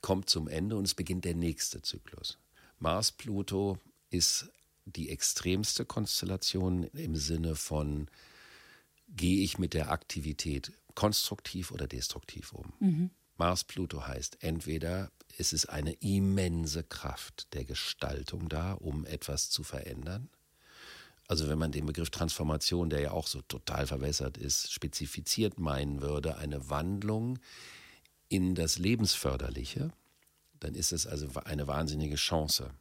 kommt 0.00 0.28
zum 0.28 0.48
Ende 0.48 0.76
und 0.76 0.84
es 0.84 0.94
beginnt 0.94 1.24
der 1.24 1.36
nächste 1.36 1.80
Zyklus. 1.80 2.38
Mars-Pluto 2.80 3.78
ist 4.10 4.50
die 4.84 5.10
extremste 5.10 5.84
Konstellation 5.84 6.82
im 6.82 7.14
Sinne 7.14 7.54
von, 7.54 8.08
gehe 9.06 9.44
ich 9.44 9.58
mit 9.58 9.74
der 9.74 9.92
Aktivität 9.92 10.72
konstruktiv 10.96 11.70
oder 11.70 11.86
destruktiv 11.86 12.52
um. 12.52 12.72
Mhm. 12.80 13.10
Mars-Pluto 13.36 14.08
heißt, 14.08 14.42
entweder 14.42 15.12
ist 15.38 15.52
es 15.52 15.66
eine 15.66 15.92
immense 15.92 16.82
Kraft 16.82 17.46
der 17.54 17.64
Gestaltung 17.64 18.48
da, 18.48 18.72
um 18.72 19.06
etwas 19.06 19.50
zu 19.50 19.62
verändern, 19.62 20.28
also 21.30 21.48
wenn 21.48 21.60
man 21.60 21.70
den 21.70 21.86
Begriff 21.86 22.10
Transformation, 22.10 22.90
der 22.90 23.02
ja 23.02 23.10
auch 23.12 23.28
so 23.28 23.40
total 23.42 23.86
verwässert 23.86 24.36
ist, 24.36 24.72
spezifiziert 24.72 25.60
meinen 25.60 26.02
würde, 26.02 26.38
eine 26.38 26.70
Wandlung 26.70 27.38
in 28.28 28.56
das 28.56 28.78
Lebensförderliche, 28.78 29.92
dann 30.58 30.74
ist 30.74 30.90
es 30.90 31.06
also 31.06 31.28
eine 31.44 31.68
wahnsinnige 31.68 32.16
Chance. 32.16 32.72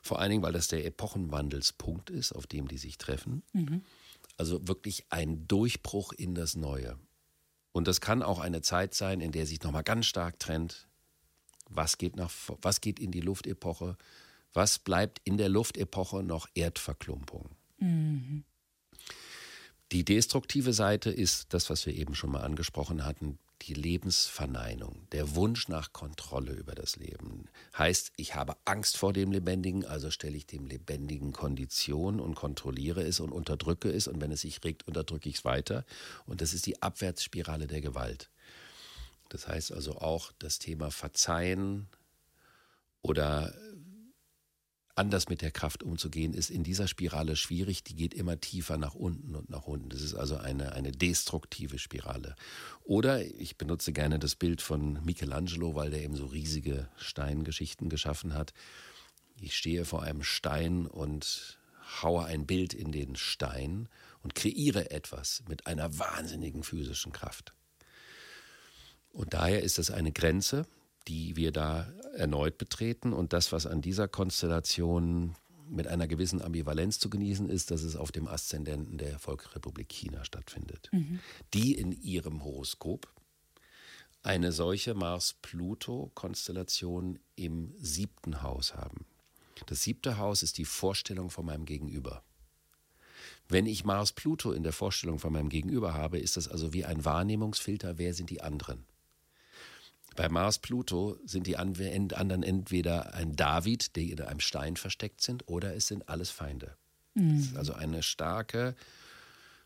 Vor 0.00 0.20
allen 0.20 0.30
Dingen, 0.30 0.42
weil 0.44 0.52
das 0.52 0.68
der 0.68 0.86
Epochenwandelspunkt 0.86 2.08
ist, 2.08 2.30
auf 2.30 2.46
dem 2.46 2.68
die 2.68 2.78
sich 2.78 2.98
treffen. 2.98 3.42
Mhm. 3.52 3.82
Also 4.36 4.68
wirklich 4.68 5.04
ein 5.10 5.48
Durchbruch 5.48 6.12
in 6.12 6.36
das 6.36 6.54
Neue. 6.54 6.96
Und 7.72 7.88
das 7.88 8.00
kann 8.00 8.22
auch 8.22 8.38
eine 8.38 8.62
Zeit 8.62 8.94
sein, 8.94 9.20
in 9.20 9.32
der 9.32 9.44
sich 9.44 9.60
nochmal 9.60 9.82
ganz 9.82 10.06
stark 10.06 10.38
trennt. 10.38 10.86
Was 11.68 11.98
geht, 11.98 12.14
nach, 12.14 12.30
was 12.60 12.80
geht 12.80 13.00
in 13.00 13.10
die 13.10 13.20
Luftepoche? 13.20 13.96
Was 14.52 14.78
bleibt 14.78 15.20
in 15.24 15.36
der 15.36 15.48
Luftepoche 15.48 16.22
noch 16.22 16.46
Erdverklumpung? 16.54 17.50
Die 19.92 20.04
destruktive 20.04 20.72
Seite 20.72 21.10
ist 21.10 21.52
das, 21.52 21.68
was 21.68 21.84
wir 21.84 21.94
eben 21.94 22.14
schon 22.14 22.30
mal 22.30 22.40
angesprochen 22.40 23.04
hatten, 23.04 23.38
die 23.62 23.74
Lebensverneinung, 23.74 25.06
der 25.12 25.36
Wunsch 25.36 25.68
nach 25.68 25.92
Kontrolle 25.92 26.52
über 26.52 26.74
das 26.74 26.96
Leben. 26.96 27.48
Heißt, 27.76 28.12
ich 28.16 28.34
habe 28.34 28.56
Angst 28.64 28.96
vor 28.96 29.12
dem 29.12 29.30
Lebendigen, 29.30 29.84
also 29.84 30.10
stelle 30.10 30.36
ich 30.36 30.46
dem 30.46 30.66
Lebendigen 30.66 31.32
Kondition 31.32 32.20
und 32.20 32.34
kontrolliere 32.34 33.02
es 33.02 33.20
und 33.20 33.30
unterdrücke 33.30 33.90
es 33.90 34.08
und 34.08 34.20
wenn 34.20 34.32
es 34.32 34.40
sich 34.40 34.64
regt, 34.64 34.86
unterdrücke 34.88 35.28
ich 35.28 35.36
es 35.36 35.44
weiter. 35.44 35.84
Und 36.26 36.40
das 36.40 36.54
ist 36.54 36.66
die 36.66 36.82
Abwärtsspirale 36.82 37.66
der 37.66 37.80
Gewalt. 37.80 38.30
Das 39.28 39.46
heißt 39.46 39.72
also 39.72 39.98
auch 39.98 40.32
das 40.38 40.58
Thema 40.58 40.90
Verzeihen 40.90 41.86
oder 43.00 43.54
anders 44.94 45.28
mit 45.28 45.40
der 45.40 45.50
Kraft 45.50 45.82
umzugehen, 45.82 46.34
ist 46.34 46.50
in 46.50 46.64
dieser 46.64 46.86
Spirale 46.86 47.36
schwierig. 47.36 47.82
Die 47.84 47.94
geht 47.94 48.14
immer 48.14 48.40
tiefer 48.40 48.76
nach 48.76 48.94
unten 48.94 49.34
und 49.34 49.48
nach 49.48 49.64
unten. 49.64 49.88
Das 49.88 50.02
ist 50.02 50.14
also 50.14 50.36
eine, 50.36 50.72
eine 50.72 50.92
destruktive 50.92 51.78
Spirale. 51.78 52.36
Oder 52.82 53.24
ich 53.24 53.56
benutze 53.56 53.92
gerne 53.92 54.18
das 54.18 54.36
Bild 54.36 54.60
von 54.60 55.02
Michelangelo, 55.04 55.74
weil 55.74 55.90
der 55.90 56.02
eben 56.02 56.16
so 56.16 56.26
riesige 56.26 56.88
Steingeschichten 56.96 57.88
geschaffen 57.88 58.34
hat. 58.34 58.52
Ich 59.40 59.56
stehe 59.56 59.84
vor 59.84 60.02
einem 60.02 60.22
Stein 60.22 60.86
und 60.86 61.58
haue 62.02 62.24
ein 62.24 62.46
Bild 62.46 62.74
in 62.74 62.92
den 62.92 63.16
Stein 63.16 63.88
und 64.22 64.34
kreiere 64.34 64.90
etwas 64.90 65.42
mit 65.48 65.66
einer 65.66 65.98
wahnsinnigen 65.98 66.62
physischen 66.62 67.12
Kraft. 67.12 67.54
Und 69.12 69.34
daher 69.34 69.62
ist 69.62 69.78
das 69.78 69.90
eine 69.90 70.12
Grenze, 70.12 70.66
die 71.08 71.36
wir 71.36 71.52
da 71.52 71.92
erneut 72.16 72.58
betreten. 72.58 73.12
Und 73.12 73.32
das, 73.32 73.52
was 73.52 73.66
an 73.66 73.80
dieser 73.80 74.08
Konstellation 74.08 75.36
mit 75.68 75.86
einer 75.86 76.06
gewissen 76.06 76.42
Ambivalenz 76.42 76.98
zu 76.98 77.08
genießen 77.08 77.48
ist, 77.48 77.70
dass 77.70 77.82
es 77.82 77.96
auf 77.96 78.12
dem 78.12 78.28
Aszendenten 78.28 78.98
der 78.98 79.18
Volksrepublik 79.18 79.88
China 79.88 80.22
stattfindet, 80.24 80.90
mhm. 80.92 81.20
die 81.54 81.74
in 81.74 81.92
ihrem 81.92 82.44
Horoskop 82.44 83.08
eine 84.22 84.52
solche 84.52 84.92
Mars-Pluto-Konstellation 84.94 87.18
im 87.34 87.74
siebten 87.78 88.42
Haus 88.42 88.74
haben. 88.74 89.06
Das 89.66 89.82
siebte 89.82 90.18
Haus 90.18 90.42
ist 90.42 90.58
die 90.58 90.64
Vorstellung 90.64 91.30
von 91.30 91.46
meinem 91.46 91.64
Gegenüber. 91.64 92.22
Wenn 93.48 93.66
ich 93.66 93.84
Mars-Pluto 93.84 94.52
in 94.52 94.62
der 94.62 94.72
Vorstellung 94.72 95.18
von 95.18 95.32
meinem 95.32 95.48
Gegenüber 95.48 95.94
habe, 95.94 96.18
ist 96.18 96.36
das 96.36 96.48
also 96.48 96.72
wie 96.72 96.84
ein 96.84 97.04
Wahrnehmungsfilter, 97.04 97.98
wer 97.98 98.14
sind 98.14 98.30
die 98.30 98.40
anderen? 98.40 98.84
Bei 100.16 100.28
Mars 100.28 100.58
Pluto 100.58 101.18
sind 101.24 101.46
die 101.46 101.56
anderen 101.56 102.42
entweder 102.42 103.14
ein 103.14 103.34
David, 103.34 103.96
die 103.96 104.10
in 104.10 104.20
einem 104.20 104.40
Stein 104.40 104.76
versteckt 104.76 105.22
sind, 105.22 105.48
oder 105.48 105.74
es 105.74 105.86
sind 105.86 106.08
alles 106.08 106.30
Feinde. 106.30 106.76
Mhm. 107.14 107.38
Es 107.38 107.46
ist 107.46 107.56
also 107.56 107.72
eine 107.74 108.02
starke 108.02 108.74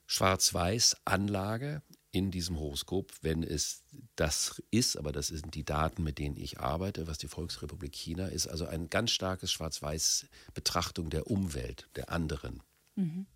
Schwarz-Weiß-Anlage 0.07 1.83
in 2.13 2.31
diesem 2.31 2.59
Horoskop, 2.59 3.13
wenn 3.23 3.43
es 3.43 3.83
das 4.15 4.63
ist, 4.71 4.97
aber 4.97 5.13
das 5.13 5.27
sind 5.29 5.55
die 5.55 5.65
Daten, 5.65 6.03
mit 6.03 6.19
denen 6.19 6.37
ich 6.37 6.61
arbeite, 6.61 7.07
was 7.07 7.19
die 7.19 7.29
Volksrepublik 7.29 7.95
China 7.95 8.27
ist, 8.27 8.47
also 8.47 8.67
ein 8.67 8.89
ganz 8.89 9.11
starkes 9.11 9.53
Schwarz-Weiß-Betrachtung 9.53 11.11
der 11.11 11.31
Umwelt, 11.31 11.89
der 11.97 12.11
anderen. 12.11 12.63
Mhm. 12.95 13.27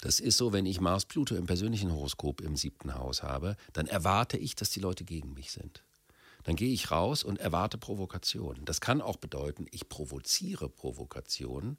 Das 0.00 0.20
ist 0.20 0.36
so, 0.36 0.52
wenn 0.52 0.66
ich 0.66 0.80
Mars 0.80 1.04
Pluto 1.04 1.34
im 1.34 1.46
persönlichen 1.46 1.92
Horoskop 1.92 2.40
im 2.40 2.56
siebten 2.56 2.94
Haus 2.94 3.22
habe, 3.22 3.56
dann 3.72 3.86
erwarte 3.86 4.38
ich, 4.38 4.54
dass 4.54 4.70
die 4.70 4.80
Leute 4.80 5.04
gegen 5.04 5.34
mich 5.34 5.50
sind 5.50 5.84
dann 6.44 6.56
gehe 6.56 6.72
ich 6.72 6.90
raus 6.90 7.24
und 7.24 7.38
erwarte 7.38 7.78
Provokation. 7.78 8.64
Das 8.64 8.80
kann 8.80 9.00
auch 9.00 9.16
bedeuten, 9.16 9.66
ich 9.70 9.88
provoziere 9.88 10.68
Provokation. 10.68 11.78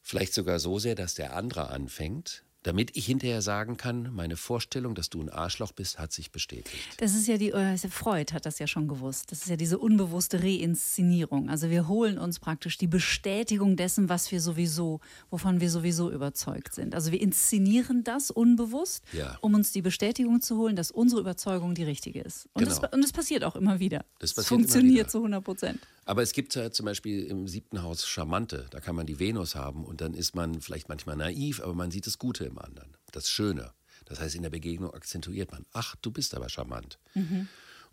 Vielleicht 0.00 0.34
sogar 0.34 0.58
so 0.58 0.78
sehr, 0.78 0.94
dass 0.94 1.14
der 1.14 1.36
andere 1.36 1.68
anfängt, 1.68 2.44
damit 2.62 2.96
ich 2.96 3.06
hinterher 3.06 3.42
sagen 3.42 3.76
kann, 3.76 4.14
meine 4.14 4.36
Vorstellung, 4.36 4.94
dass 4.94 5.10
du 5.10 5.20
ein 5.20 5.28
Arschloch 5.28 5.72
bist, 5.72 5.98
hat 5.98 6.12
sich 6.12 6.30
bestätigt. 6.30 6.96
Das 6.98 7.14
ist 7.14 7.26
ja 7.26 7.36
die, 7.36 7.50
äh, 7.50 7.76
Freud 7.76 8.32
hat 8.32 8.46
das 8.46 8.58
ja 8.58 8.66
schon 8.66 8.88
gewusst. 8.88 9.32
Das 9.32 9.42
ist 9.42 9.48
ja 9.48 9.56
diese 9.56 9.78
unbewusste 9.78 10.42
Reinszenierung. 10.42 11.48
Also 11.50 11.70
wir 11.70 11.88
holen 11.88 12.18
uns 12.18 12.38
praktisch 12.38 12.78
die 12.78 12.86
Bestätigung 12.86 13.76
dessen, 13.76 14.08
was 14.08 14.30
wir 14.30 14.40
sowieso, 14.40 15.00
wovon 15.30 15.60
wir 15.60 15.70
sowieso 15.70 16.10
überzeugt 16.10 16.74
sind. 16.74 16.94
Also 16.94 17.10
wir 17.10 17.20
inszenieren 17.20 18.04
das 18.04 18.30
unbewusst, 18.30 19.04
ja. 19.12 19.36
um 19.40 19.54
uns 19.54 19.72
die 19.72 19.82
Bestätigung 19.82 20.40
zu 20.40 20.56
holen, 20.56 20.76
dass 20.76 20.90
unsere 20.90 21.20
Überzeugung 21.20 21.74
die 21.74 21.84
richtige 21.84 22.20
ist. 22.20 22.48
Und, 22.54 22.64
genau. 22.64 22.78
das, 22.78 22.92
und 22.92 23.02
das 23.02 23.12
passiert 23.12 23.44
auch 23.44 23.56
immer 23.56 23.80
wieder. 23.80 24.04
Das, 24.18 24.34
das 24.34 24.46
funktioniert 24.46 25.10
zu 25.10 25.18
100 25.18 25.42
Prozent. 25.42 25.80
Aber 26.04 26.22
es 26.22 26.32
gibt 26.32 26.54
ja 26.54 26.70
zum 26.70 26.86
Beispiel 26.86 27.24
im 27.26 27.46
siebten 27.46 27.82
Haus 27.82 28.06
Charmante, 28.06 28.66
da 28.70 28.80
kann 28.80 28.96
man 28.96 29.06
die 29.06 29.20
Venus 29.20 29.54
haben 29.54 29.84
und 29.84 30.00
dann 30.00 30.14
ist 30.14 30.34
man 30.34 30.60
vielleicht 30.60 30.88
manchmal 30.88 31.16
naiv, 31.16 31.60
aber 31.60 31.74
man 31.74 31.90
sieht 31.90 32.06
das 32.06 32.18
Gute 32.18 32.44
im 32.44 32.58
anderen, 32.58 32.96
das 33.12 33.30
Schöne. 33.30 33.72
Das 34.06 34.18
heißt, 34.18 34.34
in 34.34 34.42
der 34.42 34.50
Begegnung 34.50 34.92
akzentuiert 34.92 35.52
man, 35.52 35.64
ach, 35.72 35.94
du 35.96 36.10
bist 36.10 36.34
aber 36.34 36.48
charmant. 36.48 36.98
Mhm. 37.14 37.48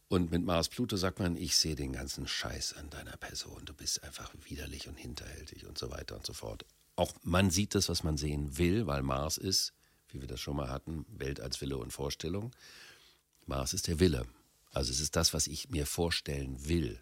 Und 0.07 0.32
mit 0.32 0.43
Mars 0.43 0.70
Pluto 0.70 0.97
sagt 0.97 1.20
man, 1.20 1.38
ich 1.38 1.55
sehe 1.55 1.76
den 1.76 1.93
ganzen 1.93 2.28
Scheiß 2.28 2.74
an 2.74 2.89
deiner 2.89 3.16
Person, 3.18 3.64
du 3.66 3.74
bist 3.76 4.03
einfach 4.03 4.34
widerlich 4.47 4.88
und 4.88 4.95
hinterhältig 4.95 5.68
und 5.68 5.78
so 5.78 5.91
weiter 5.91 6.16
und 6.16 6.26
so 6.26 6.34
fort. 6.34 6.66
Auch 6.95 7.14
man 7.22 7.51
sieht 7.51 7.76
das, 7.76 7.89
was 7.89 8.03
man 8.03 8.18
sehen 8.18 8.57
will, 8.57 8.88
weil 8.88 9.03
Mars 9.03 9.38
ist, 9.38 9.72
wie 10.10 10.20
wir 10.20 10.28
das 10.28 10.41
schon 10.41 10.55
mal 10.55 10.70
hatten, 10.70 11.05
Welt 11.10 11.39
als 11.39 11.62
Wille 11.62 11.78
und 11.78 11.93
Vorstellung. 11.93 12.51
Mars 13.45 13.74
ist 13.74 13.88
der 13.88 13.99
Wille. 13.99 14.26
Also 14.72 14.91
es 14.91 14.99
ist 14.99 15.16
das, 15.16 15.36
was 15.36 15.45
ich 15.45 15.70
mir 15.70 15.86
vorstellen 15.86 16.68
will 16.68 16.99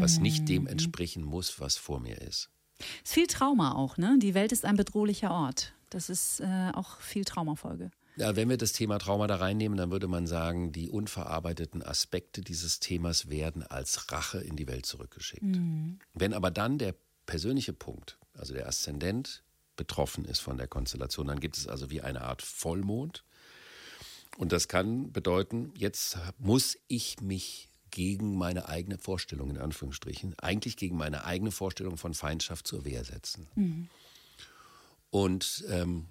was 0.00 0.18
nicht 0.18 0.48
dem 0.48 0.62
mhm. 0.62 0.68
entsprechen 0.68 1.22
muss, 1.22 1.60
was 1.60 1.76
vor 1.76 2.00
mir 2.00 2.20
ist. 2.20 2.50
Es 2.78 3.10
ist 3.10 3.14
viel 3.14 3.26
Trauma 3.26 3.74
auch, 3.74 3.96
ne? 3.96 4.18
Die 4.20 4.34
Welt 4.34 4.52
ist 4.52 4.64
ein 4.64 4.76
bedrohlicher 4.76 5.30
Ort. 5.30 5.74
Das 5.90 6.08
ist 6.08 6.40
äh, 6.40 6.70
auch 6.74 7.00
viel 7.00 7.24
Traumafolge. 7.24 7.90
Ja, 8.16 8.36
wenn 8.36 8.48
wir 8.48 8.56
das 8.56 8.72
Thema 8.72 8.98
Trauma 8.98 9.26
da 9.26 9.36
reinnehmen, 9.36 9.76
dann 9.76 9.90
würde 9.90 10.06
man 10.06 10.26
sagen, 10.26 10.70
die 10.70 10.88
unverarbeiteten 10.88 11.82
Aspekte 11.82 12.42
dieses 12.42 12.78
Themas 12.78 13.28
werden 13.28 13.64
als 13.64 14.12
Rache 14.12 14.38
in 14.38 14.56
die 14.56 14.68
Welt 14.68 14.86
zurückgeschickt. 14.86 15.42
Mhm. 15.42 15.98
Wenn 16.14 16.32
aber 16.32 16.50
dann 16.50 16.78
der 16.78 16.94
persönliche 17.26 17.72
Punkt, 17.72 18.18
also 18.34 18.54
der 18.54 18.68
Aszendent, 18.68 19.42
betroffen 19.76 20.24
ist 20.24 20.38
von 20.38 20.56
der 20.56 20.68
Konstellation, 20.68 21.26
dann 21.26 21.40
gibt 21.40 21.56
es 21.56 21.66
also 21.66 21.90
wie 21.90 22.00
eine 22.00 22.22
Art 22.22 22.42
Vollmond. 22.42 23.24
Und 24.36 24.52
das 24.52 24.68
kann 24.68 25.10
bedeuten, 25.10 25.72
jetzt 25.76 26.18
muss 26.38 26.78
ich 26.86 27.20
mich 27.20 27.68
gegen 27.94 28.36
meine 28.36 28.68
eigene 28.68 28.98
Vorstellung, 28.98 29.50
in 29.50 29.58
Anführungsstrichen, 29.58 30.36
eigentlich 30.40 30.76
gegen 30.76 30.96
meine 30.96 31.24
eigene 31.24 31.52
Vorstellung 31.52 31.96
von 31.96 32.12
Feindschaft 32.12 32.66
zur 32.66 32.84
Wehr 32.84 33.04
setzen. 33.04 33.46
Mhm. 33.54 33.88
Und 35.10 35.64
ähm, 35.68 36.06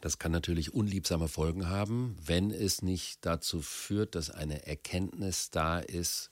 das 0.00 0.18
kann 0.18 0.32
natürlich 0.32 0.72
unliebsame 0.72 1.28
Folgen 1.28 1.68
haben, 1.68 2.16
wenn 2.24 2.50
es 2.50 2.80
nicht 2.80 3.26
dazu 3.26 3.60
führt, 3.60 4.14
dass 4.14 4.30
eine 4.30 4.66
Erkenntnis 4.66 5.50
da 5.50 5.80
ist, 5.80 6.30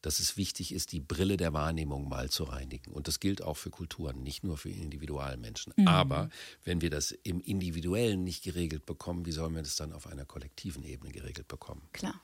dass 0.00 0.20
es 0.20 0.38
wichtig 0.38 0.72
ist, 0.72 0.92
die 0.92 1.00
Brille 1.00 1.36
der 1.36 1.52
Wahrnehmung 1.52 2.08
mal 2.08 2.30
zu 2.30 2.44
reinigen. 2.44 2.92
Und 2.92 3.08
das 3.08 3.20
gilt 3.20 3.42
auch 3.42 3.58
für 3.58 3.70
Kulturen, 3.70 4.22
nicht 4.22 4.42
nur 4.42 4.56
für 4.56 4.70
Individualmenschen. 4.70 5.74
Mhm. 5.76 5.86
Aber 5.86 6.30
wenn 6.64 6.80
wir 6.80 6.88
das 6.88 7.10
im 7.10 7.42
Individuellen 7.42 8.24
nicht 8.24 8.42
geregelt 8.42 8.86
bekommen, 8.86 9.26
wie 9.26 9.32
sollen 9.32 9.54
wir 9.54 9.62
das 9.62 9.76
dann 9.76 9.92
auf 9.92 10.06
einer 10.06 10.24
kollektiven 10.24 10.82
Ebene 10.82 11.12
geregelt 11.12 11.48
bekommen? 11.48 11.82
Klar. 11.92 12.18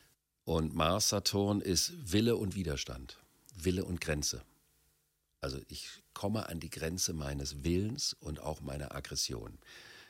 Und 0.45 0.75
Mars 0.75 1.09
Saturn 1.09 1.61
ist 1.61 1.93
Wille 2.13 2.37
und 2.37 2.55
Widerstand, 2.55 3.19
Wille 3.55 3.85
und 3.85 4.01
Grenze. 4.01 4.43
Also 5.41 5.59
ich 5.69 5.89
komme 6.15 6.49
an 6.49 6.61
die 6.61 6.71
Grenze 6.71 7.13
meines 7.13 7.65
Willens 7.65 8.15
und 8.15 8.41
auch 8.41 8.61
meiner 8.61 8.95
Aggression. 8.95 9.59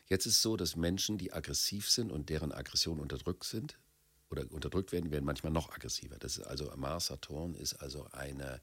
Jetzt 0.09 0.27
ist 0.27 0.37
es 0.37 0.43
so, 0.43 0.57
dass 0.57 0.77
Menschen, 0.77 1.17
die 1.17 1.33
aggressiv 1.33 1.89
sind 1.89 2.11
und 2.11 2.29
deren 2.29 2.53
Aggression 2.53 3.01
unterdrückt 3.01 3.45
sind 3.45 3.79
oder 4.31 4.51
unterdrückt 4.51 4.93
werden, 4.93 5.11
werden 5.11 5.25
manchmal 5.25 5.53
noch 5.53 5.71
aggressiver. 5.71 6.19
Das 6.19 6.37
ist 6.37 6.45
also 6.45 6.71
Mars 6.77 7.07
Saturn 7.07 7.55
ist 7.55 7.75
also 7.75 8.07
eine, 8.13 8.61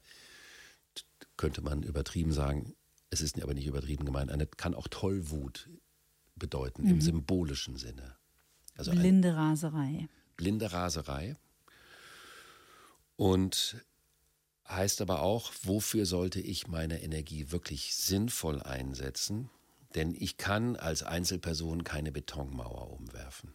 könnte 1.36 1.60
man 1.60 1.82
übertrieben 1.82 2.32
sagen, 2.32 2.74
es 3.10 3.20
ist 3.20 3.40
aber 3.42 3.54
nicht 3.54 3.66
übertrieben 3.66 4.04
gemeint, 4.04 4.30
eine 4.30 4.46
kann 4.46 4.74
auch 4.74 4.86
Tollwut 4.88 5.68
bedeuten 6.36 6.84
mhm. 6.84 6.90
im 6.90 7.00
symbolischen 7.00 7.76
Sinne. 7.76 8.16
Also 8.76 8.92
blinde 8.92 9.34
Raserei. 9.34 10.08
Blinde 10.36 10.72
Raserei. 10.72 11.36
Und 13.20 13.76
heißt 14.66 15.02
aber 15.02 15.20
auch, 15.20 15.52
wofür 15.62 16.06
sollte 16.06 16.40
ich 16.40 16.68
meine 16.68 17.02
Energie 17.02 17.50
wirklich 17.50 17.94
sinnvoll 17.94 18.62
einsetzen? 18.62 19.50
Denn 19.94 20.14
ich 20.18 20.38
kann 20.38 20.74
als 20.74 21.02
Einzelperson 21.02 21.84
keine 21.84 22.12
Betonmauer 22.12 22.90
umwerfen. 22.90 23.52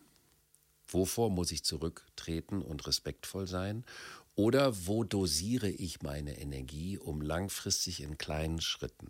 Wovor 0.85 1.31
muss 1.31 1.51
ich 1.51 1.63
zurücktreten 1.63 2.61
und 2.61 2.85
respektvoll 2.85 3.47
sein? 3.47 3.85
Oder 4.35 4.85
wo 4.85 5.03
dosiere 5.03 5.71
ich 5.71 6.03
meine 6.03 6.37
Energie, 6.37 6.99
um 6.99 7.21
langfristig 7.21 8.01
in 8.03 8.19
kleinen 8.19 8.61
Schritten? 8.61 9.09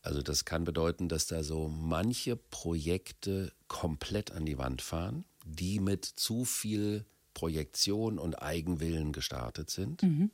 Also 0.00 0.22
das 0.22 0.46
kann 0.46 0.64
bedeuten, 0.64 1.10
dass 1.10 1.26
da 1.26 1.42
so 1.42 1.68
manche 1.68 2.36
Projekte 2.36 3.52
komplett 3.68 4.30
an 4.30 4.46
die 4.46 4.56
Wand 4.56 4.80
fahren, 4.80 5.26
die 5.44 5.80
mit 5.80 6.06
zu 6.06 6.46
viel 6.46 7.04
Projektion 7.34 8.18
und 8.18 8.36
Eigenwillen 8.36 9.12
gestartet 9.12 9.70
sind. 9.70 10.02
Mhm. 10.02 10.30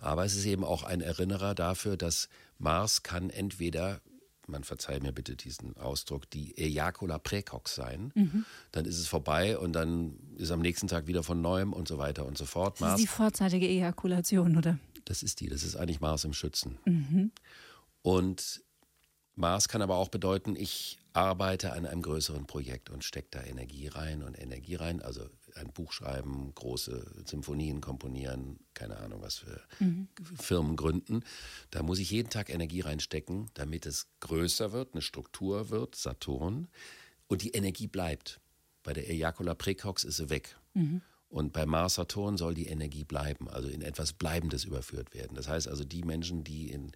Aber 0.00 0.24
es 0.24 0.34
ist 0.34 0.44
eben 0.44 0.64
auch 0.64 0.82
ein 0.82 1.00
Erinnerer 1.00 1.54
dafür, 1.54 1.96
dass 1.96 2.28
Mars 2.58 3.02
kann 3.02 3.30
entweder 3.30 4.00
man 4.46 4.64
verzeiht 4.64 5.02
mir 5.02 5.12
bitte 5.12 5.36
diesen 5.36 5.76
Ausdruck, 5.76 6.28
die 6.30 6.56
Ejakula 6.58 7.18
Präcox 7.18 7.74
sein. 7.74 8.12
Mhm. 8.14 8.44
Dann 8.72 8.84
ist 8.84 8.98
es 8.98 9.08
vorbei 9.08 9.58
und 9.58 9.72
dann 9.72 10.18
ist 10.36 10.50
am 10.50 10.60
nächsten 10.60 10.88
Tag 10.88 11.06
wieder 11.06 11.22
von 11.22 11.40
neuem 11.40 11.72
und 11.72 11.88
so 11.88 11.98
weiter 11.98 12.26
und 12.26 12.36
so 12.36 12.44
fort. 12.44 12.80
Das 12.80 12.94
ist 12.94 13.02
die 13.02 13.06
vorzeitige 13.06 13.66
Ejakulation, 13.66 14.56
oder? 14.56 14.78
Das 15.04 15.22
ist 15.22 15.40
die, 15.40 15.48
das 15.48 15.62
ist 15.62 15.76
eigentlich 15.76 16.00
Mars 16.00 16.24
im 16.24 16.32
Schützen. 16.32 16.78
Mhm. 16.84 17.30
Und 18.02 18.62
Mars 19.36 19.68
kann 19.68 19.82
aber 19.82 19.96
auch 19.96 20.08
bedeuten, 20.08 20.54
ich 20.56 20.98
arbeite 21.12 21.72
an 21.72 21.86
einem 21.86 22.02
größeren 22.02 22.46
Projekt 22.46 22.90
und 22.90 23.04
stecke 23.04 23.28
da 23.30 23.42
Energie 23.42 23.88
rein 23.88 24.22
und 24.22 24.34
Energie 24.34 24.74
rein. 24.74 25.00
Also 25.00 25.28
ein 25.54 25.72
Buch 25.72 25.92
schreiben, 25.92 26.52
große 26.54 27.24
Symphonien 27.26 27.80
komponieren, 27.80 28.58
keine 28.74 28.96
Ahnung, 28.98 29.22
was 29.22 29.36
für 29.36 29.60
mhm. 29.78 30.08
Firmen 30.36 30.76
gründen. 30.76 31.22
Da 31.70 31.82
muss 31.82 31.98
ich 31.98 32.10
jeden 32.10 32.30
Tag 32.30 32.50
Energie 32.50 32.80
reinstecken, 32.80 33.50
damit 33.54 33.86
es 33.86 34.08
größer 34.20 34.72
wird, 34.72 34.94
eine 34.94 35.02
Struktur 35.02 35.70
wird, 35.70 35.94
Saturn, 35.94 36.68
und 37.26 37.42
die 37.42 37.50
Energie 37.50 37.86
bleibt. 37.86 38.40
Bei 38.82 38.92
der 38.92 39.08
Ejakula 39.08 39.54
Precox 39.54 40.04
ist 40.04 40.16
sie 40.16 40.30
weg. 40.30 40.56
Mhm. 40.74 41.00
Und 41.28 41.52
bei 41.52 41.66
Mars 41.66 41.94
Saturn 41.94 42.36
soll 42.36 42.54
die 42.54 42.68
Energie 42.68 43.02
bleiben, 43.02 43.48
also 43.48 43.68
in 43.68 43.82
etwas 43.82 44.12
Bleibendes 44.12 44.64
überführt 44.64 45.14
werden. 45.14 45.34
Das 45.34 45.48
heißt 45.48 45.66
also, 45.66 45.82
die 45.82 46.04
Menschen, 46.04 46.44
die 46.44 46.70
in, 46.70 46.92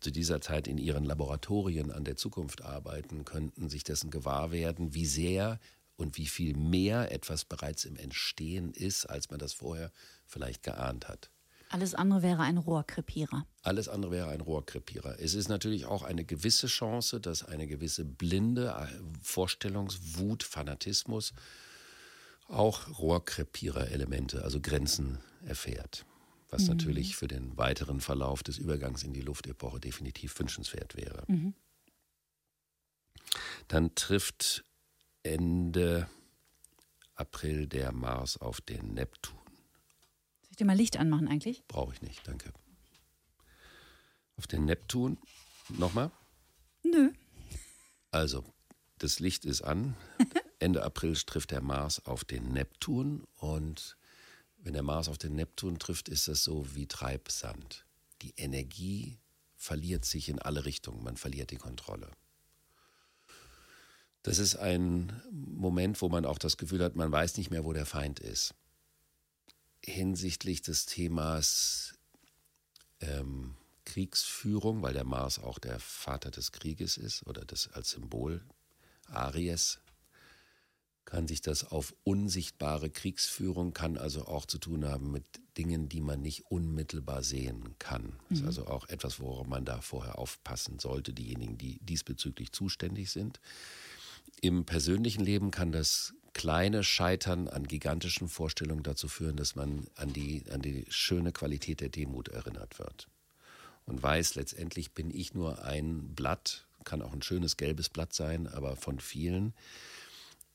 zu 0.00 0.10
dieser 0.10 0.40
Zeit 0.40 0.66
in 0.66 0.78
ihren 0.78 1.04
Laboratorien 1.04 1.90
an 1.90 2.04
der 2.04 2.16
Zukunft 2.16 2.62
arbeiten, 2.62 3.24
könnten 3.24 3.68
sich 3.68 3.84
dessen 3.84 4.10
gewahr 4.10 4.50
werden, 4.50 4.94
wie 4.94 5.06
sehr 5.06 5.58
und 5.96 6.16
wie 6.16 6.26
viel 6.26 6.56
mehr 6.56 7.12
etwas 7.12 7.44
bereits 7.44 7.84
im 7.84 7.96
Entstehen 7.96 8.72
ist, 8.72 9.06
als 9.06 9.30
man 9.30 9.38
das 9.38 9.52
vorher 9.52 9.92
vielleicht 10.26 10.62
geahnt 10.62 11.08
hat. 11.08 11.30
Alles 11.68 11.94
andere 11.94 12.22
wäre 12.22 12.42
ein 12.42 12.56
Rohrkrepierer. 12.56 13.46
Alles 13.62 13.88
andere 13.88 14.10
wäre 14.10 14.28
ein 14.30 14.40
Rohrkrepierer. 14.40 15.20
Es 15.20 15.34
ist 15.34 15.48
natürlich 15.48 15.86
auch 15.86 16.02
eine 16.02 16.24
gewisse 16.24 16.66
Chance, 16.66 17.20
dass 17.20 17.44
eine 17.44 17.68
gewisse 17.68 18.04
blinde 18.04 18.74
äh, 18.76 18.88
Vorstellungswut, 19.22 20.42
Fanatismus 20.42 21.32
auch 22.48 22.98
Rohrkrepierer-Elemente, 22.98 24.42
also 24.42 24.60
Grenzen 24.60 25.18
erfährt. 25.46 26.04
Was 26.50 26.62
mhm. 26.62 26.68
natürlich 26.68 27.16
für 27.16 27.28
den 27.28 27.56
weiteren 27.56 28.00
Verlauf 28.00 28.42
des 28.42 28.58
Übergangs 28.58 29.02
in 29.02 29.12
die 29.12 29.20
Luftepoche 29.20 29.80
definitiv 29.80 30.38
wünschenswert 30.38 30.96
wäre. 30.96 31.24
Mhm. 31.28 31.54
Dann 33.68 33.94
trifft 33.94 34.64
Ende 35.22 36.08
April 37.14 37.66
der 37.66 37.92
Mars 37.92 38.36
auf 38.38 38.60
den 38.60 38.94
Neptun. 38.94 39.38
Soll 40.42 40.50
ich 40.50 40.56
dir 40.56 40.64
mal 40.64 40.76
Licht 40.76 40.96
anmachen 40.96 41.28
eigentlich? 41.28 41.62
Brauche 41.68 41.92
ich 41.92 42.02
nicht, 42.02 42.26
danke. 42.26 42.52
Auf 44.36 44.46
den 44.46 44.64
Neptun. 44.64 45.18
Nochmal? 45.68 46.10
Nö. 46.82 47.12
Also, 48.10 48.44
das 48.98 49.20
Licht 49.20 49.44
ist 49.44 49.62
an. 49.62 49.96
Ende 50.58 50.82
April 50.82 51.14
trifft 51.14 51.52
der 51.52 51.62
Mars 51.62 52.04
auf 52.06 52.24
den 52.24 52.52
Neptun 52.52 53.26
und 53.36 53.96
wenn 54.62 54.72
der 54.72 54.82
Mars 54.82 55.08
auf 55.08 55.18
den 55.18 55.34
Neptun 55.34 55.78
trifft, 55.78 56.08
ist 56.08 56.28
das 56.28 56.44
so 56.44 56.74
wie 56.74 56.86
Treibsand. 56.86 57.84
Die 58.22 58.34
Energie 58.36 59.18
verliert 59.56 60.04
sich 60.04 60.28
in 60.28 60.38
alle 60.38 60.64
Richtungen, 60.64 61.02
man 61.02 61.16
verliert 61.16 61.50
die 61.50 61.56
Kontrolle. 61.56 62.10
Das 64.22 64.38
ist 64.38 64.56
ein 64.56 65.22
Moment, 65.30 66.00
wo 66.02 66.08
man 66.08 66.26
auch 66.26 66.38
das 66.38 66.58
Gefühl 66.58 66.84
hat, 66.84 66.94
man 66.94 67.10
weiß 67.10 67.38
nicht 67.38 67.50
mehr, 67.50 67.64
wo 67.64 67.72
der 67.72 67.86
Feind 67.86 68.20
ist. 68.20 68.54
Hinsichtlich 69.82 70.60
des 70.60 70.84
Themas 70.84 71.94
ähm, 73.00 73.56
Kriegsführung, 73.86 74.82
weil 74.82 74.92
der 74.92 75.04
Mars 75.04 75.38
auch 75.38 75.58
der 75.58 75.80
Vater 75.80 76.30
des 76.30 76.52
Krieges 76.52 76.98
ist 76.98 77.26
oder 77.26 77.44
das 77.46 77.68
als 77.72 77.90
Symbol 77.90 78.44
Aries, 79.06 79.78
kann 81.04 81.26
sich 81.26 81.40
das 81.40 81.64
auf 81.64 81.94
unsichtbare 82.04 82.90
Kriegsführung, 82.90 83.72
kann 83.74 83.98
also 83.98 84.26
auch 84.26 84.46
zu 84.46 84.58
tun 84.58 84.84
haben 84.84 85.10
mit 85.10 85.24
Dingen, 85.58 85.88
die 85.88 86.00
man 86.00 86.22
nicht 86.22 86.46
unmittelbar 86.50 87.22
sehen 87.22 87.74
kann. 87.78 88.14
Das 88.28 88.38
ist 88.38 88.42
mhm. 88.42 88.48
also 88.48 88.66
auch 88.68 88.88
etwas, 88.88 89.20
worauf 89.20 89.46
man 89.46 89.64
da 89.64 89.80
vorher 89.80 90.18
aufpassen 90.18 90.78
sollte, 90.78 91.12
diejenigen, 91.12 91.58
die 91.58 91.78
diesbezüglich 91.80 92.52
zuständig 92.52 93.10
sind. 93.10 93.40
Im 94.40 94.64
persönlichen 94.64 95.24
Leben 95.24 95.50
kann 95.50 95.72
das 95.72 96.14
kleine 96.32 96.84
Scheitern 96.84 97.48
an 97.48 97.66
gigantischen 97.66 98.28
Vorstellungen 98.28 98.82
dazu 98.82 99.08
führen, 99.08 99.36
dass 99.36 99.56
man 99.56 99.86
an 99.96 100.12
die, 100.12 100.44
an 100.50 100.62
die 100.62 100.86
schöne 100.88 101.32
Qualität 101.32 101.80
der 101.80 101.88
Demut 101.88 102.28
erinnert 102.28 102.78
wird. 102.78 103.08
Und 103.86 104.02
weiß, 104.02 104.36
letztendlich 104.36 104.92
bin 104.92 105.10
ich 105.10 105.34
nur 105.34 105.64
ein 105.64 106.14
Blatt, 106.14 106.66
kann 106.84 107.02
auch 107.02 107.12
ein 107.12 107.22
schönes 107.22 107.56
gelbes 107.56 107.88
Blatt 107.88 108.14
sein, 108.14 108.46
aber 108.46 108.76
von 108.76 109.00
vielen. 109.00 109.52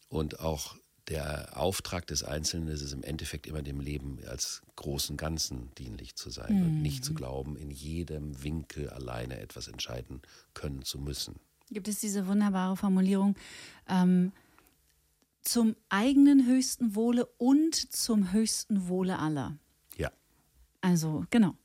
Und 0.08 0.40
auch 0.40 0.76
der 1.08 1.58
Auftrag 1.58 2.08
des 2.08 2.24
Einzelnen 2.24 2.68
ist 2.68 2.82
es 2.82 2.94
im 2.94 3.04
Endeffekt 3.04 3.46
immer 3.46 3.62
dem 3.62 3.80
Leben 3.80 4.20
als 4.28 4.64
großen 4.76 5.18
Ganzen 5.18 5.74
dienlich 5.76 6.16
zu 6.16 6.30
sein 6.30 6.56
mhm. 6.56 6.66
und 6.66 6.82
nicht 6.82 7.06
zu 7.06 7.14
glauben, 7.14 7.58
in 7.58 7.70
jedem 7.70 8.44
Winkel 8.44 8.90
alleine 8.90 9.40
etwas 9.40 9.68
entscheiden 9.68 10.22
können 10.54 10.84
zu 10.84 11.00
müssen 11.00 11.36
gibt 11.72 11.88
es 11.88 12.00
diese 12.00 12.28
wunderbare 12.28 12.78
Formulierung, 12.78 13.36
ähm, 13.88 14.32
zum 15.42 15.76
eigenen 15.90 16.48
höchsten 16.48 16.96
Wohle 16.96 17.26
und 17.38 17.76
zum 17.76 18.32
höchsten 18.32 18.88
Wohle 18.88 19.20
aller. 19.20 19.58
Ja. 19.96 20.12
Also, 20.82 21.26
genau. 21.30 21.56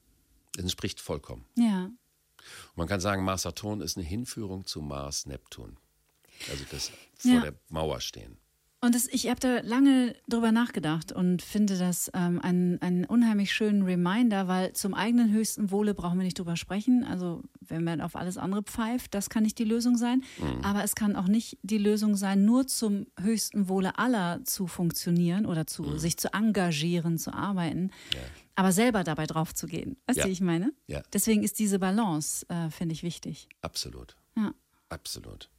Das 0.52 0.64
entspricht 0.64 1.00
vollkommen. 1.00 1.46
Ja. 1.56 1.84
Und 1.84 2.76
man 2.76 2.88
kann 2.88 3.00
sagen, 3.00 3.24
Mars-Saturn 3.24 3.80
ist 3.80 3.96
eine 3.96 4.06
Hinführung 4.06 4.66
zu 4.66 4.82
Mars-Neptun. 4.82 5.76
Also 6.50 6.64
das 6.70 6.90
vor 7.18 7.32
ja. 7.32 7.40
der 7.40 7.54
Mauer 7.68 8.00
stehen. 8.00 8.38
Und 8.82 8.94
das, 8.94 9.08
ich 9.08 9.28
habe 9.28 9.40
da 9.40 9.60
lange 9.60 10.16
drüber 10.26 10.52
nachgedacht 10.52 11.12
und 11.12 11.42
finde 11.42 11.76
das 11.76 12.10
ähm, 12.14 12.40
einen, 12.40 12.80
einen 12.80 13.04
unheimlich 13.04 13.52
schönen 13.52 13.82
Reminder, 13.82 14.48
weil 14.48 14.72
zum 14.72 14.94
eigenen 14.94 15.30
höchsten 15.30 15.70
Wohle 15.70 15.92
brauchen 15.92 16.18
wir 16.18 16.24
nicht 16.24 16.38
drüber 16.38 16.56
sprechen. 16.56 17.04
Also 17.04 17.42
wenn 17.60 17.84
man 17.84 18.00
auf 18.00 18.16
alles 18.16 18.38
andere 18.38 18.62
pfeift, 18.62 19.14
das 19.14 19.28
kann 19.28 19.42
nicht 19.42 19.58
die 19.58 19.64
Lösung 19.64 19.98
sein. 19.98 20.24
Mhm. 20.38 20.64
Aber 20.64 20.82
es 20.82 20.94
kann 20.94 21.14
auch 21.14 21.28
nicht 21.28 21.58
die 21.62 21.76
Lösung 21.76 22.16
sein, 22.16 22.46
nur 22.46 22.66
zum 22.66 23.06
höchsten 23.20 23.68
Wohle 23.68 23.98
aller 23.98 24.42
zu 24.44 24.66
funktionieren 24.66 25.44
oder 25.44 25.66
zu 25.66 25.82
mhm. 25.82 25.98
sich 25.98 26.16
zu 26.16 26.32
engagieren, 26.32 27.18
zu 27.18 27.34
arbeiten, 27.34 27.90
ja. 28.14 28.20
aber 28.54 28.72
selber 28.72 29.04
dabei 29.04 29.26
drauf 29.26 29.54
zu 29.54 29.66
gehen. 29.66 29.98
Weißt 30.06 30.16
du, 30.16 30.22
ja. 30.22 30.26
wie 30.26 30.32
ich 30.32 30.40
meine? 30.40 30.72
Ja. 30.86 31.02
Deswegen 31.12 31.42
ist 31.42 31.58
diese 31.58 31.78
Balance, 31.78 32.46
äh, 32.48 32.70
finde 32.70 32.94
ich, 32.94 33.02
wichtig. 33.02 33.46
Absolut. 33.60 34.16
Ja. 34.38 34.54
Absolut. 34.88 35.50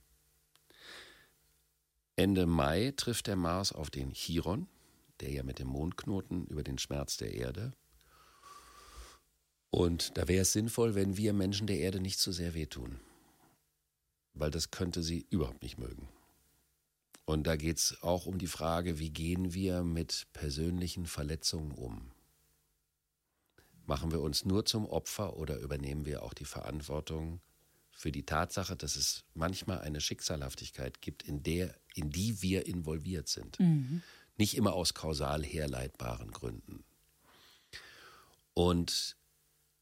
Ende 2.21 2.45
Mai 2.45 2.93
trifft 2.95 3.25
der 3.25 3.35
Mars 3.35 3.71
auf 3.71 3.89
den 3.89 4.11
Chiron, 4.11 4.67
der 5.21 5.31
ja 5.31 5.41
mit 5.41 5.57
dem 5.57 5.69
Mondknoten 5.69 6.45
über 6.45 6.61
den 6.61 6.77
Schmerz 6.77 7.17
der 7.17 7.33
Erde. 7.33 7.73
Und 9.71 10.15
da 10.19 10.27
wäre 10.27 10.43
es 10.43 10.53
sinnvoll, 10.53 10.93
wenn 10.93 11.17
wir 11.17 11.33
Menschen 11.33 11.65
der 11.65 11.79
Erde 11.79 11.99
nicht 11.99 12.19
so 12.19 12.31
sehr 12.31 12.53
wehtun, 12.53 12.99
weil 14.35 14.51
das 14.51 14.69
könnte 14.69 15.01
sie 15.01 15.25
überhaupt 15.31 15.63
nicht 15.63 15.79
mögen. 15.79 16.09
Und 17.25 17.47
da 17.47 17.55
geht 17.55 17.79
es 17.79 17.97
auch 18.03 18.27
um 18.27 18.37
die 18.37 18.45
Frage, 18.45 18.99
wie 18.99 19.09
gehen 19.09 19.55
wir 19.55 19.81
mit 19.81 20.27
persönlichen 20.31 21.07
Verletzungen 21.07 21.71
um? 21.71 22.11
Machen 23.87 24.11
wir 24.11 24.21
uns 24.21 24.45
nur 24.45 24.63
zum 24.65 24.85
Opfer 24.85 25.37
oder 25.37 25.57
übernehmen 25.57 26.05
wir 26.05 26.21
auch 26.21 26.35
die 26.35 26.45
Verantwortung 26.45 27.41
für 28.01 28.11
die 28.11 28.25
Tatsache, 28.25 28.75
dass 28.75 28.95
es 28.95 29.23
manchmal 29.35 29.79
eine 29.81 30.01
Schicksalhaftigkeit 30.01 31.01
gibt, 31.01 31.21
in, 31.21 31.43
der, 31.43 31.75
in 31.93 32.09
die 32.09 32.41
wir 32.41 32.65
involviert 32.65 33.27
sind. 33.27 33.59
Mhm. 33.59 34.01
Nicht 34.37 34.57
immer 34.57 34.73
aus 34.73 34.95
kausal 34.95 35.43
herleitbaren 35.43 36.31
Gründen. 36.31 36.83
Und 38.55 39.15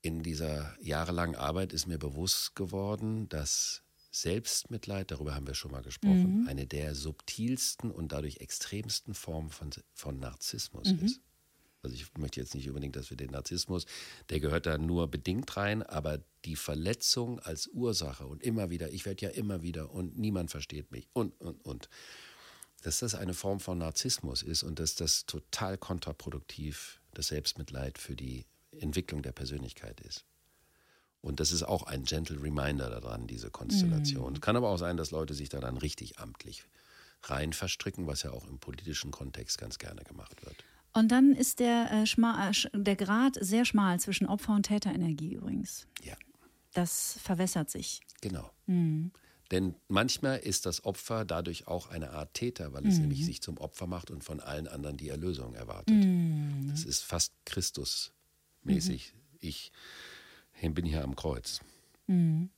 in 0.01 0.21
dieser 0.21 0.75
jahrelangen 0.81 1.37
Arbeit 1.37 1.71
ist 1.71 1.87
mir 1.87 1.97
bewusst 1.97 2.55
geworden, 2.55 3.29
dass 3.29 3.83
Selbstmitleid, 4.11 5.11
darüber 5.11 5.33
haben 5.33 5.47
wir 5.47 5.55
schon 5.55 5.71
mal 5.71 5.81
gesprochen, 5.81 6.41
mhm. 6.41 6.47
eine 6.49 6.67
der 6.67 6.95
subtilsten 6.95 7.89
und 7.89 8.11
dadurch 8.11 8.37
extremsten 8.37 9.13
Formen 9.13 9.49
von, 9.49 9.69
von 9.93 10.19
Narzissmus 10.19 10.91
mhm. 10.91 11.05
ist. 11.05 11.21
Also 11.81 11.95
ich 11.95 12.05
möchte 12.17 12.39
jetzt 12.41 12.55
nicht 12.55 12.67
unbedingt, 12.67 12.95
dass 12.95 13.09
wir 13.09 13.17
den 13.17 13.31
Narzissmus, 13.31 13.85
der 14.29 14.39
gehört 14.39 14.65
da 14.65 14.77
nur 14.77 15.09
bedingt 15.09 15.55
rein, 15.55 15.81
aber 15.83 16.19
die 16.45 16.55
Verletzung 16.55 17.39
als 17.39 17.67
Ursache 17.67 18.25
und 18.25 18.43
immer 18.43 18.69
wieder, 18.69 18.91
ich 18.91 19.05
werde 19.05 19.25
ja 19.25 19.31
immer 19.31 19.61
wieder 19.61 19.91
und 19.91 20.17
niemand 20.17 20.51
versteht 20.51 20.91
mich 20.91 21.07
und, 21.13 21.39
und, 21.39 21.63
und. 21.65 21.89
dass 22.83 22.99
das 22.99 23.15
eine 23.15 23.33
Form 23.33 23.59
von 23.59 23.77
Narzissmus 23.77 24.41
ist 24.43 24.63
und 24.63 24.79
dass 24.79 24.95
das 24.95 25.25
total 25.25 25.77
kontraproduktiv, 25.77 27.01
das 27.13 27.27
Selbstmitleid 27.27 27.97
für 27.97 28.15
die 28.15 28.45
Entwicklung 28.71 29.21
der 29.21 29.31
Persönlichkeit 29.31 29.99
ist. 30.01 30.25
Und 31.21 31.39
das 31.39 31.51
ist 31.51 31.63
auch 31.63 31.83
ein 31.83 32.03
gentle 32.05 32.41
Reminder 32.41 32.89
daran, 32.89 33.27
diese 33.27 33.49
Konstellation. 33.49 34.33
Mhm. 34.33 34.41
Kann 34.41 34.55
aber 34.55 34.69
auch 34.69 34.77
sein, 34.77 34.95
dass 34.95 35.11
Leute 35.11 35.33
sich 35.33 35.49
da 35.49 35.59
dann 35.59 35.77
richtig 35.77 36.19
amtlich 36.19 36.63
rein 37.23 37.51
verstricken, 37.51 38.07
was 38.07 38.23
ja 38.23 38.31
auch 38.31 38.47
im 38.47 38.59
politischen 38.59 39.11
Kontext 39.11 39.57
ganz 39.57 39.77
gerne 39.77 40.03
gemacht 40.03 40.45
wird. 40.45 40.63
Und 40.93 41.09
dann 41.09 41.33
ist 41.33 41.59
der, 41.59 41.91
äh, 41.91 42.05
schmal, 42.05 42.51
äh, 42.51 42.53
der 42.73 42.95
Grad 42.95 43.37
sehr 43.39 43.65
schmal 43.65 43.99
zwischen 43.99 44.27
Opfer- 44.27 44.55
und 44.55 44.63
Täterenergie 44.63 45.33
übrigens. 45.33 45.87
Ja. 46.03 46.15
Das 46.73 47.19
verwässert 47.21 47.69
sich. 47.69 48.01
Genau. 48.21 48.49
Mhm. 48.65 49.11
Denn 49.51 49.75
manchmal 49.87 50.37
ist 50.37 50.67
das 50.67 50.85
Opfer 50.85 51.25
dadurch 51.25 51.67
auch 51.67 51.89
eine 51.89 52.11
Art 52.11 52.35
Täter, 52.35 52.71
weil 52.73 52.85
es 52.85 52.95
mhm. 52.95 53.01
nämlich 53.01 53.25
sich 53.25 53.41
zum 53.41 53.57
Opfer 53.57 53.87
macht 53.87 54.11
und 54.11 54.23
von 54.23 54.39
allen 54.39 54.67
anderen 54.67 54.97
die 54.97 55.09
Erlösung 55.09 55.55
erwartet. 55.55 55.95
Mhm. 55.95 56.67
Das 56.69 56.83
ist 56.83 57.01
fast 57.01 57.33
Christus-mäßig. 57.45 59.13
Mhm. 59.13 59.19
Ich 59.41 59.71
bin 60.61 60.85
hier 60.85 61.03
am 61.03 61.15
Kreuz. 61.15 61.61
Mhm. 62.05 62.49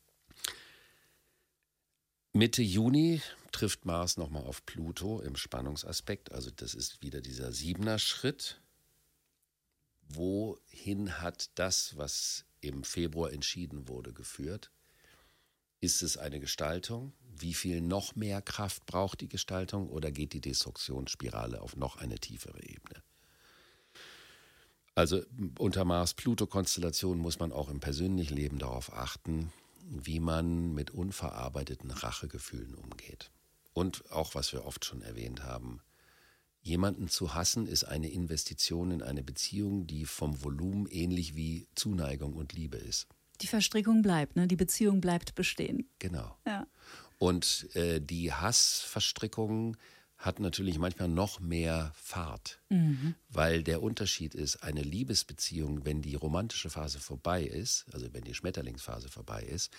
Mitte 2.33 2.61
Juni 2.61 3.21
trifft 3.51 3.85
Mars 3.85 4.17
nochmal 4.17 4.43
auf 4.43 4.65
Pluto 4.65 5.19
im 5.21 5.35
Spannungsaspekt. 5.35 6.31
Also 6.31 6.51
das 6.51 6.73
ist 6.73 7.01
wieder 7.01 7.21
dieser 7.21 7.51
siebener 7.51 7.99
Schritt. 7.99 8.61
Wohin 10.07 11.21
hat 11.21 11.49
das, 11.55 11.97
was 11.97 12.45
im 12.59 12.83
Februar 12.83 13.31
entschieden 13.31 13.87
wurde, 13.87 14.13
geführt? 14.13 14.71
Ist 15.79 16.03
es 16.03 16.17
eine 16.17 16.39
Gestaltung? 16.39 17.13
Wie 17.21 17.53
viel 17.53 17.81
noch 17.81 18.15
mehr 18.15 18.41
Kraft 18.41 18.85
braucht 18.85 19.21
die 19.21 19.29
Gestaltung 19.29 19.89
oder 19.89 20.11
geht 20.11 20.33
die 20.33 20.41
Destruktionsspirale 20.41 21.61
auf 21.61 21.75
noch 21.75 21.95
eine 21.95 22.19
tiefere 22.19 22.61
Ebene? 22.63 23.01
Also 24.93 25.23
unter 25.57 25.85
Mars-Pluto-Konstellation 25.85 27.17
muss 27.17 27.39
man 27.39 27.51
auch 27.51 27.69
im 27.69 27.79
persönlichen 27.79 28.35
Leben 28.35 28.59
darauf 28.59 28.93
achten, 28.93 29.51
wie 29.89 30.19
man 30.19 30.73
mit 30.73 30.91
unverarbeiteten 30.91 31.91
Rachegefühlen 31.91 32.75
umgeht. 32.75 33.31
Und 33.73 34.09
auch, 34.11 34.35
was 34.35 34.53
wir 34.53 34.65
oft 34.65 34.85
schon 34.85 35.01
erwähnt 35.01 35.43
haben, 35.43 35.81
jemanden 36.61 37.07
zu 37.07 37.33
hassen 37.33 37.67
ist 37.67 37.85
eine 37.85 38.09
Investition 38.09 38.91
in 38.91 39.01
eine 39.01 39.23
Beziehung, 39.23 39.87
die 39.87 40.05
vom 40.05 40.43
Volumen 40.43 40.87
ähnlich 40.87 41.35
wie 41.35 41.67
Zuneigung 41.75 42.33
und 42.33 42.53
Liebe 42.53 42.77
ist. 42.77 43.07
Die 43.41 43.47
Verstrickung 43.47 44.01
bleibt, 44.01 44.35
ne? 44.35 44.47
die 44.47 44.55
Beziehung 44.55 45.01
bleibt 45.01 45.33
bestehen. 45.33 45.89
Genau. 45.99 46.37
Ja. 46.45 46.67
Und 47.17 47.75
äh, 47.75 47.99
die 47.99 48.31
Hassverstrickung 48.31 49.77
hat 50.17 50.39
natürlich 50.39 50.77
manchmal 50.77 51.07
noch 51.07 51.39
mehr 51.39 51.91
Fahrt, 51.95 52.59
mhm. 52.69 53.15
weil 53.29 53.63
der 53.63 53.81
Unterschied 53.81 54.35
ist, 54.35 54.57
eine 54.57 54.83
Liebesbeziehung, 54.83 55.83
wenn 55.83 56.03
die 56.03 56.13
romantische 56.13 56.69
Phase 56.69 56.99
vorbei 56.99 57.43
ist, 57.43 57.85
also 57.91 58.13
wenn 58.13 58.23
die 58.23 58.35
Schmetterlingsphase 58.35 59.09
vorbei 59.09 59.41
ist, 59.41 59.71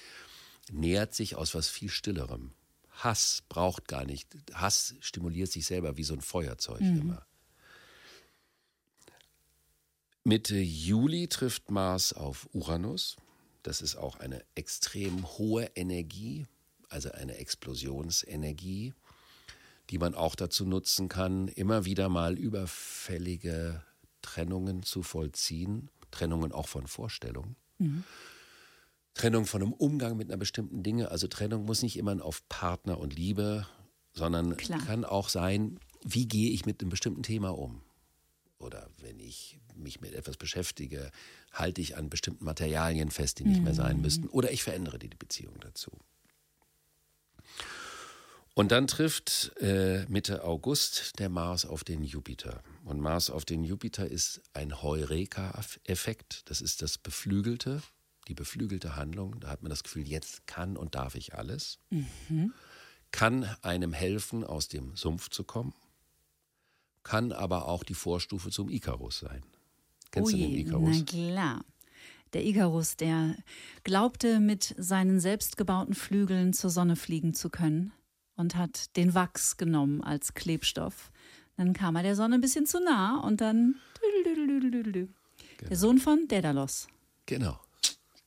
nähert 0.70 1.14
sich 1.14 1.36
aus 1.36 1.54
was 1.54 1.68
viel 1.68 1.90
Stillerem. 1.90 2.52
Hass 2.92 3.42
braucht 3.48 3.88
gar 3.88 4.04
nicht, 4.04 4.28
Hass 4.54 4.94
stimuliert 5.00 5.50
sich 5.50 5.66
selber 5.66 5.96
wie 5.96 6.04
so 6.04 6.14
ein 6.14 6.20
Feuerzeug 6.20 6.80
mhm. 6.80 7.00
immer. 7.00 7.26
Mitte 10.24 10.56
Juli 10.56 11.26
trifft 11.26 11.70
Mars 11.70 12.12
auf 12.12 12.48
Uranus. 12.52 13.16
Das 13.62 13.80
ist 13.80 13.96
auch 13.96 14.16
eine 14.20 14.44
extrem 14.54 15.26
hohe 15.38 15.64
Energie, 15.74 16.46
also 16.88 17.10
eine 17.12 17.36
Explosionsenergie, 17.36 18.94
die 19.90 19.98
man 19.98 20.14
auch 20.14 20.34
dazu 20.34 20.64
nutzen 20.64 21.08
kann, 21.08 21.48
immer 21.48 21.84
wieder 21.84 22.08
mal 22.08 22.38
überfällige 22.38 23.82
Trennungen 24.20 24.82
zu 24.84 25.02
vollziehen, 25.02 25.90
Trennungen 26.10 26.52
auch 26.52 26.68
von 26.68 26.86
Vorstellungen. 26.86 27.56
Mhm. 27.78 28.04
Trennung 29.22 29.46
von 29.46 29.62
einem 29.62 29.72
Umgang 29.72 30.16
mit 30.16 30.28
einer 30.28 30.36
bestimmten 30.36 30.82
Dinge. 30.82 31.12
Also 31.12 31.28
Trennung 31.28 31.64
muss 31.64 31.82
nicht 31.82 31.96
immer 31.96 32.24
auf 32.24 32.48
Partner 32.48 32.98
und 32.98 33.14
Liebe, 33.14 33.68
sondern 34.12 34.56
Klar. 34.56 34.80
kann 34.80 35.04
auch 35.04 35.28
sein, 35.28 35.78
wie 36.02 36.26
gehe 36.26 36.50
ich 36.50 36.66
mit 36.66 36.80
einem 36.80 36.90
bestimmten 36.90 37.22
Thema 37.22 37.56
um 37.56 37.82
oder 38.58 38.88
wenn 39.00 39.20
ich 39.20 39.60
mich 39.76 40.00
mit 40.00 40.12
etwas 40.14 40.36
beschäftige, 40.36 41.12
halte 41.52 41.80
ich 41.80 41.96
an 41.96 42.10
bestimmten 42.10 42.44
Materialien 42.44 43.12
fest, 43.12 43.38
die 43.38 43.44
nicht 43.44 43.58
mhm. 43.58 43.64
mehr 43.64 43.74
sein 43.74 43.96
mhm. 43.96 44.02
müssten, 44.02 44.28
oder 44.28 44.50
ich 44.50 44.64
verändere 44.64 44.98
die 44.98 45.08
Beziehung 45.08 45.54
dazu. 45.60 45.92
Und 48.54 48.72
dann 48.72 48.88
trifft 48.88 49.52
äh, 49.60 50.04
Mitte 50.08 50.42
August 50.42 51.18
der 51.20 51.28
Mars 51.28 51.64
auf 51.64 51.84
den 51.84 52.02
Jupiter. 52.02 52.62
Und 52.84 53.00
Mars 53.00 53.30
auf 53.30 53.44
den 53.44 53.62
Jupiter 53.62 54.06
ist 54.06 54.42
ein 54.52 54.82
Heureka-Effekt. 54.82 56.42
Das 56.50 56.60
ist 56.60 56.82
das 56.82 56.98
Beflügelte, 56.98 57.82
die 58.28 58.34
beflügelte 58.34 58.96
Handlung. 58.96 59.40
Da 59.40 59.48
hat 59.48 59.62
man 59.62 59.70
das 59.70 59.82
Gefühl, 59.82 60.06
jetzt 60.06 60.46
kann 60.46 60.76
und 60.76 60.94
darf 60.94 61.14
ich 61.14 61.34
alles. 61.34 61.78
Mhm. 61.90 62.52
Kann 63.10 63.44
einem 63.62 63.92
helfen, 63.92 64.44
aus 64.44 64.68
dem 64.68 64.96
Sumpf 64.96 65.28
zu 65.28 65.44
kommen 65.44 65.74
kann 67.02 67.32
aber 67.32 67.68
auch 67.68 67.84
die 67.84 67.94
Vorstufe 67.94 68.50
zum 68.50 68.68
Ikarus 68.68 69.20
sein. 69.20 69.42
Kennst 70.10 70.32
Ui, 70.32 70.40
du 70.40 70.46
den 70.46 70.58
Ikarus? 70.58 70.96
Na 70.98 71.04
klar. 71.04 71.64
Der 72.32 72.44
Ikarus, 72.44 72.96
der 72.96 73.36
glaubte, 73.84 74.40
mit 74.40 74.74
seinen 74.78 75.20
selbstgebauten 75.20 75.94
Flügeln 75.94 76.52
zur 76.52 76.70
Sonne 76.70 76.96
fliegen 76.96 77.34
zu 77.34 77.50
können 77.50 77.92
und 78.36 78.56
hat 78.56 78.96
den 78.96 79.14
Wachs 79.14 79.58
genommen 79.58 80.02
als 80.02 80.32
Klebstoff. 80.32 81.12
Dann 81.56 81.74
kam 81.74 81.96
er 81.96 82.02
der 82.02 82.16
Sonne 82.16 82.36
ein 82.36 82.40
bisschen 82.40 82.64
zu 82.64 82.80
nah 82.80 83.20
und 83.20 83.40
dann. 83.42 83.76
Genau. 84.00 85.68
Der 85.68 85.76
Sohn 85.76 85.98
von 85.98 86.26
Daedalus. 86.28 86.88
Genau. 87.26 87.60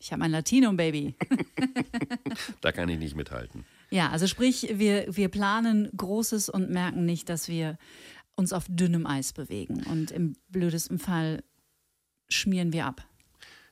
Ich 0.05 0.11
habe 0.11 0.19
mein 0.19 0.29
Latinum, 0.29 0.77
Baby. 0.77 1.15
da 2.61 2.71
kann 2.71 2.87
ich 2.89 2.99
nicht 2.99 3.15
mithalten. 3.15 3.65
Ja, 3.89 4.11
also 4.11 4.27
sprich, 4.27 4.67
wir, 4.75 5.07
wir 5.09 5.29
planen 5.29 5.89
Großes 5.97 6.49
und 6.49 6.69
merken 6.69 7.05
nicht, 7.05 7.27
dass 7.27 7.47
wir 7.47 7.79
uns 8.35 8.53
auf 8.53 8.65
dünnem 8.69 9.07
Eis 9.07 9.33
bewegen. 9.33 9.83
Und 9.85 10.11
im 10.11 10.35
blödesten 10.49 10.99
Fall 10.99 11.43
schmieren 12.29 12.71
wir 12.71 12.85
ab. 12.85 13.03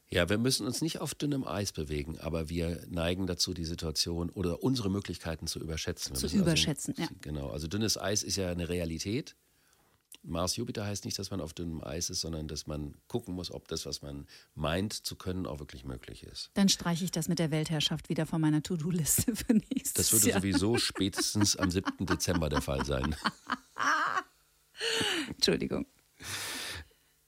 Ja, 0.09 0.27
wir 0.27 0.39
müssen 0.39 0.65
uns 0.65 0.81
nicht 0.81 1.01
auf 1.01 1.13
dünnem 1.13 1.45
Eis 1.45 1.71
bewegen, 1.71 2.17
aber 2.17 2.49
wir 2.49 2.83
neigen 2.89 3.27
dazu, 3.27 3.53
die 3.53 3.65
Situation 3.65 4.31
oder 4.31 4.63
unsere 4.63 4.89
Möglichkeiten 4.89 5.45
zu 5.45 5.59
überschätzen. 5.59 6.15
Wir 6.15 6.19
zu 6.19 6.25
also 6.25 6.37
überschätzen, 6.39 6.95
also, 6.97 7.13
ja. 7.13 7.19
Genau, 7.21 7.51
also 7.51 7.67
dünnes 7.67 7.95
Eis 7.99 8.23
ist 8.23 8.37
ja 8.37 8.49
eine 8.49 8.69
Realität. 8.69 9.35
Mars-Jupiter 10.23 10.85
heißt 10.85 11.05
nicht, 11.05 11.19
dass 11.19 11.31
man 11.31 11.41
auf 11.41 11.53
dünnem 11.53 11.83
Eis 11.83 12.09
ist, 12.09 12.21
sondern 12.21 12.47
dass 12.47 12.65
man 12.65 12.95
gucken 13.07 13.35
muss, 13.35 13.51
ob 13.51 13.67
das, 13.67 13.85
was 13.85 14.01
man 14.01 14.25
meint 14.55 14.93
zu 14.93 15.15
können, 15.15 15.45
auch 15.45 15.59
wirklich 15.59 15.83
möglich 15.83 16.23
ist. 16.23 16.49
Dann 16.53 16.69
streiche 16.69 17.03
ich 17.03 17.11
das 17.11 17.27
mit 17.27 17.39
der 17.39 17.51
Weltherrschaft 17.51 18.09
wieder 18.09 18.25
von 18.25 18.41
meiner 18.41 18.63
To-Do-Liste 18.63 19.35
für 19.35 19.53
nächstes 19.53 19.93
Das 19.93 20.13
würde 20.13 20.29
Jahr. 20.29 20.39
sowieso 20.39 20.77
spätestens 20.77 21.55
am 21.57 21.69
7. 21.69 22.05
Dezember 22.05 22.49
der 22.49 22.61
Fall 22.61 22.85
sein. 22.85 23.15
Entschuldigung. 25.29 25.85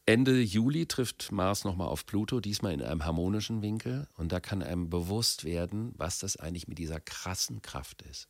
Ende 0.08 0.40
Juli 0.40 0.86
trifft 0.86 1.32
Mars 1.32 1.64
nochmal 1.64 1.88
auf 1.88 2.06
Pluto, 2.06 2.40
diesmal 2.40 2.74
in 2.74 2.82
einem 2.82 3.06
harmonischen 3.06 3.62
Winkel. 3.62 4.08
Und 4.16 4.32
da 4.32 4.40
kann 4.40 4.62
einem 4.62 4.90
bewusst 4.90 5.44
werden, 5.44 5.94
was 5.98 6.20
das 6.20 6.38
eigentlich 6.38 6.68
mit 6.68 6.78
dieser 6.78 7.00
krassen 7.00 7.62
Kraft 7.62 8.04
ist. 8.04 8.30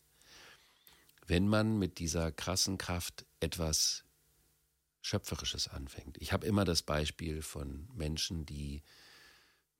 Wenn 1.27 1.47
man 1.47 1.77
mit 1.77 1.99
dieser 1.99 2.31
krassen 2.31 2.77
Kraft 2.77 3.25
etwas 3.41 4.04
Schöpferisches 5.05 5.67
anfängt. 5.67 6.17
Ich 6.19 6.33
habe 6.33 6.47
immer 6.47 6.65
das 6.65 6.81
Beispiel 6.81 7.43
von 7.43 7.87
Menschen, 7.93 8.43
die 8.47 8.81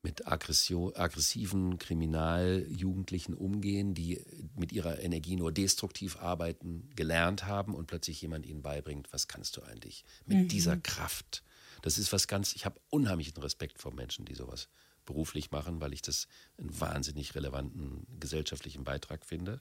mit 0.04 0.28
Aggression, 0.28 0.96
aggressiven 0.96 1.80
Kriminaljugendlichen 1.80 3.34
umgehen, 3.34 3.96
die 3.96 4.24
mit 4.56 4.72
ihrer 4.72 5.00
Energie 5.00 5.36
nur 5.36 5.52
destruktiv 5.52 6.18
arbeiten, 6.18 6.92
gelernt 6.96 7.46
haben 7.48 7.74
und 7.74 7.88
plötzlich 7.88 8.22
jemand 8.22 8.46
ihnen 8.46 8.62
beibringt, 8.62 9.12
was 9.12 9.28
kannst 9.28 9.58
du 9.58 9.64
eigentlich 9.64 10.06
mit 10.28 10.38
mhm. 10.38 10.48
dieser 10.48 10.78
Kraft. 10.78 11.44
Das 11.82 11.98
ist 11.98 12.14
was 12.14 12.28
ganz, 12.28 12.54
ich 12.54 12.68
habe 12.68 12.80
unheimlichen 12.92 13.42
Respekt 13.42 13.80
vor 13.80 13.96
Menschen, 13.96 14.26
die 14.26 14.36
sowas 14.36 14.70
beruflich 15.06 15.50
machen, 15.50 15.82
weil 15.82 15.94
ich 15.94 16.04
das 16.04 16.28
einen 16.60 16.80
wahnsinnig 16.80 17.34
relevanten 17.34 18.06
gesellschaftlichen 18.20 18.84
Beitrag 18.84 19.26
finde. 19.26 19.60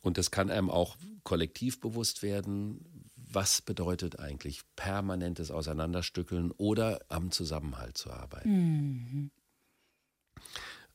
Und 0.00 0.16
das 0.16 0.30
kann 0.30 0.50
einem 0.50 0.70
auch 0.70 0.96
kollektiv 1.24 1.80
bewusst 1.80 2.22
werden, 2.22 3.09
was 3.32 3.62
bedeutet 3.62 4.18
eigentlich 4.18 4.62
permanentes 4.76 5.50
Auseinanderstückeln 5.50 6.50
oder 6.52 7.00
am 7.08 7.30
Zusammenhalt 7.30 7.96
zu 7.96 8.10
arbeiten. 8.10 8.50
Mhm. 8.50 9.30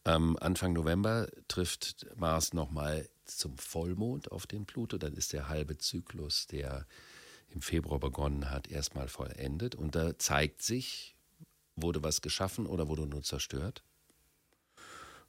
Ähm, 0.06 0.38
Anfang 0.40 0.74
November 0.74 1.28
trifft 1.48 2.06
Mars 2.16 2.54
nochmal 2.54 3.10
zum 3.26 3.58
Vollmond 3.58 4.32
auf 4.32 4.46
den 4.48 4.66
Pluto. 4.66 4.98
Dann 4.98 5.14
ist 5.16 5.34
der 5.34 5.50
halbe 5.50 5.78
Zyklus, 5.78 6.46
der 6.48 6.86
im 7.50 7.62
Februar 7.62 8.00
begonnen 8.00 8.52
hat, 8.52 8.70
erstmal 8.70 9.08
vollendet. 9.08 9.76
Und 9.76 9.96
da 9.96 10.18
zeigt 10.20 10.62
sich, 10.62 11.16
wurde 11.76 12.04
was 12.04 12.22
geschaffen 12.22 12.68
oder 12.68 12.88
wurde 12.88 13.08
nur 13.08 13.24
zerstört. 13.24 13.84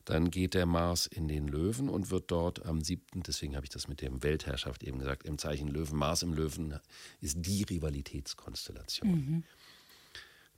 Dann 0.07 0.31
geht 0.31 0.55
der 0.55 0.67
Mars 0.67 1.07
in 1.07 1.27
den 1.27 1.49
Löwen 1.49 1.89
und 1.89 2.11
wird 2.11 2.31
dort 2.31 2.65
am 2.65 2.81
7., 2.81 3.25
deswegen 3.27 3.57
habe 3.57 3.67
ich 3.67 3.71
das 3.71 3.89
mit 3.89 4.01
dem 4.01 4.23
Weltherrschaft 4.23 4.85
eben 4.85 5.01
gesagt, 5.01 5.25
im 5.25 5.37
Zeichen 5.37 5.67
Löwen. 5.67 5.99
Mars 5.99 6.23
im 6.23 6.33
Löwen 6.33 6.79
ist 7.21 7.39
die 7.41 7.65
Rivalitätskonstellation. 7.65 9.11
Mhm. 9.11 9.45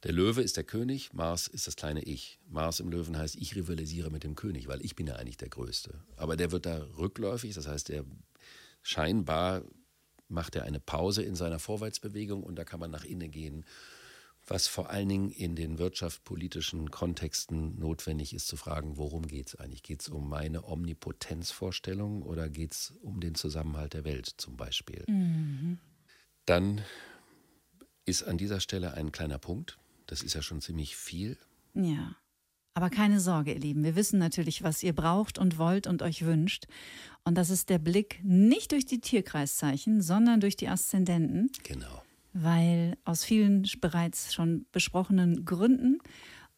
Der 0.05 0.13
Löwe 0.13 0.43
ist 0.43 0.59
der 0.59 0.65
König, 0.65 1.15
Mars 1.15 1.49
ist 1.49 1.67
das 1.67 1.77
kleine 1.77 2.03
Ich. 2.03 2.39
Mars 2.47 2.79
im 2.79 2.91
Löwen 2.91 3.17
heißt, 3.17 3.37
ich 3.37 3.57
rivalisiere 3.57 4.11
mit 4.11 4.23
dem 4.23 4.35
König, 4.35 4.69
weil 4.69 4.85
ich 4.85 4.95
bin 4.95 5.07
ja 5.07 5.17
eigentlich 5.17 5.39
der 5.39 5.49
Größte. 5.49 5.99
Aber 6.17 6.37
der 6.37 6.53
wird 6.53 6.67
da 6.67 6.87
rückläufig, 6.99 7.55
das 7.55 7.67
heißt, 7.67 7.89
der 7.89 8.05
scheinbar 8.83 9.65
macht 10.29 10.57
er 10.57 10.65
eine 10.65 10.79
Pause 10.79 11.23
in 11.23 11.35
seiner 11.35 11.59
Vorwärtsbewegung 11.59 12.43
und 12.43 12.57
da 12.57 12.65
kann 12.65 12.81
man 12.81 12.91
nach 12.91 13.05
innen 13.05 13.31
gehen 13.31 13.65
was 14.51 14.67
vor 14.67 14.91
allen 14.91 15.09
Dingen 15.09 15.31
in 15.31 15.57
den 15.57 15.79
wirtschaftspolitischen 15.79 16.91
Kontexten 16.91 17.79
notwendig 17.79 18.33
ist 18.33 18.47
zu 18.47 18.57
fragen, 18.57 18.97
worum 18.97 19.27
geht 19.27 19.49
es 19.49 19.57
eigentlich? 19.57 19.83
Geht 19.83 20.03
es 20.03 20.09
um 20.09 20.29
meine 20.29 20.67
Omnipotenzvorstellung 20.67 22.23
oder 22.23 22.49
geht 22.49 22.73
es 22.73 22.95
um 23.03 23.21
den 23.21 23.35
Zusammenhalt 23.35 23.95
der 23.95 24.05
Welt 24.05 24.27
zum 24.37 24.57
Beispiel? 24.57 25.05
Mhm. 25.07 25.79
Dann 26.47 26.83
ist 28.05 28.23
an 28.23 28.39
dieser 28.39 28.61
Stelle 28.61 28.95
ein 28.95 29.13
kleiner 29.13 29.39
Punkt. 29.39 29.79
Das 30.07 30.23
ist 30.23 30.35
ja 30.35 30.41
schon 30.41 30.63
ziemlich 30.63 30.97
viel. 30.97 31.37
Ja. 31.75 32.17
Aber 32.73 32.91
keine 32.91 33.21
Sorge, 33.21 33.53
ihr 33.53 33.61
Lieben. 33.61 33.83
Wir 33.83 33.97
wissen 33.97 34.19
natürlich, 34.19 34.63
was 34.63 34.83
ihr 34.83 34.95
braucht 34.95 35.39
und 35.39 35.59
wollt 35.59 35.87
und 35.87 36.01
euch 36.01 36.25
wünscht. 36.25 36.67
Und 37.25 37.35
das 37.35 37.51
ist 37.51 37.69
der 37.69 37.79
Blick 37.79 38.21
nicht 38.23 38.73
durch 38.73 38.87
die 38.87 39.01
Tierkreiszeichen, 39.01 40.01
sondern 40.01 40.41
durch 40.41 40.57
die 40.57 40.69
Aszendenten. 40.69 41.51
Genau 41.65 42.03
weil 42.43 42.97
aus 43.05 43.25
vielen 43.25 43.67
bereits 43.81 44.35
schon 44.35 44.67
besprochenen 44.73 45.45
Gründen. 45.45 45.99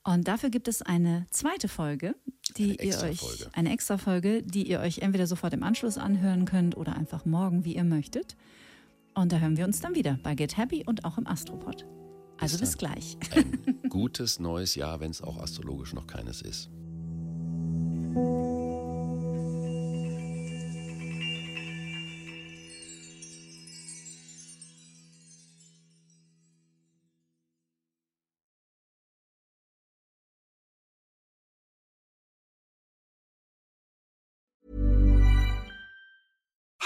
Und 0.02 0.28
dafür 0.28 0.50
gibt 0.50 0.68
es 0.68 0.82
eine 0.82 1.26
zweite 1.30 1.68
Folge, 1.68 2.14
die 2.56 2.78
eine 2.78 2.82
ihr 2.82 3.02
euch 3.02 3.48
eine 3.52 3.72
extra 3.72 3.98
Folge, 3.98 4.42
die 4.42 4.68
ihr 4.68 4.80
euch 4.80 4.98
entweder 4.98 5.26
sofort 5.26 5.52
im 5.52 5.62
Anschluss 5.62 5.98
anhören 5.98 6.46
könnt 6.46 6.76
oder 6.76 6.96
einfach 6.96 7.24
morgen, 7.24 7.64
wie 7.64 7.76
ihr 7.76 7.84
möchtet. 7.84 8.36
Und 9.14 9.32
da 9.32 9.38
hören 9.38 9.56
wir 9.56 9.64
uns 9.64 9.80
dann 9.80 9.94
wieder 9.94 10.18
bei 10.22 10.34
Get 10.34 10.56
Happy 10.56 10.84
und 10.86 11.04
auch 11.04 11.18
im 11.18 11.26
Astropod. 11.26 11.86
Also 12.38 12.58
bis, 12.58 12.70
bis 12.70 12.78
gleich. 12.78 13.18
Ein 13.34 13.80
gutes 13.90 14.40
neues 14.40 14.74
Jahr, 14.74 15.00
wenn 15.00 15.10
es 15.10 15.20
auch 15.20 15.38
astrologisch 15.38 15.92
noch 15.92 16.06
keines 16.06 16.40
ist. 16.40 16.70